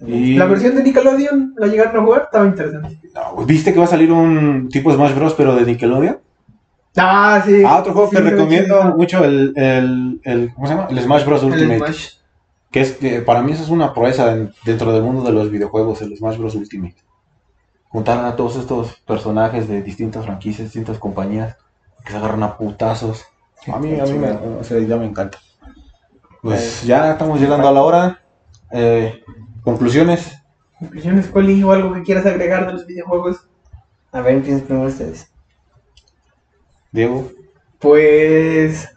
Y- 0.05 0.35
La 0.35 0.45
versión 0.45 0.75
de 0.75 0.83
Nickelodeon, 0.83 1.53
¿la 1.57 1.67
llegaron 1.67 1.95
a 1.97 2.03
jugar? 2.05 2.21
Estaba 2.23 2.45
interesante. 2.45 2.99
No, 3.13 3.45
¿Viste 3.45 3.71
que 3.73 3.79
va 3.79 3.85
a 3.85 3.89
salir 3.89 4.11
un 4.11 4.67
tipo 4.69 4.91
Smash 4.91 5.13
Bros 5.15 5.33
pero 5.35 5.55
de 5.55 5.63
Nickelodeon? 5.65 6.17
Ah, 6.97 7.41
sí. 7.45 7.63
Ah, 7.65 7.79
otro 7.79 7.93
juego 7.93 8.09
Sí, 8.09 8.15
que 8.17 8.21
recomiendo 8.21 8.83
mucho, 8.97 9.23
el, 9.23 9.53
el, 9.55 10.21
el- 10.23 10.53
¿cómo 10.53 10.67
se 10.67 10.73
llama? 10.75 10.87
El 10.89 10.99
Smash 10.99 11.25
Bros 11.25 11.43
El 11.43 11.51
Ultimate. 11.51 11.77
Smash. 11.77 12.09
Que 12.71 12.81
es 12.81 12.93
que 12.93 13.21
para 13.21 13.41
mí 13.43 13.51
eso 13.51 13.63
es 13.63 13.69
una 13.69 13.93
proeza 13.93 14.31
en- 14.33 14.51
dentro 14.65 14.91
del 14.93 15.03
mundo 15.03 15.21
de 15.23 15.31
los 15.31 15.49
videojuegos, 15.51 16.01
el 16.01 16.15
Smash 16.17 16.37
Bros. 16.37 16.55
Ultimate. 16.55 16.95
Juntar 17.89 18.25
a 18.25 18.35
todos 18.35 18.55
estos 18.55 18.95
personajes 19.05 19.67
de 19.67 19.83
distintas 19.83 20.25
franquicias, 20.25 20.67
distintas 20.69 20.97
compañías, 20.97 21.55
que 22.03 22.11
se 22.11 22.17
agarran 22.17 22.41
a 22.43 22.57
putazos. 22.57 23.23
A 23.71 23.77
mí, 23.77 23.97
a 23.99 24.03
mí 24.05 24.13
me, 24.13 24.35
esa 24.61 24.77
idea 24.79 24.97
me 24.97 25.05
encanta. 25.05 25.37
Pues 26.41 26.83
ya 26.83 27.11
estamos 27.11 27.39
llegando 27.39 27.67
a 27.67 27.71
la 27.71 27.81
hora. 27.83 28.19
Eh, 28.71 29.23
Conclusiones. 29.63 30.37
Conclusiones, 30.79 31.27
Coli, 31.27 31.63
o 31.63 31.71
algo 31.71 31.93
que 31.93 32.03
quieras 32.03 32.25
agregar 32.25 32.67
de 32.67 32.73
los 32.73 32.85
videojuegos. 32.85 33.47
A 34.11 34.21
ver, 34.21 34.35
empiecen 34.35 34.61
primero 34.61 34.87
ustedes. 34.87 35.31
Diego. 36.91 37.31
Pues 37.79 38.89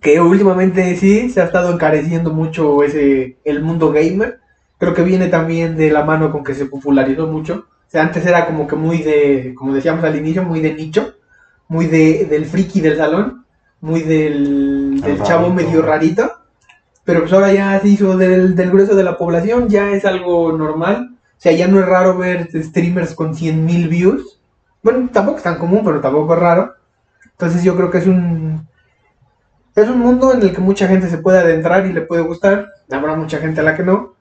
que 0.00 0.20
últimamente 0.20 0.96
sí 0.96 1.30
se 1.30 1.40
ha 1.40 1.44
estado 1.44 1.72
encareciendo 1.72 2.32
mucho 2.32 2.82
ese 2.82 3.38
el 3.44 3.62
mundo 3.62 3.92
gamer. 3.92 4.40
Creo 4.78 4.94
que 4.94 5.02
viene 5.02 5.28
también 5.28 5.76
de 5.76 5.92
la 5.92 6.04
mano 6.04 6.32
con 6.32 6.42
que 6.42 6.54
se 6.54 6.66
popularizó 6.66 7.28
mucho. 7.28 7.66
O 7.86 7.90
sea, 7.92 8.02
antes 8.02 8.26
era 8.26 8.46
como 8.46 8.66
que 8.66 8.74
muy 8.74 8.98
de, 8.98 9.54
como 9.56 9.72
decíamos 9.72 10.02
al 10.02 10.16
inicio, 10.16 10.42
muy 10.42 10.60
de 10.60 10.74
nicho, 10.74 11.14
muy 11.68 11.86
de, 11.86 12.24
del 12.24 12.46
friki 12.46 12.80
del 12.80 12.96
salón, 12.96 13.46
muy 13.80 14.00
del, 14.00 15.00
del 15.00 15.18
El 15.18 15.22
chavo 15.22 15.48
rarito. 15.48 15.54
medio 15.54 15.82
rarito. 15.82 16.32
Pero 17.04 17.20
pues 17.20 17.32
ahora 17.32 17.52
ya 17.52 17.78
se 17.80 17.88
hizo 17.88 18.16
del, 18.16 18.54
del 18.54 18.70
grueso 18.70 18.94
de 18.94 19.02
la 19.04 19.18
población, 19.18 19.68
ya 19.68 19.90
es 19.90 20.04
algo 20.04 20.52
normal. 20.52 21.10
O 21.12 21.40
sea, 21.42 21.52
ya 21.52 21.66
no 21.66 21.80
es 21.80 21.86
raro 21.86 22.16
ver 22.16 22.48
streamers 22.62 23.14
con 23.14 23.34
100.000 23.34 23.88
views. 23.88 24.40
Bueno, 24.82 25.08
tampoco 25.12 25.38
es 25.38 25.42
tan 25.42 25.58
común, 25.58 25.82
pero 25.84 26.00
tampoco 26.00 26.34
es 26.34 26.40
raro. 26.40 26.74
Entonces 27.32 27.64
yo 27.64 27.74
creo 27.76 27.90
que 27.90 27.98
es 27.98 28.06
un 28.06 28.66
es 29.74 29.88
un 29.88 29.98
mundo 30.00 30.34
en 30.34 30.42
el 30.42 30.52
que 30.54 30.60
mucha 30.60 30.86
gente 30.86 31.08
se 31.08 31.18
puede 31.18 31.38
adentrar 31.38 31.86
y 31.86 31.92
le 31.92 32.02
puede 32.02 32.22
gustar. 32.22 32.68
Habrá 32.90 33.14
mucha 33.16 33.38
gente 33.38 33.60
a 33.60 33.64
la 33.64 33.74
que 33.74 33.82
no. 33.82 34.14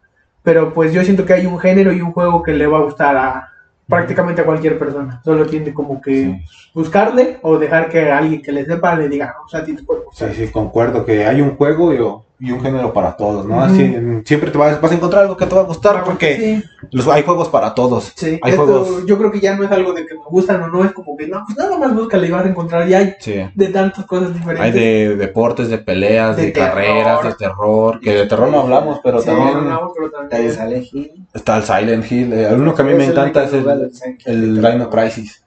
Pero 0.43 0.73
pues 0.73 0.93
yo 0.93 1.03
siento 1.03 1.25
que 1.25 1.33
hay 1.33 1.45
un 1.45 1.59
género 1.59 1.91
y 1.91 2.01
un 2.01 2.13
juego 2.13 2.41
que 2.41 2.53
le 2.53 2.65
va 2.67 2.79
a 2.79 2.83
gustar 2.83 3.15
a, 3.17 3.49
prácticamente 3.87 4.41
a 4.41 4.45
cualquier 4.45 4.79
persona. 4.79 5.21
Solo 5.23 5.45
tiene 5.45 5.73
como 5.73 6.01
que 6.01 6.11
Sí. 6.23 6.45
buscarle 6.73 7.37
o 7.43 7.59
dejar 7.59 7.89
que 7.89 8.09
alguien 8.09 8.41
que 8.41 8.51
le 8.53 8.65
sepa 8.65 8.95
le 8.95 9.09
diga, 9.09 9.35
"Ah, 9.37 9.41
o 9.45 9.49
sea, 9.49 9.59
a 9.59 9.63
ti 9.65 9.73
te 9.75 9.83
puede 9.83 9.99
Sí, 10.01 10.05
gustar". 10.05 10.33
sí, 10.33 10.47
concuerdo 10.47 11.05
que 11.05 11.25
hay 11.27 11.41
un 11.41 11.55
juego 11.57 11.93
y, 11.93 11.99
y 12.43 12.49
un 12.51 12.59
género 12.59 12.91
para 12.91 13.15
todos, 13.15 13.45
¿no? 13.45 13.61
Así, 13.61 13.95
siempre 14.25 14.49
te 14.49 14.57
vas, 14.57 14.81
vas 14.81 14.91
a 14.91 14.95
encontrar 14.95 15.21
algo 15.21 15.37
que 15.37 15.45
te 15.45 15.53
va 15.53 15.61
a 15.61 15.65
gustar 15.65 16.03
porque 16.03 16.35
Sí, 16.37 16.63
los, 16.91 17.07
hay 17.07 17.21
juegos 17.21 17.49
para 17.49 17.75
todos. 17.75 18.13
sí. 18.15 18.39
Hay 18.41 18.51
Esto, 18.53 18.65
juegos- 18.65 19.05
Yo 19.05 19.15
creo 19.19 19.31
que 19.31 19.39
ya 19.39 19.55
no 19.55 19.63
es 19.63 19.71
algo 19.71 19.93
de 19.93 20.07
que 20.07 20.15
me 20.15 20.21
gustan 20.27 20.59
o 20.63 20.67
no, 20.67 20.83
es 20.83 20.91
como 20.91 21.15
que 21.15 21.27
no, 21.27 21.43
pues 21.45 21.55
nada 21.55 21.77
más 21.77 21.93
búscale 21.93 22.25
y 22.27 22.31
vas 22.31 22.43
a 22.45 22.49
encontrar. 22.49 22.87
Ya 22.87 22.97
hay 22.97 23.13
Sí. 23.19 23.35
de 23.53 23.67
tantas 23.67 24.05
cosas 24.07 24.33
diferentes. 24.33 24.65
Hay 24.65 24.71
de 24.71 25.15
deportes, 25.17 25.69
de 25.69 25.77
peleas, 25.77 26.35
de, 26.35 26.51
carreras, 26.51 27.23
de 27.23 27.35
terror, 27.35 27.99
que 27.99 28.11
de 28.11 28.25
terror 28.25 28.49
no 28.49 28.61
hablamos, 28.61 28.99
pero 29.03 29.21
también 29.21 29.69
no, 29.69 29.91
pero 29.95 30.09
de 30.09 30.27
también- 30.29 30.51
Silent 30.51 30.85
Hill. 30.91 31.27
está 31.35 31.57
el 31.57 31.63
Silent 31.63 32.11
Hill. 32.11 32.33
Eh, 32.33 32.49
uno 32.55 32.73
que 32.73 32.81
a 32.81 32.85
mí 32.85 32.95
me 32.95 33.05
encanta 33.05 33.43
es 33.43 33.53
el, 33.53 33.91
el 34.25 34.55
Dino 34.55 34.89
Crisis, 34.89 35.43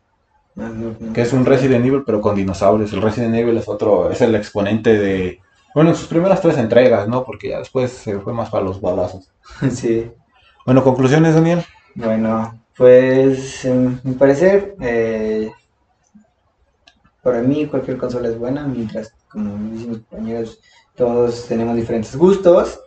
no. 0.55 1.12
que 1.12 1.22
es 1.22 1.32
un 1.32 1.45
Resident 1.45 1.84
Evil 1.84 2.05
pero 2.07 2.20
con 2.20 2.36
dinosaurios. 2.36 2.92
El 2.92 3.03
Resident 3.03 3.34
Evil 3.34 3.57
es 3.57 3.68
otro, 3.68 4.12
es 4.12 4.20
el 4.20 4.36
exponente 4.36 4.97
de, 4.97 5.40
bueno, 5.75 5.91
en 5.91 5.97
sus 5.97 6.07
primeras 6.07 6.41
tres 6.41 6.57
entregas, 6.57 7.09
¿no? 7.09 7.25
Porque 7.25 7.51
ya 7.51 7.59
después 7.59 7.91
se 7.91 8.20
fue 8.20 8.33
más 8.33 8.49
para 8.51 8.64
los 8.64 8.81
balazos. 8.81 9.31
Sí. 9.70 10.11
Bueno, 10.64 10.83
conclusiones, 10.83 11.35
Daniel. 11.35 11.62
Bueno, 11.95 12.59
pues 12.77 13.64
en 13.64 14.01
mi 14.03 14.14
parecer, 14.14 14.77
eh, 14.81 15.51
para 17.22 17.41
mí 17.43 17.66
cualquier 17.66 17.99
consola 17.99 18.29
es 18.29 18.39
buena, 18.39 18.66
mientras, 18.66 19.14
como 19.29 19.57
dicen 19.72 19.91
mis 19.91 19.99
compañeros, 19.99 20.61
todos 20.95 21.47
tenemos 21.47 21.77
diferentes 21.77 22.16
gustos 22.16 22.81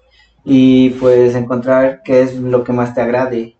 y 0.43 0.91
pues 0.91 1.35
encontrar 1.35 2.01
qué 2.03 2.21
es 2.21 2.35
lo 2.35 2.63
que 2.63 2.73
más 2.73 2.93
te 2.93 3.01
agrade, 3.01 3.57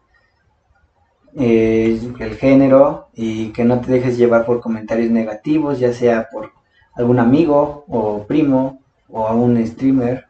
eh, 1.36 1.99
el 2.19 2.36
género 2.36 3.09
y 3.13 3.49
que 3.49 3.63
no 3.63 3.80
te 3.82 3.91
dejes 3.91 4.17
llevar 4.17 4.45
por 4.45 4.61
comentarios 4.61 5.11
negativos, 5.11 5.80
ya 5.80 5.93
sea 5.93 6.28
por 6.32 6.51
algún 6.95 7.19
amigo 7.19 7.86
o 7.88 8.25
primo 8.25 8.82
o 9.10 9.28
algún 9.28 9.66
streamer 9.66 10.26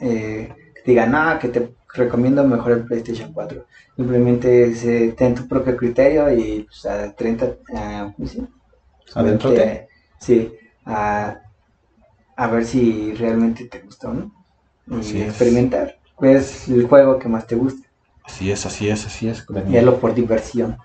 eh, 0.00 0.52
que 0.74 0.90
diga, 0.90 1.06
nada, 1.06 1.38
que 1.38 1.48
te 1.48 1.74
recomiendo 1.94 2.44
mejor 2.44 2.72
el 2.72 2.84
PlayStation 2.84 3.32
4 3.32 3.64
simplemente 3.96 4.74
se, 4.74 5.12
ten 5.12 5.34
tu 5.34 5.46
propio 5.46 5.76
criterio 5.76 6.32
y 6.32 6.64
pues, 6.64 6.84
a 6.86 7.14
30 7.14 7.56
ah, 7.76 8.12
pues, 8.16 8.32
sí, 8.32 8.46
sí 10.18 10.52
a, 10.84 11.38
a 12.36 12.46
ver 12.48 12.66
si 12.66 13.14
realmente 13.14 13.66
te 13.66 13.78
gustó 13.80 14.12
no 14.12 14.32
y 14.88 15.00
Así 15.00 15.22
es. 15.22 15.28
experimentar 15.28 15.98
pues 16.16 16.68
el 16.68 16.86
juego 16.86 17.18
que 17.18 17.28
más 17.28 17.46
te 17.46 17.56
guste. 17.56 17.88
Así 18.24 18.50
es, 18.50 18.64
así 18.64 18.88
es, 18.88 19.04
así 19.06 19.28
es. 19.28 19.44
y 19.68 19.76
hazlo 19.76 19.98
por 19.98 20.14
diversión. 20.14 20.78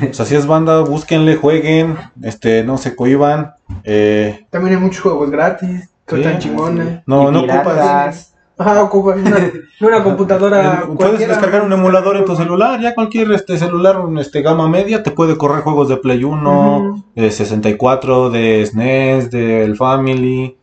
Pues 0.00 0.20
así 0.20 0.34
es, 0.34 0.46
banda, 0.46 0.80
búsquenle, 0.82 1.36
jueguen, 1.36 1.96
este, 2.22 2.62
no 2.62 2.78
se 2.78 2.94
cohiban. 2.94 3.54
Eh, 3.84 4.46
También 4.50 4.76
hay 4.76 4.80
muchos 4.82 5.02
juegos 5.02 5.30
gratis, 5.30 5.88
están 6.16 6.38
chingones. 6.38 7.00
No, 7.06 7.28
Y 7.28 7.32
no 7.32 7.40
piratas. 7.42 8.34
Ajá, 8.60 8.82
ocupas 8.82 9.18
una, 9.18 9.52
una 9.80 10.02
computadora. 10.02 10.82
Puedes 10.98 11.20
descargar 11.20 11.62
un 11.62 11.72
emulador 11.72 12.16
en 12.16 12.24
tu 12.24 12.34
celular, 12.34 12.80
ya 12.80 12.92
cualquier 12.92 13.30
este 13.30 13.56
celular 13.56 14.00
este 14.18 14.42
gama 14.42 14.68
media 14.68 15.04
te 15.04 15.12
puede 15.12 15.36
correr 15.36 15.62
juegos 15.62 15.88
de 15.88 15.96
Play 15.96 16.24
1, 16.24 16.78
Ujú. 16.78 17.04
de 17.14 17.30
64, 17.30 18.30
de 18.30 18.66
SNES, 18.66 19.30
del 19.30 19.76
Family, 19.76 20.56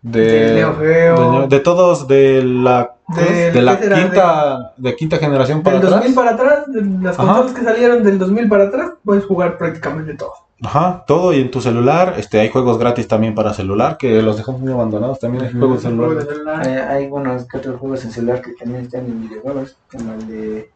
de 0.00 0.20
Del 0.22 0.54
Neo 0.54 0.76
Geo. 0.76 1.40
de, 1.42 1.48
de 1.48 1.60
todos 1.60 2.08
de 2.08 2.42
la 2.42 2.94
Del- 3.08 3.54
de 3.54 3.62
la 3.62 3.78
quinta 3.78 4.72
de 4.76 4.96
quinta 4.96 5.16
generación 5.16 5.62
para 5.62 5.78
Del 5.78 5.86
atrás. 5.86 6.00
2000 6.02 6.14
para 6.14 6.30
atrás, 6.32 6.64
de 6.68 6.82
las 7.02 7.18
Ajá. 7.18 7.26
consolas 7.28 7.52
que 7.52 7.64
salieron 7.64 8.02
del 8.04 8.18
2000 8.18 8.48
para 8.48 8.64
atrás, 8.64 8.90
puedes 9.04 9.24
jugar 9.24 9.56
prácticamente 9.56 10.14
todo. 10.14 10.32
Ajá, 10.62 11.04
todo 11.06 11.32
y 11.32 11.40
en 11.40 11.50
tu 11.50 11.60
celular, 11.60 12.14
este 12.18 12.40
hay 12.40 12.48
juegos 12.50 12.78
gratis 12.78 13.06
también 13.08 13.34
para 13.34 13.54
celular 13.54 13.96
que 13.96 14.20
los 14.20 14.36
dejamos 14.36 14.60
muy 14.60 14.72
abandonados, 14.72 15.20
también 15.20 15.44
hay 15.44 15.52
juegos 15.52 15.82
Juegos 15.84 16.24
celular. 16.24 16.66
Eh, 16.66 16.80
hay 16.82 17.06
unos 17.06 17.46
que 17.46 17.58
otros 17.58 17.78
juegos 17.78 18.04
en 18.04 18.10
celular 18.10 18.42
que 18.42 18.52
también 18.52 18.82
están 18.84 19.06
en 19.06 19.28
videojuegos 19.28 19.76
como 19.90 20.12
el 20.14 20.26
de 20.26 20.70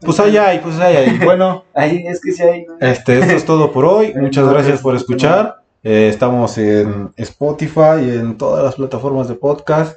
Pues 0.00 0.20
ahí 0.20 0.36
hay, 0.36 0.58
pues 0.58 0.78
ahí 0.78 0.96
hay. 0.96 1.18
Bueno, 1.18 1.64
ahí 1.74 2.04
es 2.06 2.20
que 2.20 2.32
sí 2.32 2.42
hay 2.42 2.64
¿no? 2.66 2.74
Este, 2.80 3.18
esto 3.20 3.32
es 3.32 3.44
todo 3.44 3.72
por 3.72 3.84
hoy. 3.84 4.12
Muchas 4.20 4.48
gracias 4.48 4.80
por 4.80 4.94
escuchar. 4.94 5.62
Eh, 5.82 6.08
estamos 6.12 6.58
en 6.58 7.12
Spotify 7.16 8.00
y 8.02 8.10
en 8.10 8.36
todas 8.36 8.64
las 8.64 8.74
plataformas 8.74 9.28
de 9.28 9.34
podcast. 9.34 9.96